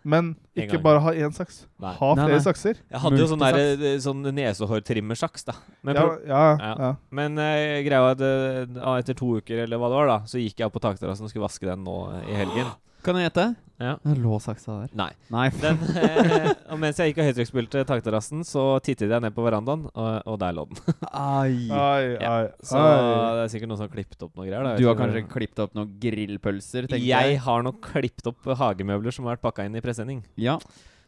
Men 0.05 0.35
ikke 0.53 0.77
bare 0.85 1.01
ha 1.01 1.11
én 1.17 1.33
saks. 1.33 1.63
Nei. 1.81 1.91
Ha 1.97 2.09
flere 2.13 2.35
nei. 2.37 2.43
sakser. 2.45 2.77
Jeg 2.93 3.01
hadde 3.01 3.17
jo 3.23 3.25
sånn, 3.31 3.41
der, 3.41 3.57
eh, 3.73 3.95
sånn 4.03 4.21
nesehårtrimmersaks, 4.37 5.47
da. 5.47 5.55
Men, 5.81 5.97
Ja, 5.97 6.05
ja, 6.29 6.43
Ja. 6.61 6.73
ja. 6.83 6.91
men 7.09 7.39
uh, 7.41 7.81
greia 7.87 8.03
var 8.03 8.13
at 8.13 8.21
uh, 8.21 8.91
etter 8.99 9.17
to 9.17 9.39
uker, 9.41 9.63
eller 9.65 9.81
hva 9.81 9.89
det 9.89 9.97
var, 9.97 10.11
da 10.11 10.19
så 10.29 10.37
gikk 10.37 10.61
jeg 10.61 10.69
opp 10.69 10.77
på 10.77 10.83
takterrassen 10.85 11.25
og 11.25 11.33
skulle 11.33 11.47
vaske 11.47 11.65
den 11.65 11.83
nå 11.87 11.97
i 12.21 12.37
helgen. 12.37 12.69
Kan 13.05 13.19
jeg 13.19 13.27
gjette? 13.29 13.43
Ja. 13.77 13.97
Det 14.01 14.13
lå 14.23 14.37
saksa 14.39 14.75
der. 14.85 14.91
Nei. 14.95 15.09
Nei. 15.33 15.49
Den, 15.59 15.77
eh, 15.99 16.47
og 16.71 16.79
mens 16.79 16.97
jeg 17.01 17.11
gikk 17.11 17.19
og 17.21 17.27
høytrykksspilte 17.27 17.81
takterrassen, 17.89 18.45
så 18.47 18.63
tittet 18.85 19.11
jeg 19.11 19.21
ned 19.25 19.35
på 19.35 19.43
verandaen, 19.45 19.83
og, 19.91 20.09
og 20.31 20.37
der 20.41 20.55
lå 20.55 20.63
den. 20.71 20.79
Ai. 21.11 21.67
Ai, 21.75 22.15
Ja. 22.15 22.31
ai, 22.31 22.47
Så 22.63 22.79
ai. 22.79 22.95
det 23.35 23.43
er 23.43 23.51
sikkert 23.51 23.71
noen 23.73 23.81
som 23.81 23.87
har 23.89 23.93
klippet 23.97 24.23
opp 24.25 24.33
noe 24.39 24.47
greier. 24.47 24.63
Da. 24.63 24.73
Jeg 24.77 24.81
Du 24.81 24.87
har 24.87 24.95
vet 24.95 25.03
ikke 25.03 25.11
kanskje 25.27 25.35
klippet 25.35 25.63
opp 25.67 25.75
noen 25.75 25.91
grillpølser, 26.07 26.87
tenker 26.87 27.03
Jeg 27.05 27.35
jeg. 27.35 27.39
har 27.45 27.67
nok 27.67 27.81
klippet 27.91 28.31
opp 28.31 28.51
hagemøbler 28.63 29.13
som 29.15 29.27
har 29.27 29.35
vært 29.35 29.43
pakka 29.49 29.67
inn 29.67 29.75
i 29.75 29.83
presenning. 29.83 30.23
Ja. 30.39 30.57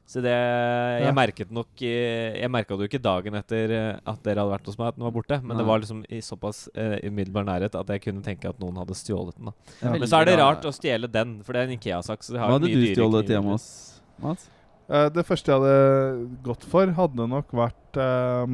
Så 0.08 0.22
det 0.24 0.32
Jeg 0.32 1.04
Ja. 1.04 1.12
merket 1.12 1.50
nok 1.52 1.68
Jeg 1.78 2.50
merka 2.50 2.78
det 2.78 2.88
jo 2.88 2.88
ikke 2.88 3.04
dagen 3.04 3.36
etter 3.36 3.72
eh, 3.76 4.00
at 4.08 4.22
dere 4.24 4.40
hadde 4.40 4.54
vært 4.56 4.66
hos 4.70 4.78
meg, 4.80 4.88
at 4.88 4.96
den 4.96 5.04
var 5.04 5.12
borte. 5.12 5.42
Men 5.44 5.58
det 5.60 5.66
var 5.68 5.82
liksom 5.84 6.06
i 6.08 6.22
såpass 6.24 6.70
uh, 6.78 6.96
umiddelbar 7.04 7.44
nærhet 7.44 7.76
at 7.76 7.88
jeg 7.92 8.02
kunne 8.06 8.24
tenke 8.24 8.48
at 8.48 8.60
noen 8.60 8.80
hadde 8.80 8.96
stjålet 8.96 9.36
den. 9.36 9.52
da 9.52 9.52
Det 9.52 9.90
er 9.90 10.00
Men 10.00 10.08
så 10.08 10.22
er 10.22 10.30
det 10.30 10.38
rart 10.40 10.64
å 10.64 10.72
stjele 10.72 11.12
den, 11.12 11.44
for 11.44 11.54
det 11.54 11.60
er 11.62 11.68
en 11.68 11.76
Ikea-saks. 11.78 12.30
så 12.30 12.34
det 12.34 12.40
har 12.40 12.48
Hva 12.48 12.60
hadde 12.60 12.72
du 12.72 12.88
stjålet 12.96 13.28
hjemme 13.36 13.52
hos 13.58 13.68
Mats? 14.24 14.50
Uh, 14.88 15.10
det 15.12 15.26
første 15.28 15.52
jeg 15.52 15.60
hadde 15.60 16.40
gått 16.48 16.64
for, 16.64 16.88
hadde 16.88 17.28
nok 17.28 17.52
vært 17.52 18.00
uh, 18.00 18.48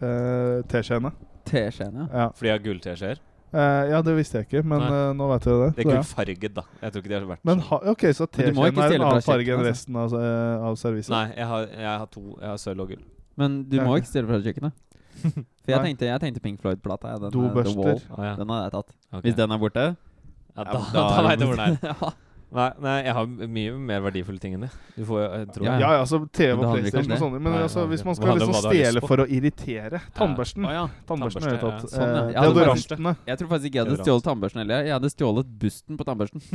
uh, 0.00 0.62
teskjeene. 0.72 1.12
Teskjeene? 1.44 2.08
ja. 2.08 2.30
For 2.32 2.48
jeg 2.48 2.56
har 2.56 2.64
gullteskjeer. 2.64 3.20
Eh, 3.50 3.84
ja, 3.90 3.98
det 4.06 4.12
visste 4.14 4.38
jeg 4.38 4.46
ikke, 4.46 4.60
men 4.62 4.84
eh, 4.86 5.08
nå 5.18 5.26
vet 5.32 5.46
jeg 5.48 5.56
det. 5.58 5.70
Det 5.74 5.82
er 5.82 5.88
gullfarget, 5.88 6.52
da. 6.54 6.62
Jeg 6.84 6.92
tror 6.94 7.02
ikke 7.02 7.10
de 7.10 7.16
har 7.16 7.24
vært 7.32 7.48
Men 7.48 7.62
ha, 7.66 7.78
ok, 7.92 8.04
så 8.14 8.28
ikke 8.28 8.44
er 8.46 8.52
en 8.54 9.06
annen 9.08 9.24
farge 9.26 9.50
enn 9.50 9.58
altså. 9.58 9.70
resten 9.72 9.98
av, 9.98 10.14
uh, 10.14 10.68
av 10.68 10.78
serviset? 10.78 11.10
Nei, 11.14 11.24
jeg 11.34 11.48
har, 11.50 11.66
jeg 11.74 11.90
har 11.90 12.12
to. 12.14 12.22
Jeg 12.36 12.46
har 12.46 12.60
sølv 12.62 12.84
og 12.86 12.92
gull. 12.94 13.02
Men 13.40 13.58
du 13.66 13.76
Ja, 13.80 13.88
må 13.88 13.98
ikke 13.98 14.10
stille 14.12 14.30
fra 14.30 14.38
kjøkkenet. 14.44 14.78
For 15.64 15.74
jeg 15.74 15.82
tenkte, 15.88 16.06
jeg 16.08 16.22
tenkte 16.22 16.44
Pink 16.44 16.62
Floyd-plata. 16.62 17.10
ja, 17.16 17.18
den, 17.24 17.34
The 17.34 17.42
Dobørster. 17.42 17.82
Wall. 17.82 17.98
Å, 18.06 18.22
ja. 18.28 18.36
Den 18.38 18.54
hadde 18.54 18.68
jeg 18.68 18.74
tatt. 18.76 18.94
Okay. 19.10 19.24
Hvis 19.26 19.38
den 19.42 19.56
er 19.56 19.60
borte 19.64 19.86
ja, 19.90 20.64
da, 20.66 20.78
da, 20.78 20.80
da, 20.92 21.02
vet 21.10 21.26
veit 21.26 21.40
du 21.40 21.46
hvor 21.46 21.58
den 21.58 21.66
er. 21.66 21.78
ja. 21.90 22.12
Nei, 22.50 22.64
nei, 22.82 22.94
jeg 23.06 23.12
har 23.14 23.26
mye 23.54 23.72
mer 23.78 24.00
verdifulle 24.02 24.40
ting 24.42 24.56
enn 24.56 24.64
det. 24.66 24.70
Du 24.96 25.04
får 25.06 25.20
jeg 25.22 25.44
tror 25.54 25.66
Ja, 25.68 25.74
Ja, 25.78 25.90
ja, 25.94 25.98
altså 26.02 26.18
TV 26.34 26.56
og 26.58 26.72
PlayStation 26.74 27.12
og 27.14 27.20
sånne. 27.22 27.38
Men 27.44 27.52
Nei, 27.54 27.60
altså, 27.62 27.84
hvis 27.86 28.02
man 28.04 28.16
skal 28.18 28.32
liksom 28.40 28.54
du 28.56 28.58
stjele 28.64 29.02
for 29.04 29.22
å 29.22 29.26
irritere 29.30 30.00
Tannbørsten. 30.18 30.66
Ja. 30.66 30.88
Tannbørsten 31.06 31.46
har 31.46 31.54
jeg 31.54 31.60
tatt. 31.62 31.84
ja. 31.84 31.90
Sånn, 31.94 32.10
ja. 32.10 32.24
Eh, 32.24 32.32
Ja, 32.34 32.42
Deodorantene. 32.48 33.12
Jeg 33.30 33.38
tror 33.38 33.50
faktisk 33.52 33.70
ikke 33.70 33.78
jeg 33.78 33.86
hadde 33.86 34.02
stjålet 34.02 34.26
tannbørsten 34.26 34.62
heller. 34.64 34.82
Jeg 34.88 34.94
hadde 34.96 35.10
stjålet 35.14 35.52
busten 35.62 36.00
på 36.00 36.08
tannbørsten. 36.10 36.42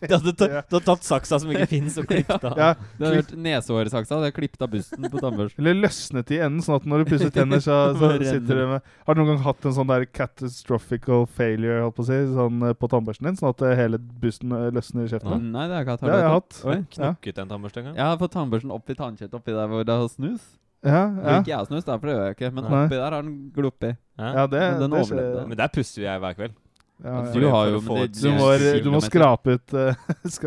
Du 0.00 0.08
hadde, 0.14 0.32
ta, 0.36 0.46
du 0.48 0.74
hadde 0.76 0.80
tatt 0.84 1.04
saksa 1.04 1.38
som 1.40 1.50
ikke 1.52 1.66
fins, 1.74 1.96
og 2.00 2.06
klippet 2.08 2.44
av. 2.44 2.56
Ja, 2.56 2.68
Det 2.96 3.04
hadde 3.04 3.18
vært 3.20 3.32
nesehårsaksa. 3.44 4.08
Det 4.14 4.16
hadde 4.22 4.32
klippet 4.36 4.62
av 4.64 4.70
busten 4.72 5.08
på 5.12 5.20
tannbørsten. 5.20 5.60
Eller 5.60 5.76
løsnet 5.76 6.32
i 6.32 6.38
enden, 6.40 6.62
sånn 6.64 6.78
at 6.80 6.86
når 6.88 7.04
du 7.04 7.10
pusser 7.12 7.32
tenner, 7.34 7.60
så, 7.64 7.76
så 8.00 8.10
sitter 8.16 8.60
du 8.60 8.64
med 8.74 8.88
Har 9.06 9.16
du 9.16 9.20
noen 9.20 9.34
gang 9.34 9.42
hatt 9.44 9.68
en 9.68 9.76
sånn 9.76 9.90
der 9.92 10.06
catastrophical 10.08 11.26
failure 11.28 11.82
holdt 11.84 11.96
på 11.98 12.04
å 12.06 12.08
si, 12.08 12.18
sånn 12.32 12.64
eh, 12.70 12.74
på 12.80 12.88
tannbørsten 12.92 13.28
din, 13.28 13.38
sånn 13.40 13.52
at 13.52 13.64
eh, 13.68 13.74
hele 13.80 14.00
busten 14.00 14.56
løsner 14.76 15.09
i 15.10 15.14
kjeften? 15.16 15.50
Nei, 15.50 15.66
det 15.66 15.76
har 15.76 15.82
jeg 15.82 15.86
ikke 15.86 15.96
hatt. 15.96 16.06
Det 16.06 16.14
har 16.14 16.22
jeg 16.22 16.32
hatt. 16.36 16.62
Oi. 16.64 16.78
Ja. 16.96 17.12
En 17.42 17.52
tannbørste 17.52 17.82
en 17.82 17.88
gang. 17.90 17.98
Jeg 17.98 18.06
har 18.06 18.18
fått 18.22 18.34
tannbørsten 18.36 18.74
oppi 18.74 18.96
tannkjøttet 18.98 19.36
oppi 19.40 19.54
der 19.56 19.70
hvor 19.70 19.86
det 19.86 19.98
har 20.00 20.10
snus. 20.12 20.48
Ja, 20.80 21.02
ja. 21.12 21.38
Ikke 21.42 21.52
jeg 21.52 21.68
snus, 21.68 21.84
da, 21.84 21.98
for 22.00 22.08
det 22.08 22.14
gjør 22.16 22.28
jeg 22.30 22.36
ikke. 22.38 22.50
Men 22.56 22.64
Nei. 22.64 22.84
oppi 22.86 22.96
der 22.96 23.04
har 23.04 23.26
den 23.26 23.34
gloppet. 23.56 23.98
Ja. 24.16 24.30
ja 24.38 24.44
det, 24.48 24.62
Men 24.62 24.82
den 24.84 24.96
det 24.96 25.02
skjer. 25.10 25.46
Men 25.50 25.60
der 25.60 25.72
pusser 25.74 26.06
jeg 26.06 26.22
hver 26.22 26.36
kveld. 26.38 26.56
Ja, 27.00 27.20
Du 27.32 27.46
har 27.48 27.68
jo 27.70 27.80
men 27.80 28.02
det- 28.02 28.20
Du 28.20 28.28
må, 28.36 28.48
du 28.84 28.90
må 28.92 29.00
skrape 29.00 29.54
ut 29.56 29.72
uh, 29.72 29.94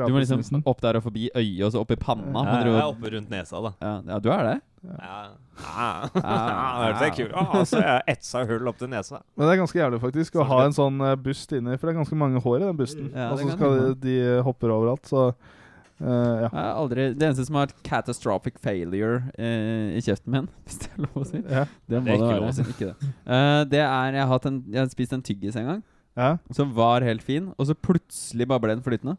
Du 0.06 0.14
må 0.14 0.20
liksom 0.22 0.44
snusen. 0.44 0.64
opp 0.70 0.82
der 0.82 1.00
og 1.00 1.04
forbi 1.08 1.30
øyet, 1.34 1.64
og 1.66 1.72
så 1.74 1.82
opp 1.82 1.92
i 1.92 1.98
panna. 1.98 2.44
Ja, 2.46 2.60
jeg 2.64 2.76
er 2.78 2.92
oppe 2.92 3.10
rundt 3.16 3.30
nesa, 3.34 3.62
da. 3.64 3.72
Ja, 3.82 3.94
ja, 4.14 4.20
du 4.20 4.30
er 4.30 4.44
det? 4.52 4.60
Ja. 4.84 5.18
Ja. 5.64 5.88
Det 7.00 7.08
er 7.08 7.14
kult. 7.16 7.34
Å, 7.34 7.64
så 7.66 7.80
jeg 7.82 8.04
etsa 8.18 8.44
hull 8.50 8.68
opp 8.70 8.78
til 8.82 8.90
nesa. 8.92 9.22
Men 9.38 9.48
det 9.48 9.54
er 9.56 9.60
ganske 9.64 9.80
jævlig 9.80 10.00
faktisk 10.04 10.36
å 10.42 10.46
ha 10.50 10.64
en 10.68 10.74
sånn 10.76 10.98
eh, 11.06 11.16
bust 11.24 11.54
inni, 11.56 11.78
for 11.78 11.88
det 11.88 11.94
er 11.96 12.00
ganske 12.02 12.18
mange 12.20 12.42
hår 12.44 12.58
i 12.62 12.66
den 12.68 12.80
busten. 12.80 13.10
Ja, 13.16 13.30
og 13.32 13.40
så 13.42 13.54
skal 13.56 13.78
de, 13.80 13.94
de 14.04 14.16
eh, 14.22 14.42
hopper 14.46 14.74
overalt, 14.76 15.06
så 15.10 15.30
uh, 15.30 16.04
ja. 16.04 16.50
Jeg 16.50 16.52
har 16.58 16.74
aldri, 16.82 17.06
det 17.16 17.30
eneste 17.30 17.46
som 17.48 17.56
har 17.62 17.70
vært 17.70 17.80
catastrophic 17.88 18.60
failure 18.66 19.22
uh, 19.38 19.94
i 19.96 20.02
kjeften 20.04 20.34
min, 20.36 20.50
hvis 20.68 20.82
det 20.84 20.92
er 20.92 21.06
lov 21.08 21.22
å 21.22 21.26
si. 21.32 21.40
Det 21.40 21.56
må 21.56 21.66
Det 21.88 21.98
er 21.98 22.04
det, 22.04 22.18
ikke 22.18 22.28
være. 22.28 22.44
lov 22.44 22.50
å 22.50 22.58
si. 22.60 22.68
Ikke 22.76 22.92
det. 22.92 23.12
Uh, 23.24 23.64
det 23.72 23.84
er 23.86 24.18
Jeg 24.20 24.22
har, 24.26 24.32
hatt 24.36 24.50
en, 24.52 24.62
jeg 24.74 24.82
har 24.84 24.92
spist 24.94 25.16
en 25.18 25.26
tyggis 25.32 25.60
en 25.62 25.70
gang 25.72 25.84
ja. 26.20 26.38
som 26.56 26.74
var 26.76 27.06
helt 27.06 27.24
fin, 27.26 27.52
og 27.58 27.70
så 27.70 27.76
plutselig 27.78 28.48
bare 28.50 28.64
ble 28.64 28.76
den 28.78 28.86
flytende. 28.86 29.18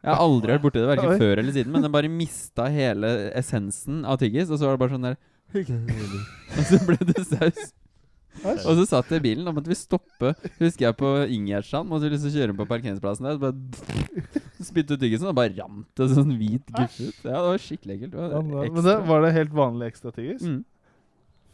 Jeg 0.00 0.14
har 0.14 0.22
aldri 0.24 0.54
vært 0.54 0.64
borti 0.64 0.80
det, 0.80 0.88
verken 0.88 1.20
før 1.20 1.42
eller 1.42 1.52
siden, 1.52 1.74
men 1.74 1.84
den 1.84 1.92
bare 1.92 2.08
mista 2.12 2.70
hele 2.72 3.10
essensen 3.36 4.00
av 4.08 4.16
tyggis, 4.22 4.48
og 4.48 4.56
så 4.56 4.68
var 4.68 4.78
det 4.78 4.84
bare 4.84 4.96
sånn 4.96 5.10
der 5.10 5.20
Og 6.56 6.66
så 6.68 6.78
ble 6.86 6.96
det 7.10 7.24
saus. 7.26 7.72
Og 8.40 8.78
så 8.78 8.84
satt 8.88 9.10
jeg 9.10 9.20
i 9.20 9.24
bilen, 9.24 9.44
da 9.44 9.52
måtte 9.52 9.70
vi 9.70 9.76
stoppe. 9.76 10.32
Husker 10.60 10.86
jeg 10.86 10.96
på 10.96 11.08
Ingjerdstrand. 11.34 11.90
Måtte 11.90 12.06
vi 12.06 12.14
liksom 12.14 12.32
kjøre 12.32 12.54
på 12.56 12.66
parkeringsplassen 12.70 13.26
der. 13.26 13.36
Så 13.36 13.42
bare 13.42 14.64
spytte 14.70 14.96
ut 14.96 15.02
tyggisen, 15.02 15.28
og 15.28 15.36
bare 15.36 15.52
rant 15.58 15.88
det 15.98 16.08
sånn 16.14 16.36
hvit 16.38 16.70
guffe 16.70 17.10
ut. 17.10 17.18
Ja, 17.26 17.34
det 17.34 17.48
var 17.48 17.64
skikkelig 17.66 17.96
ekkelt. 17.96 18.14
Det 18.14 18.22
var, 18.22 18.46
var 18.54 18.70
men 18.70 18.86
det, 18.86 18.96
var 19.10 19.26
det 19.26 19.32
helt 19.36 19.56
vanlig 19.58 19.90
ekstra 19.90 20.14
tyggis? 20.14 20.46
mm. 20.46 20.60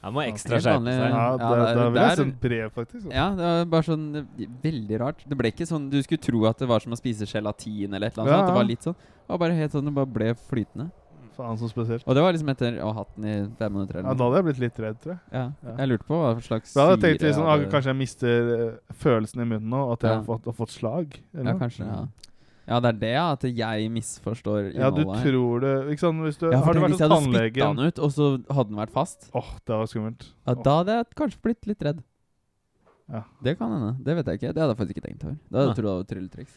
Han 0.07 0.15
må 0.15 0.23
ekstra 0.23 0.61
skjerpe 0.63 0.87
seg. 0.87 1.11
Ja, 1.11 1.17
Ja, 1.17 1.31
det, 1.37 1.47
det 1.47 1.83
er- 1.83 1.91
det 1.97 2.03
er- 2.07 2.17
sende 2.21 2.41
brev, 2.47 2.69
faktisk. 2.77 3.07
Ja, 3.13 3.25
det 3.35 3.43
var 3.51 3.65
bare 3.75 3.87
sånn 3.89 4.05
veldig 4.63 5.01
rart. 5.03 5.25
Det 5.29 5.37
ble 5.39 5.51
ikke 5.51 5.67
sånn 5.67 5.89
Du 5.91 5.99
skulle 6.03 6.23
tro 6.23 6.45
at 6.47 6.59
det 6.63 6.69
var 6.71 6.79
som 6.85 6.93
å 6.95 6.97
spise 7.01 7.27
gelatin 7.27 7.93
eller 7.93 8.07
et 8.07 8.15
eller 8.17 8.23
annet. 8.25 8.33
Ja, 8.33 8.39
sånt. 8.39 8.47
Det 8.47 8.55
var 8.61 8.65
litt 8.71 8.87
sånn 8.87 8.95
Det 8.95 9.29
var 9.35 9.39
bare 9.43 9.57
helt 9.59 9.73
sånn 9.73 9.85
Det 9.91 9.95
bare 9.99 10.07
ble 10.07 10.29
flytende. 10.47 10.91
Faen, 11.37 11.59
så 11.61 11.69
spesielt. 11.69 12.03
Og 12.07 12.15
det 12.17 12.23
var 12.23 12.33
liksom 12.33 12.49
etter 12.49 12.79
å 12.81 12.93
ha 12.93 12.93
hatt 13.03 13.11
den 13.17 13.25
i 13.29 13.35
fem 13.59 13.73
minutter 13.75 14.01
Ja, 14.01 14.15
da 14.15 14.25
hadde 14.25 14.37
jeg 14.37 14.45
blitt 14.47 14.59
litt 14.63 14.79
redd, 14.81 15.01
tror 15.03 15.13
jeg. 15.13 15.21
Ja. 15.33 15.51
Ja. 15.67 15.75
Jeg 15.83 15.89
lurte 15.91 16.07
på 16.09 16.17
hva 16.23 16.31
slags 16.41 16.73
Da 16.73 16.87
hadde 16.87 17.01
jeg 17.03 17.19
tenkt 17.19 17.27
liksom, 17.29 17.45
hadde- 17.45 17.71
Kanskje 17.75 17.91
jeg 17.93 17.97
mister 17.97 18.69
eh, 18.69 18.95
følelsen 18.95 19.43
i 19.43 19.45
munnen 19.45 19.69
nå, 19.69 19.93
at 19.93 20.01
jeg 20.01 20.11
Ja. 20.13 20.17
har, 20.17 20.25
fått, 20.25 20.45
har 20.47 20.53
fått 20.55 20.71
slag? 20.73 21.21
eller 21.37 21.53
Ja, 21.53 21.59
kanskje. 21.59 21.85
Ja. 21.85 22.07
Ja, 22.67 22.81
det 22.83 22.89
er 22.91 22.99
det, 22.99 23.11
ja. 23.15 23.25
At 23.37 23.45
jeg 23.47 23.91
misforstår 23.95 24.73
Ja, 24.75 24.91
du 24.91 25.03
her. 25.07 25.23
tror 25.23 25.61
det 25.63 25.75
Ikke 25.95 26.03
sant, 26.03 26.21
hvis 26.25 26.39
du 26.41 26.49
Ja, 26.51 26.59
Har 26.65 26.75
du 26.75 26.81
vært 26.83 26.91
hvis 26.97 27.01
jeg 27.05 27.09
hadde 27.09 27.31
spytta 27.31 27.69
den 27.77 27.87
ut, 27.87 27.99
og 28.03 28.11
så 28.13 28.29
hadde 28.51 28.69
den 28.73 28.81
vært 28.81 28.95
fast. 28.95 29.31
Åh, 29.35 29.51
det 29.67 29.79
var 29.81 29.87
skummelt. 29.87 30.29
Ja. 30.47 30.55
Da 30.67 30.77
hadde 30.81 30.97
jeg 30.99 31.07
kanskje 31.23 31.43
blitt 31.47 31.67
litt 31.71 31.83
redd. 31.87 32.03
Ja. 33.07 33.23
Det 33.43 33.55
kan 33.59 33.71
hende. 33.71 33.93
Det 34.03 34.17
vet 34.19 34.27
jeg 34.27 34.41
ikke. 34.41 34.53
Det 34.55 34.63
hadde 34.63 34.75
jeg 34.75 34.81
faktisk 34.81 34.97
ikke 34.97 35.07
tenkt 35.09 35.25
over. 35.25 35.37
Da 35.51 35.59
hadde 35.61 35.69
jeg 35.71 35.79
trodd 35.79 35.87
det 35.87 36.01
var 36.01 36.09
trylletriks. 36.11 36.57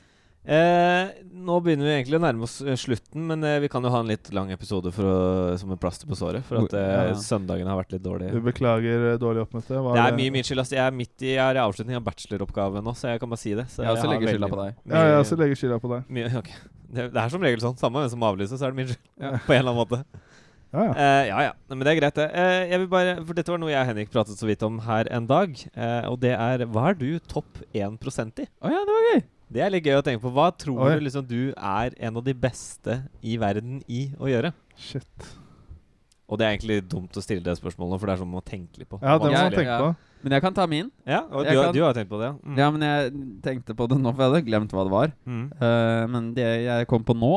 Eh, 0.49 1.09
nå 1.45 1.59
begynner 1.61 1.85
vi 1.85 1.91
egentlig 1.93 2.17
å 2.17 2.21
nærme 2.23 2.45
oss 2.47 2.55
eh, 2.63 2.73
slutten, 2.79 3.21
men 3.29 3.43
eh, 3.45 3.59
vi 3.61 3.67
kan 3.69 3.85
jo 3.85 3.91
ha 3.93 3.99
en 4.01 4.09
litt 4.09 4.31
lang 4.33 4.49
episode 4.53 4.89
for 4.95 5.05
å, 5.05 5.17
som 5.61 5.69
et 5.75 5.81
plaster 5.81 6.09
på 6.09 6.17
såret. 6.17 6.41
For 6.47 6.63
at 6.63 6.73
eh, 6.73 6.93
Ja. 7.11 7.17
søndagen 7.21 7.69
har 7.69 7.77
vært 7.77 7.93
litt 7.93 8.05
dårlig. 8.05 8.31
Du 8.33 8.41
beklager 8.41 9.11
eh, 9.11 9.19
dårlig 9.21 9.43
oppmøte. 9.45 9.77
Det 9.77 10.01
er 10.07 10.17
mye 10.17 10.33
min 10.33 10.47
skyld. 10.47 10.63
Altså, 10.63 10.77
Jeg 10.79 10.85
er 10.87 10.97
midt 10.97 11.13
i, 11.21 11.35
jeg 11.35 11.43
er 11.43 11.59
i 11.59 11.61
avslutning 11.61 11.99
av 11.99 12.07
bacheloroppgaven 12.07 12.85
nå, 12.89 12.95
så 12.97 13.13
jeg 13.13 13.21
kan 13.21 13.29
bare 13.29 13.43
si 13.43 13.53
det. 13.59 13.67
Så 13.69 13.85
Jeg 13.85 13.93
også 13.93 14.07
har 14.07 14.13
legger 14.15 14.33
skylda 14.33 14.51
på 14.55 14.61
deg. 14.63 14.81
Ja, 14.89 15.05
jeg 15.11 15.21
også 15.21 15.39
legger 15.43 15.61
skylda 15.61 15.79
på 15.85 15.93
deg. 15.93 16.11
Mye, 16.17 16.33
okay. 16.41 16.59
det, 16.97 17.07
det 17.13 17.23
er 17.23 17.37
som 17.37 17.45
regel 17.45 17.65
sånn. 17.67 17.79
Samme 17.85 18.01
hvem 18.01 18.13
som 18.17 18.29
avlyser, 18.33 18.57
så 18.57 18.65
er 18.65 18.73
det 18.73 18.81
min 18.81 18.91
skyld. 18.95 19.07
Ja. 19.21 19.37
På 19.45 19.53
en 19.53 19.61
eller 19.61 19.75
annen 19.75 19.81
måte. 19.85 20.03
Ja, 20.69 20.83
ja. 20.85 20.91
Uh, 20.93 21.23
ja 21.29 21.39
ja, 21.47 21.53
men 21.71 21.85
det 21.85 21.93
er 21.93 22.01
greit, 22.01 22.17
det. 22.17 22.29
Uh, 22.33 22.61
jeg 22.73 22.81
vil 22.81 22.89
bare, 22.91 23.17
for 23.21 23.37
dette 23.37 23.53
var 23.53 23.61
noe 23.61 23.71
jeg 23.73 23.81
og 23.85 23.89
Henrik 23.93 24.11
pratet 24.13 24.37
så 24.41 24.49
vidt 24.49 24.65
om 24.65 24.81
her 24.85 25.09
en 25.13 25.29
dag. 25.29 25.53
Uh, 25.77 26.09
og 26.11 26.21
det 26.25 26.33
er 26.37 26.65
Hva 26.69 26.91
er 26.91 26.97
du 26.97 27.11
topp 27.29 27.61
1 27.69 28.01
i? 28.41 28.49
Å 28.49 28.73
ja, 28.73 28.81
det 28.85 28.97
var 28.97 29.13
gøy! 29.13 29.27
Det 29.49 29.61
er 29.65 29.71
litt 29.73 29.85
gøy 29.87 29.97
å 29.97 30.05
tenke 30.05 30.21
på. 30.21 30.31
Hva 30.33 30.49
tror 30.53 30.83
Oi. 30.85 30.95
du 30.99 31.05
liksom 31.07 31.25
du 31.25 31.51
er 31.57 31.95
en 31.97 32.17
av 32.19 32.25
de 32.25 32.35
beste 32.37 32.99
i 33.25 33.37
verden 33.41 33.79
i 33.89 34.09
å 34.21 34.29
gjøre? 34.29 34.51
Shit. 34.77 35.29
Og 36.29 36.37
det 36.37 36.45
er 36.45 36.53
egentlig 36.53 36.83
dumt 36.85 37.17
å 37.17 37.23
stille 37.25 37.41
det 37.41 37.55
spørsmålet, 37.57 37.97
for 37.97 38.05
det 38.05 38.13
er 38.13 38.21
sånn 38.21 38.29
man 38.29 38.37
må 38.37 38.45
tenke 38.45 38.77
litt 38.77 38.89
på. 38.91 38.99
Ja, 39.01 39.15
det 39.17 39.25
må 39.25 39.33
man 39.33 39.55
tenke 39.55 39.71
ja. 39.71 39.79
på. 39.81 40.09
Men 40.21 40.35
jeg 40.35 40.43
kan 40.43 40.53
ta 40.53 40.65
min. 40.69 40.91
Ja, 41.07 41.23
og 41.25 41.47
du, 41.47 41.49
kan- 41.57 41.73
du 41.73 41.79
har 41.81 41.95
tenkt 41.97 42.11
på 42.11 42.19
det, 42.21 42.27
ja? 42.29 42.35
Mm. 42.43 42.59
Ja, 42.59 42.67
men 42.75 42.85
jeg 42.85 43.23
tenkte 43.47 43.75
på 43.79 43.87
det 43.89 43.97
nå, 43.97 44.11
for 44.13 44.21
jeg 44.21 44.33
hadde 44.33 44.43
glemt 44.51 44.75
hva 44.75 44.85
det 44.85 44.93
var. 44.93 45.15
Mm. 45.25 45.45
Uh, 45.57 46.03
men 46.13 46.29
det 46.37 46.49
jeg 46.67 46.89
kom 46.91 47.07
på 47.07 47.17
nå 47.17 47.33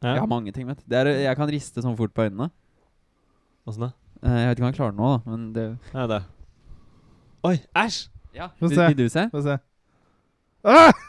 Ja. 0.00 0.14
Jeg 0.14 0.22
har 0.22 0.30
mange 0.30 0.52
ting, 0.56 0.64
vet 0.64 0.78
du. 0.80 0.94
Er, 0.96 1.10
jeg 1.26 1.36
kan 1.36 1.50
riste 1.50 1.82
sånn 1.84 1.96
fort 1.98 2.14
på 2.16 2.24
øynene. 2.24 2.46
Åssen 3.68 3.88
da? 3.88 3.90
Uh, 4.22 4.30
jeg 4.38 4.46
vet 4.46 4.56
ikke 4.56 4.64
om 4.64 4.70
jeg 4.70 4.78
klarer 4.78 4.94
det 4.94 5.00
nå, 5.02 5.10
da. 5.10 5.20
Men 5.34 5.52
det 5.56 5.66
Ja, 5.92 6.06
det. 6.14 6.22
Oi, 7.50 7.56
æsj! 7.82 8.00
Ja, 8.36 8.48
Få 8.60 8.68
vil, 8.70 8.78
se. 8.78 8.88
vil 8.94 9.00
du 9.02 9.08
se? 9.10 9.26
Få 9.34 9.42
se. 9.44 9.58
Ah! 10.64 11.06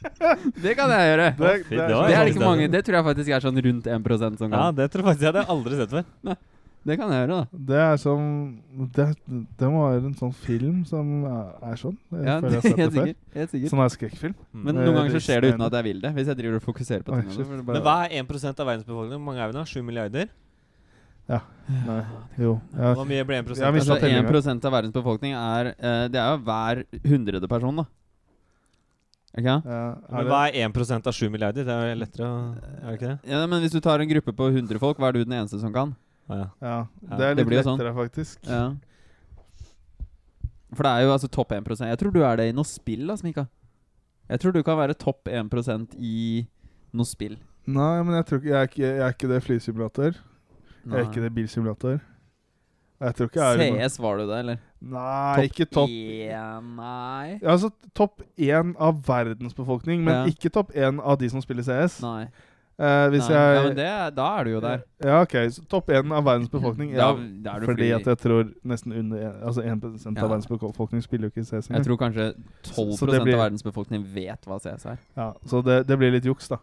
Det 0.64 0.72
kan 0.78 0.90
jeg 0.94 1.08
gjøre. 1.10 1.26
Det, 1.36 1.50
det, 1.68 1.78
det 1.78 1.88
Det 1.88 2.14
er 2.16 2.30
ikke 2.30 2.44
mange 2.44 2.68
Det 2.72 2.80
tror 2.86 2.96
jeg 3.00 3.04
faktisk 3.10 3.34
er 3.36 3.44
sånn 3.44 3.60
rundt 3.66 3.86
1 3.86 4.38
som 4.40 4.52
Ja, 4.54 4.70
det 4.72 4.86
tror 4.92 5.02
jeg 5.04 5.08
faktisk 5.10 5.26
jeg 5.26 5.32
hadde 5.34 5.44
aldri 5.52 5.76
sett 5.80 5.90
før. 5.92 6.36
Det 6.80 6.94
kan 6.96 7.10
jeg 7.12 7.20
gjøre, 7.26 7.36
da. 7.42 7.58
det 7.68 7.76
er 7.84 7.96
som 8.00 8.20
det, 8.96 9.04
det 9.60 9.68
må 9.68 9.82
være 9.84 10.06
en 10.08 10.14
sånn 10.16 10.30
film 10.32 10.78
som 10.88 11.10
er, 11.28 11.50
er 11.68 11.76
sånn. 11.76 11.98
Jeg 12.16 12.24
Ja, 12.24 12.38
føler 12.40 12.54
jeg 12.56 12.62
har 12.62 12.62
sett 12.70 12.76
det 12.76 12.80
helt 12.80 12.94
før. 12.94 13.04
sikkert. 13.10 13.18
Helt 13.36 13.50
sikkert. 13.52 13.72
Sånn 13.74 13.82
er 13.84 13.92
skrekkfilm. 13.92 14.34
Mm. 14.54 14.62
Men 14.64 14.72
Eh, 14.80 14.86
noen 14.86 14.96
ganger 14.96 15.12
så 15.18 15.20
skjer 15.26 15.44
det 15.44 15.50
uten 15.52 15.66
at 15.66 15.76
jeg 15.76 15.84
vil 15.90 16.00
det. 16.00 16.12
Hvis 16.16 16.30
jeg 16.32 16.38
driver 16.40 16.56
og 16.56 16.64
fokuserer 16.64 17.04
på 17.04 17.12
tingene. 17.20 17.36
det 17.36 17.66
bare- 17.66 17.76
Men 17.76 17.84
hva 17.84 17.96
er 18.06 18.16
1% 18.22 18.60
av 18.64 18.66
verdens 18.70 18.86
befolkning? 18.88 19.18
Hvor 19.20 19.26
mange 19.28 19.44
er 19.44 19.52
vi 19.52 19.58
nå? 19.58 19.66
7 19.68 19.82
milliarder? 19.84 20.32
Nei, 21.30 22.00
jo. 22.40 22.56
Ja. 22.74 22.94
Hvor 22.98 23.04
mye 23.06 23.22
blir 23.28 23.38
1 23.38 23.46
Jeg 23.60 23.66
Altså, 23.70 24.50
1 24.50 24.64
av 24.64 24.72
verdens 24.72 24.92
befolkning 24.96 25.34
er 25.36 25.68
uh, 25.78 26.08
Det 26.10 26.18
er 26.18 26.32
jo 26.32 26.40
hver 26.48 26.80
hundrede 27.06 27.46
person, 27.46 27.76
da. 27.76 27.84
Sant? 29.30 29.62
Ja, 29.62 29.94
Men 30.10 30.20
er 30.24 30.28
hva 30.30 30.38
er 30.48 30.56
1% 30.68 31.06
av 31.06 31.14
7 31.14 31.28
milliarder? 31.30 31.64
Det 31.64 31.70
er 31.74 31.90
jo 31.92 31.98
lettere 32.00 32.26
å 32.26 32.38
Er 32.82 32.86
det 32.88 32.94
ikke 32.98 33.10
det? 33.12 33.30
Ja, 33.30 33.46
men 33.46 33.60
hvis 33.62 33.72
du 33.76 33.80
tar 33.80 34.02
en 34.02 34.08
gruppe 34.10 34.32
på 34.34 34.48
100 34.50 34.80
folk, 34.82 34.98
hva 34.98 35.08
er 35.08 35.12
du 35.12 35.24
den 35.24 35.36
eneste 35.38 35.60
som 35.62 35.72
kan? 35.72 35.94
Å, 36.30 36.34
ja. 36.38 36.48
ja, 36.60 36.76
Ja, 37.06 37.16
det 37.16 37.26
er 37.28 37.34
litt 37.38 37.46
det 37.46 37.54
lettere, 37.54 37.66
sånn. 37.68 37.78
lettere, 37.78 37.94
faktisk. 37.94 38.38
Ja. 38.50 38.64
For 40.74 40.86
det 40.86 40.90
er 40.94 41.06
jo 41.06 41.12
altså 41.14 41.28
topp 41.30 41.50
1% 41.56 41.88
Jeg 41.90 41.98
tror 41.98 42.12
du 42.14 42.20
er 42.22 42.36
det 42.38 42.48
i 42.50 42.54
noe 42.54 42.68
spill, 42.68 43.06
da, 43.10 43.16
Smika. 43.18 43.46
Jeg 44.30 44.42
tror 44.42 44.54
du 44.54 44.62
kan 44.66 44.78
være 44.78 44.94
topp 44.98 45.26
1% 45.30 45.96
i 45.98 46.46
noe 46.94 47.06
spill. 47.08 47.36
Nei, 47.70 48.02
men 48.02 48.14
jeg 48.18 48.26
tror 48.28 48.38
ikke 48.40 48.50
Jeg 48.50 48.58
er 48.60 48.68
ikke, 48.70 48.82
jeg 48.86 49.06
er 49.06 49.14
ikke 49.16 49.30
det 49.30 49.40
flysimulator. 49.46 50.20
Jeg 50.80 50.96
er 50.96 51.06
ikke 51.08 51.22
det 51.22 51.32
bilsimulator. 51.36 51.98
Jeg 53.00 53.14
tror 53.16 53.28
ikke 53.30 53.40
jeg 53.40 53.70
er. 53.80 53.88
CS 53.88 53.98
var 53.98 54.18
du 54.18 54.26
det, 54.28 54.38
eller? 54.42 54.58
Nei, 54.82 55.46
ikke 55.48 55.64
topp 55.72 55.88
én, 55.88 56.66
Nei. 56.76 57.38
Ja, 57.40 57.54
Altså 57.54 57.70
topp 57.96 58.22
én 58.38 58.74
av 58.78 59.00
verdens 59.06 59.54
befolkning, 59.56 60.02
men 60.04 60.14
Ja. 60.14 60.24
ikke 60.32 60.50
topp 60.52 60.72
én 60.76 61.00
av 61.02 61.18
de 61.18 61.28
som 61.32 61.40
spiller 61.40 61.62
CS. 61.64 62.02
Nei. 62.02 62.28
Eh, 62.80 63.08
hvis 63.12 63.28
Nei. 63.28 63.36
jeg 63.36 63.56
Ja, 63.56 63.62
men 63.62 63.74
det, 63.76 64.14
da 64.16 64.26
er 64.40 64.44
du 64.44 64.50
jo 64.52 64.60
der. 64.60 64.82
Ja, 65.04 65.20
ok. 65.22 65.32
Så 65.52 65.66
topp 65.68 65.88
én 65.88 66.12
av 66.16 66.24
verdens 66.24 66.48
befolkning. 66.48 66.92
Ja, 66.94 67.12
Da, 67.12 67.58
da 67.58 67.66
fordi 67.66 67.90
at 67.94 68.04
jeg 68.04 68.18
tror 68.18 68.54
nesten 68.64 68.92
under 68.98 69.18
en- 69.18 69.42
Altså 69.42 69.62
1 69.64 70.16
Ja. 70.16 70.22
av 70.22 70.30
verdens 70.30 70.46
befolkning 70.46 71.02
spiller 71.02 71.28
jo 71.28 71.30
ikke 71.40 71.44
CS 71.46 71.68
Jeg 71.68 71.84
tror 71.84 71.98
kanskje 71.98 72.34
12 72.62 72.92
Så 72.96 73.06
så 73.06 73.06
blir- 73.22 73.34
av 73.34 73.50
verdens 73.50 73.62
befolkning 73.62 74.04
vet 74.04 74.40
hva 74.46 74.58
CS 74.60 74.86
er. 74.86 74.98
Ja, 75.16 75.32
så 75.46 75.62
det, 75.62 75.86
det 75.86 75.98
blir 75.98 76.10
litt 76.12 76.24
juks, 76.24 76.48
da. 76.48 76.56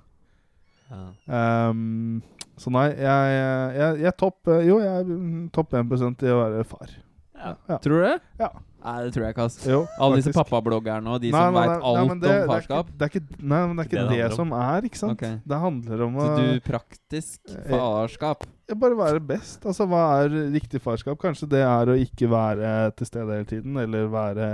Ja. 0.89 1.09
Ehm, 1.29 2.21
Så 2.57 2.71
nei, 2.73 2.87
jeg, 2.97 3.33
jeg, 3.77 3.99
jeg 4.07 4.17
topp 4.17 4.49
eh, 4.49 4.63
Jo, 4.65 4.79
jeg 4.81 5.03
er 5.03 5.11
mm, 5.11 5.43
topp 5.53 5.75
1 5.77 6.25
i 6.25 6.31
å 6.33 6.39
være 6.41 6.63
far. 6.65 6.95
Ja. 7.37 7.51
Ja. 7.69 7.77
Tror 7.83 8.01
du 8.01 8.07
det? 8.07 8.15
Ja. 8.41 8.49
Nei, 8.87 8.93
det 9.03 9.11
tror 9.15 9.25
jeg 9.25 9.33
ikke, 9.33 9.45
ass. 9.49 9.55
Jo, 9.67 9.79
Alle 9.99 10.19
disse 10.19 10.31
pappabloggerne 10.35 11.11
og 11.11 11.21
de 11.21 11.31
Nei, 11.33 11.39
som 11.41 11.55
veit 11.57 11.71
alt 11.73 11.97
nei, 11.97 12.17
det- 12.21 12.35
om 12.45 12.51
farskap. 12.51 12.91
Det 12.93 13.07
er 13.07 13.11
ikke, 13.11 13.21
det 13.27 13.29
er 13.29 13.37
ikke, 13.37 13.47
nei, 13.51 13.61
men 13.67 13.75
det 13.75 13.83
er 13.83 13.89
ikke 13.89 13.97
Det 13.97 14.09
det, 14.09 14.19
det 14.29 14.37
som 14.37 14.53
er, 14.53 14.87
ikke 14.89 14.99
sant? 15.01 15.15
Okay. 15.17 15.39
Det 15.51 15.59
handler 15.63 16.03
om 16.05 16.15
å 16.17 16.27
Så 16.27 16.37
du 16.37 16.59
praktisk 16.67 17.39
Eh, 17.51 17.71
farskap? 17.73 18.45
Jeg, 18.69 18.79
bare 18.79 18.97
være 18.99 19.23
best. 19.27 19.65
Altså, 19.65 19.87
hva 19.89 20.03
er 20.23 20.29
riktig 20.53 20.81
farskap? 20.83 21.17
Kanskje 21.19 21.49
det 21.49 21.63
er 21.65 21.91
å 21.93 21.97
ikke 21.99 22.29
være 22.31 22.91
til 22.95 23.09
stede 23.09 23.37
hele 23.39 23.49
tiden, 23.49 23.77
eller 23.81 24.07
være 24.13 24.47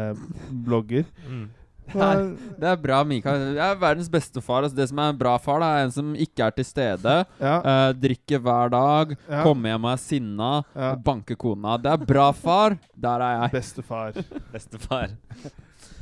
blogger. 0.66 1.06
Mm. 1.28 1.46
Hva 1.92 2.08
er, 2.16 2.22
Det 2.60 2.70
er 2.72 2.76
bra, 2.82 3.04
Mikael. 3.04 3.56
Jeg 3.58 3.66
er 3.66 3.76
verdens 3.82 4.10
beste 4.10 4.42
far. 4.42 4.64
Altså, 4.64 4.76
det 4.78 4.88
som 4.90 5.00
er 5.04 5.10
en 5.12 5.18
bra 5.20 5.38
far, 5.38 5.60
da, 5.60 5.72
er 5.80 5.84
en 5.90 5.92
som 5.92 6.14
ikke 6.16 6.46
er 6.48 6.52
til 6.52 6.66
stede. 6.66 7.18
ja, 7.42 7.58
Uh, 7.64 7.92
drikker 7.94 8.40
hver 8.40 8.70
dag. 8.72 9.18
Ja. 9.30 9.44
Kommer 9.44 9.70
hjem 9.74 9.86
og 9.86 9.92
er 9.92 9.98
sinna. 9.98 10.52
Ja. 10.76 10.96
Banker 10.96 11.36
kona. 11.36 11.78
Det 11.78 11.92
er 11.92 11.98
bra 12.06 12.32
far. 12.32 12.78
Der 12.96 13.20
er 13.22 13.42
jeg. 13.44 13.52
bestefar. 13.60 14.14
Bestefar. 14.54 15.10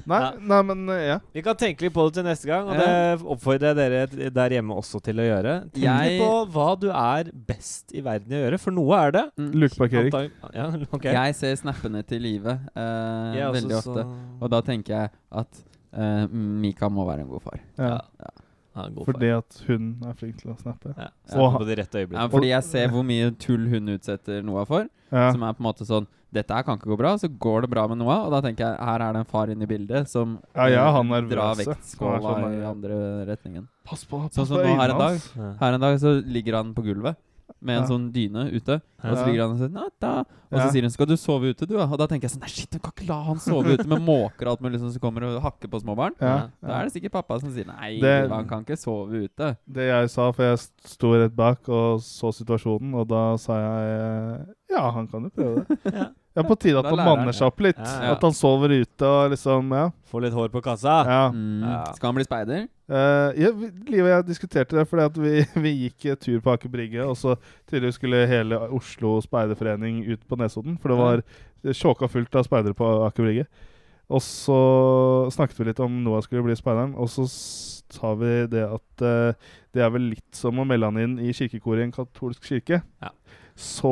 Nei, 0.08 0.18
Ja. 0.18 0.32
nei, 0.40 0.62
men 0.66 0.90
eh, 0.90 1.02
ja. 1.12 1.18
Vi 1.32 1.42
kan 1.46 1.56
tenke 1.56 1.82
litt 1.86 1.94
på 1.94 2.08
det 2.08 2.16
til 2.16 2.24
neste 2.26 2.48
gang, 2.50 2.66
og 2.68 2.74
Ja. 2.74 2.82
det 2.82 3.22
oppfordrer 3.22 3.76
jeg 3.78 3.78
dere 4.10 4.30
der 4.34 4.50
hjemme 4.56 4.74
også 4.74 4.98
til 5.06 5.16
å 5.22 5.26
gjøre. 5.28 5.54
Tenk 5.76 5.84
Jeg- 5.84 6.20
på 6.20 6.30
hva 6.56 6.80
du 6.80 6.88
er 6.90 7.30
best 7.32 7.94
i 7.94 8.02
verden 8.02 8.32
i 8.34 8.36
å 8.40 8.42
gjøre, 8.50 8.60
for 8.60 8.72
noe 8.72 8.98
er 8.98 9.12
det. 9.12 9.24
Mm. 9.38 9.52
Lukeparkering. 9.62 10.32
Ja, 10.56 10.66
okay. 10.96 11.14
Jeg 11.14 11.36
ser 11.36 11.54
snappene 11.56 12.02
til 12.06 12.20
livet 12.20 12.60
også 12.76 13.52
veldig 13.60 13.78
ofte. 13.78 14.04
så- 14.08 14.42
Og 14.42 14.50
da 14.50 14.62
tenker 14.62 14.88
jeg 14.96 15.12
at 15.32 15.64
uh, 15.98 16.26
Mika 16.32 16.90
må 16.90 17.06
være 17.10 17.26
en 17.26 17.30
god 17.34 17.42
far. 17.50 17.60
ja. 17.80 18.00
Ja, 18.72 18.86
god 18.88 19.04
Fordi 19.04 19.28
far. 19.28 19.42
at 19.42 19.64
hun 19.68 19.88
er 20.08 20.14
flink 20.16 20.38
til 20.40 20.54
å 20.54 20.56
snappe. 20.56 20.94
ja. 20.96 21.10
Ja. 21.28 21.50
På 21.58 21.66
de 21.68 21.76
rette 21.76 22.06
Ja, 22.08 22.28
fordi 22.32 22.54
jeg 22.54 22.64
ser 22.64 22.88
hvor 22.94 23.04
mye 23.04 23.34
tull 23.36 23.68
hun 23.68 23.92
utsetter 23.98 24.42
Noah 24.48 24.64
for. 24.66 24.88
Ja. 25.12 25.32
Som 25.34 25.44
er 25.44 25.52
på 25.58 25.60
en 25.60 25.68
måte 25.68 25.88
sånn 25.88 26.08
Dette 26.32 26.56
her 26.56 26.64
kan 26.64 26.78
ikke 26.80 26.88
gå 26.88 26.96
bra, 26.96 27.10
så 27.20 27.28
går 27.28 27.66
det 27.66 27.70
bra 27.74 27.84
med 27.92 27.98
Noah. 28.00 28.22
Og 28.24 28.32
da 28.32 28.40
tenker 28.40 28.64
jeg 28.64 28.78
her 28.88 29.02
er 29.04 29.12
det 29.18 29.20
en 29.20 29.28
far 29.28 29.50
inne 29.52 29.66
i 29.66 29.68
bildet 29.68 30.08
som 30.08 30.38
eh, 30.56 30.70
drar 31.28 31.58
vektskåla 31.60 32.22
sånn 32.24 32.54
i 32.56 32.62
andre 32.64 33.00
retningen. 33.28 33.66
Pass 33.84 34.06
på, 34.08 34.22
pass 34.30 34.38
Sånn 34.40 34.48
på 34.48 34.54
som 34.54 34.64
øynene 34.64 34.96
hans. 34.96 35.26
Her 35.60 35.76
en 35.76 35.84
dag 35.84 36.00
så 36.00 36.14
ligger 36.24 36.56
han 36.62 36.72
på 36.78 36.86
gulvet 36.88 37.20
med 37.62 37.78
en 37.78 37.84
Ja. 37.84 37.90
sånn 37.90 38.12
dyne 38.12 38.52
ute. 38.52 38.82
Og 39.04 39.18
så 39.18 39.26
ligger 39.26 39.42
han 39.48 39.52
og 39.52 39.58
sier 39.58 39.70
Natta. 39.74 40.20
Og 40.52 40.60
så 40.60 40.66
Ja. 40.66 40.70
sier 40.72 40.82
hun 40.82 40.90
'Skal 40.92 41.06
du 41.08 41.14
sove 41.18 41.50
ute, 41.50 41.66
du?' 41.68 41.78
Og 41.80 41.98
da 41.98 42.08
tenker 42.08 42.24
jeg 42.24 42.32
sånn 42.32 42.42
Nei, 42.42 42.48
shit, 42.50 42.70
du 42.70 42.80
kan 42.80 42.92
ikke 42.92 43.08
la 43.10 43.24
han 43.24 43.38
sove 43.38 43.66
ute 43.78 43.88
med 43.88 44.02
måker 44.02 44.44
og 44.48 44.48
alt 44.48 44.62
mulig 44.62 44.80
som 44.80 44.92
kommer 45.00 45.24
og 45.24 45.42
hakker 45.42 45.68
på 45.70 45.82
småbarn. 45.82 46.12
Ja. 46.22 46.48
Da 46.62 46.80
er 46.82 46.84
det 46.90 46.94
sikkert 46.94 47.12
pappa 47.12 47.40
som 47.40 47.50
sier 47.52 47.66
'Nei, 47.66 48.00
Det- 48.00 48.30
han 48.30 48.48
kan 48.48 48.64
ikke 48.64 48.78
sove 48.78 49.10
ute'. 49.28 49.58
Det 49.72 49.88
jeg 49.90 50.10
sa, 50.10 50.32
for 50.32 50.44
jeg 50.44 50.58
sto 50.86 51.14
rett 51.14 51.36
bak 51.36 51.68
og 51.70 52.00
så 52.00 52.32
situasjonen, 52.32 52.94
og 52.94 53.08
da 53.08 53.36
sa 53.38 53.54
jeg 53.54 54.46
Ja, 54.70 54.90
han 54.92 55.08
kan 55.08 55.24
jo 55.24 55.30
prøve 55.30 55.66
det. 55.68 56.10
Ja. 56.32 56.44
På 56.48 56.56
tide 56.56 56.80
at 56.80 56.88
han 56.88 57.02
manner 57.04 57.36
seg 57.36 57.50
opp 57.50 57.60
litt. 57.60 57.80
Ja, 57.80 57.96
ja. 58.06 58.12
At 58.16 58.22
han 58.24 58.36
sover 58.36 58.72
ute 58.72 59.08
og 59.08 59.34
liksom 59.34 59.74
Ja. 59.76 59.90
Får 60.12 60.24
litt 60.26 60.36
hår 60.36 60.52
på 60.52 60.62
kassa. 60.64 61.02
ja. 61.08 61.24
Mm. 61.32 61.64
Ja. 61.64 61.82
Skal 61.96 62.08
han 62.08 62.16
bli 62.16 62.24
speider? 62.28 62.68
Uh, 62.92 63.32
ja, 63.40 63.52
Liv 63.88 64.04
og 64.04 64.10
jeg 64.12 64.28
diskuterte 64.28 64.76
det 64.76 64.88
fordi 64.88 65.04
at 65.08 65.20
vi, 65.24 65.46
vi 65.64 65.72
gikk 65.86 66.20
tur 66.20 66.40
på 66.44 66.52
Aker 66.56 66.72
Brygge, 66.72 67.04
og 67.06 67.16
så 67.20 67.38
tydeligvis 67.70 68.00
skulle 68.00 68.26
hele 68.28 68.60
Oslo 68.72 69.18
speiderforening 69.24 70.06
ut 70.10 70.24
på 70.28 70.40
Nesodden, 70.40 70.78
for 70.82 70.92
det 70.92 71.00
var 71.00 71.24
tjåka 71.72 72.10
fullt 72.12 72.36
av 72.36 72.48
speidere 72.48 72.76
på 72.76 72.90
Aker 73.08 73.28
Brygge. 73.28 73.46
Og 74.12 74.20
så 74.24 74.60
snakket 75.32 75.60
vi 75.60 75.70
litt 75.70 75.80
om 75.84 76.02
Noah 76.04 76.24
skulle 76.26 76.44
bli 76.44 76.56
speideren, 76.60 76.98
og 77.00 77.08
så 77.12 77.28
sa 77.32 78.14
vi 78.20 78.46
det 78.52 78.66
at 78.68 79.04
uh, 79.04 79.52
det 79.76 79.84
er 79.84 79.92
vel 79.94 80.10
litt 80.14 80.36
som 80.36 80.60
å 80.60 80.68
melde 80.68 80.88
han 80.92 81.00
inn 81.00 81.16
i 81.24 81.32
kirkekoret 81.36 81.84
i 81.84 81.88
en 81.88 81.96
katolsk 81.96 82.44
kirke. 82.48 82.82
Ja. 83.04 83.12
Så 83.56 83.92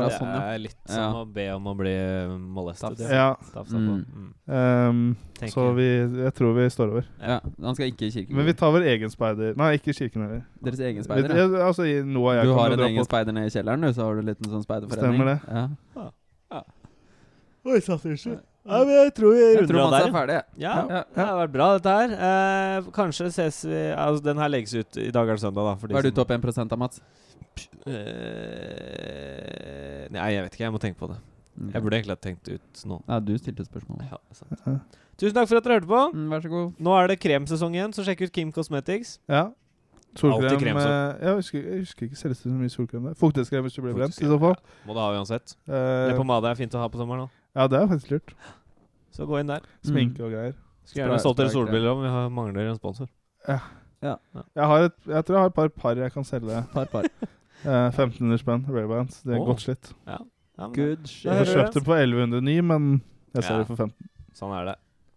Ja, 0.00 0.08
Det 0.08 0.18
sånn, 0.18 0.28
ja. 0.34 0.40
er 0.54 0.58
litt 0.58 0.76
som 0.86 0.96
Ja. 1.02 1.12
å 1.24 1.32
be 1.32 1.48
om 1.54 1.64
å 1.64 1.74
bli 1.76 1.94
molestet. 2.38 2.96
Tafs. 2.98 3.10
Ja. 3.10 3.34
Mm. 3.70 4.04
Mm. 4.14 4.34
ehm, 4.48 5.16
så 5.50 5.74
vi, 5.74 5.88
jeg 6.22 6.34
tror 6.34 6.54
vi 6.54 6.68
står 6.70 6.88
over. 6.90 7.04
Ja, 7.20 7.40
Han 7.62 7.74
skal 7.74 7.90
ikke 7.92 8.06
i 8.06 8.10
kirken. 8.10 8.34
Men 8.36 8.46
vi 8.46 8.52
tar 8.54 8.72
vår 8.72 8.82
egen 8.86 9.10
speider 9.10 9.56
Nei, 9.56 9.74
ikke 9.78 9.92
kirken 9.94 10.22
heller. 10.22 10.44
Deres 10.62 10.78
egen 10.80 11.02
speider? 11.04 11.34
Ja. 11.36 11.66
Altså, 11.66 11.84
i 11.84 12.02
Noah 12.02 12.36
jeg 12.36 12.44
Du 12.46 12.54
har 12.54 12.70
en 12.70 12.78
egen 12.80 13.04
speider 13.04 13.32
nede 13.32 13.46
i 13.46 13.50
kjelleren, 13.50 13.80
du, 13.80 13.88
så 13.92 14.02
har 14.04 14.14
du 14.14 14.20
en 14.20 14.26
liten 14.34 14.50
sånn 14.50 14.64
speiderforening. 14.64 15.18
Stemmer 15.18 15.26
det. 15.26 15.40
Ja. 16.50 16.62
Oi, 17.64 17.78
satt 17.80 18.04
unnskyld. 18.04 18.40
Ja, 18.64 18.78
men 18.84 18.94
jeg 18.94 19.12
tror 19.16 19.32
vi 19.34 19.40
Jeg 19.40 19.56
runder 19.58 19.68
tror 19.74 19.80
av 19.80 19.90
man 19.90 20.00
der. 20.00 20.06
er 20.08 20.12
ferdig. 20.12 20.36
Ja, 20.60 20.74
Ja. 20.88 21.02
det 21.14 21.24
har 21.24 21.46
vært 21.46 21.52
bra, 21.52 21.78
dette 21.78 21.92
her. 21.92 22.10
Eh, 22.12 22.82
kanskje 22.92 23.26
ses 23.32 23.64
vi 23.64 23.92
Altså, 23.92 24.22
den 24.22 24.36
her 24.38 24.48
legges 24.48 24.74
ut 24.74 24.96
i 24.96 25.10
dag 25.10 25.28
eller 25.28 25.36
søndag, 25.36 25.64
da. 25.64 25.74
for 25.76 25.86
de 25.88 25.94
Hva 25.94 25.98
er 25.98 26.02
du 26.02 26.08
som- 26.08 26.24
topp 26.24 26.30
1 26.30 26.72
av, 26.72 26.78
Mats? 26.78 27.00
Eh, 28.34 30.08
nei, 30.14 30.28
jeg 30.34 30.44
vet 30.46 30.54
ikke. 30.56 30.64
Jeg 30.66 30.74
må 30.74 30.80
tenke 30.82 30.98
på 31.00 31.08
det. 31.12 31.18
Jeg 31.70 31.82
burde 31.84 31.98
egentlig 32.00 32.16
ha 32.16 32.22
tenkt 32.24 32.48
ut 32.50 32.80
nå. 32.90 32.96
Ja, 33.06 33.20
du 33.22 33.34
stilte 33.38 33.64
spørsmål. 33.66 34.00
Ja, 34.10 34.18
sant. 34.34 34.54
Ja. 34.66 34.78
Tusen 35.20 35.36
takk 35.36 35.46
for 35.50 35.60
at 35.60 35.66
dere 35.68 35.76
hørte 35.78 35.90
på. 35.90 36.00
Mm, 36.16 36.24
vær 36.32 36.40
så 36.42 36.50
god. 36.50 36.72
Nå 36.82 36.94
er 36.98 37.10
det 37.12 37.16
kremsesong 37.22 37.76
igjen, 37.76 37.92
så 37.94 38.02
sjekk 38.06 38.24
ut 38.26 38.32
Kim 38.34 38.50
Cosmetics. 38.54 39.18
Ja. 39.30 39.44
Solkrem 40.18 40.58
krem, 40.62 40.78
så. 40.78 40.88
eh, 40.88 41.22
Jeg 41.26 41.38
husker, 41.38 41.62
jeg 41.62 41.78
husker 41.84 42.06
ikke 42.08 42.18
selges 42.18 42.42
det 42.42 42.50
så 42.50 42.56
mye 42.58 42.70
solkrem 42.74 43.06
der. 43.08 43.14
Fuktighetskrem 43.18 43.62
hvis 43.66 43.74
du 43.78 43.82
blir 43.82 43.94
brent, 43.98 44.18
i 44.18 44.26
så 44.30 44.38
fall. 44.42 44.58
Må 44.86 44.94
det 44.94 45.02
ha 45.02 45.08
uansett. 45.18 45.54
Uh, 45.66 45.74
Eller 45.78 46.18
pomade 46.18 46.50
er 46.50 46.58
fint 46.58 46.74
å 46.74 46.82
ha 46.82 46.90
på 46.90 46.98
sommeren 47.00 47.24
òg. 47.26 47.30
ja, 47.58 47.66
det 47.70 47.80
er 47.80 47.88
faktisk 47.90 48.10
lurt. 48.14 48.34
Så 49.14 49.26
gå 49.30 49.38
inn 49.42 49.50
der. 49.50 49.62
Sminke 49.86 50.22
og 50.26 50.30
greier. 50.34 50.54
Skulle 50.86 51.06
gjerne 51.06 51.22
solgt 51.22 51.38
dere 51.42 51.50
solbriller 51.54 51.90
òg, 51.94 51.98
men 52.02 52.06
vi 52.08 52.12
har, 52.14 52.28
mangler 52.34 52.70
en 52.70 52.78
sponsor. 52.78 53.10
Jeg, 54.04 54.66
har 54.70 54.84
et, 54.90 54.96
jeg 55.06 55.24
tror 55.24 55.36
jeg 55.36 55.42
har 55.42 55.50
et 55.52 55.54
par 55.56 55.68
par 55.80 56.00
jeg 56.02 56.12
kan 56.12 56.24
selge. 56.28 56.62
Par, 56.74 56.84
par. 56.92 57.08
Eh, 57.64 57.90
1500 57.90 58.38
spenn, 58.42 58.64
Raybands. 58.68 59.22
Det 59.24 59.34
er 59.34 59.40
Åh. 59.40 59.46
godt 59.48 59.62
slitt. 59.64 59.92
Ja, 60.06 60.18
men 60.58 60.72
Good 60.76 61.06
shit. 61.08 61.24
Jeg 61.30 61.46
får 61.46 61.52
kjøpt 61.54 61.74
det. 61.78 61.84
på 61.86 61.94
1109, 61.96 62.56
men 62.62 62.88
jeg 63.34 63.42
ser 63.46 63.54
Ja. 63.54 63.58
det 63.62 63.66
for 63.70 63.76
15. 63.76 64.10
Sånn 64.36 64.52
er 64.58 64.64
det. 64.72 64.74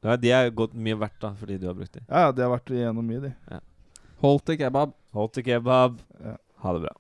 Ja, 0.08 0.16
de 0.16 0.32
er 0.32 0.50
gått 0.56 0.74
mye 0.78 0.96
verdt, 1.02 1.18
da, 1.20 1.34
fordi 1.36 1.58
du 1.60 1.66
har 1.68 1.74
brukt 1.76 1.92
de. 1.98 2.04
Ja, 2.08 2.28
ja, 2.28 2.32
de 2.32 2.42
har 2.46 2.52
vært 2.54 2.72
igjennom 2.72 3.04
mye, 3.06 3.20
de. 3.28 3.60
Holte 4.22 4.56
kebab. 4.58 4.94
Hold 5.14 5.34
til 5.36 5.44
kebab. 5.44 5.98
Ja. 6.24 6.38
Ha 6.64 6.74
det 6.78 6.82
bra. 6.88 6.94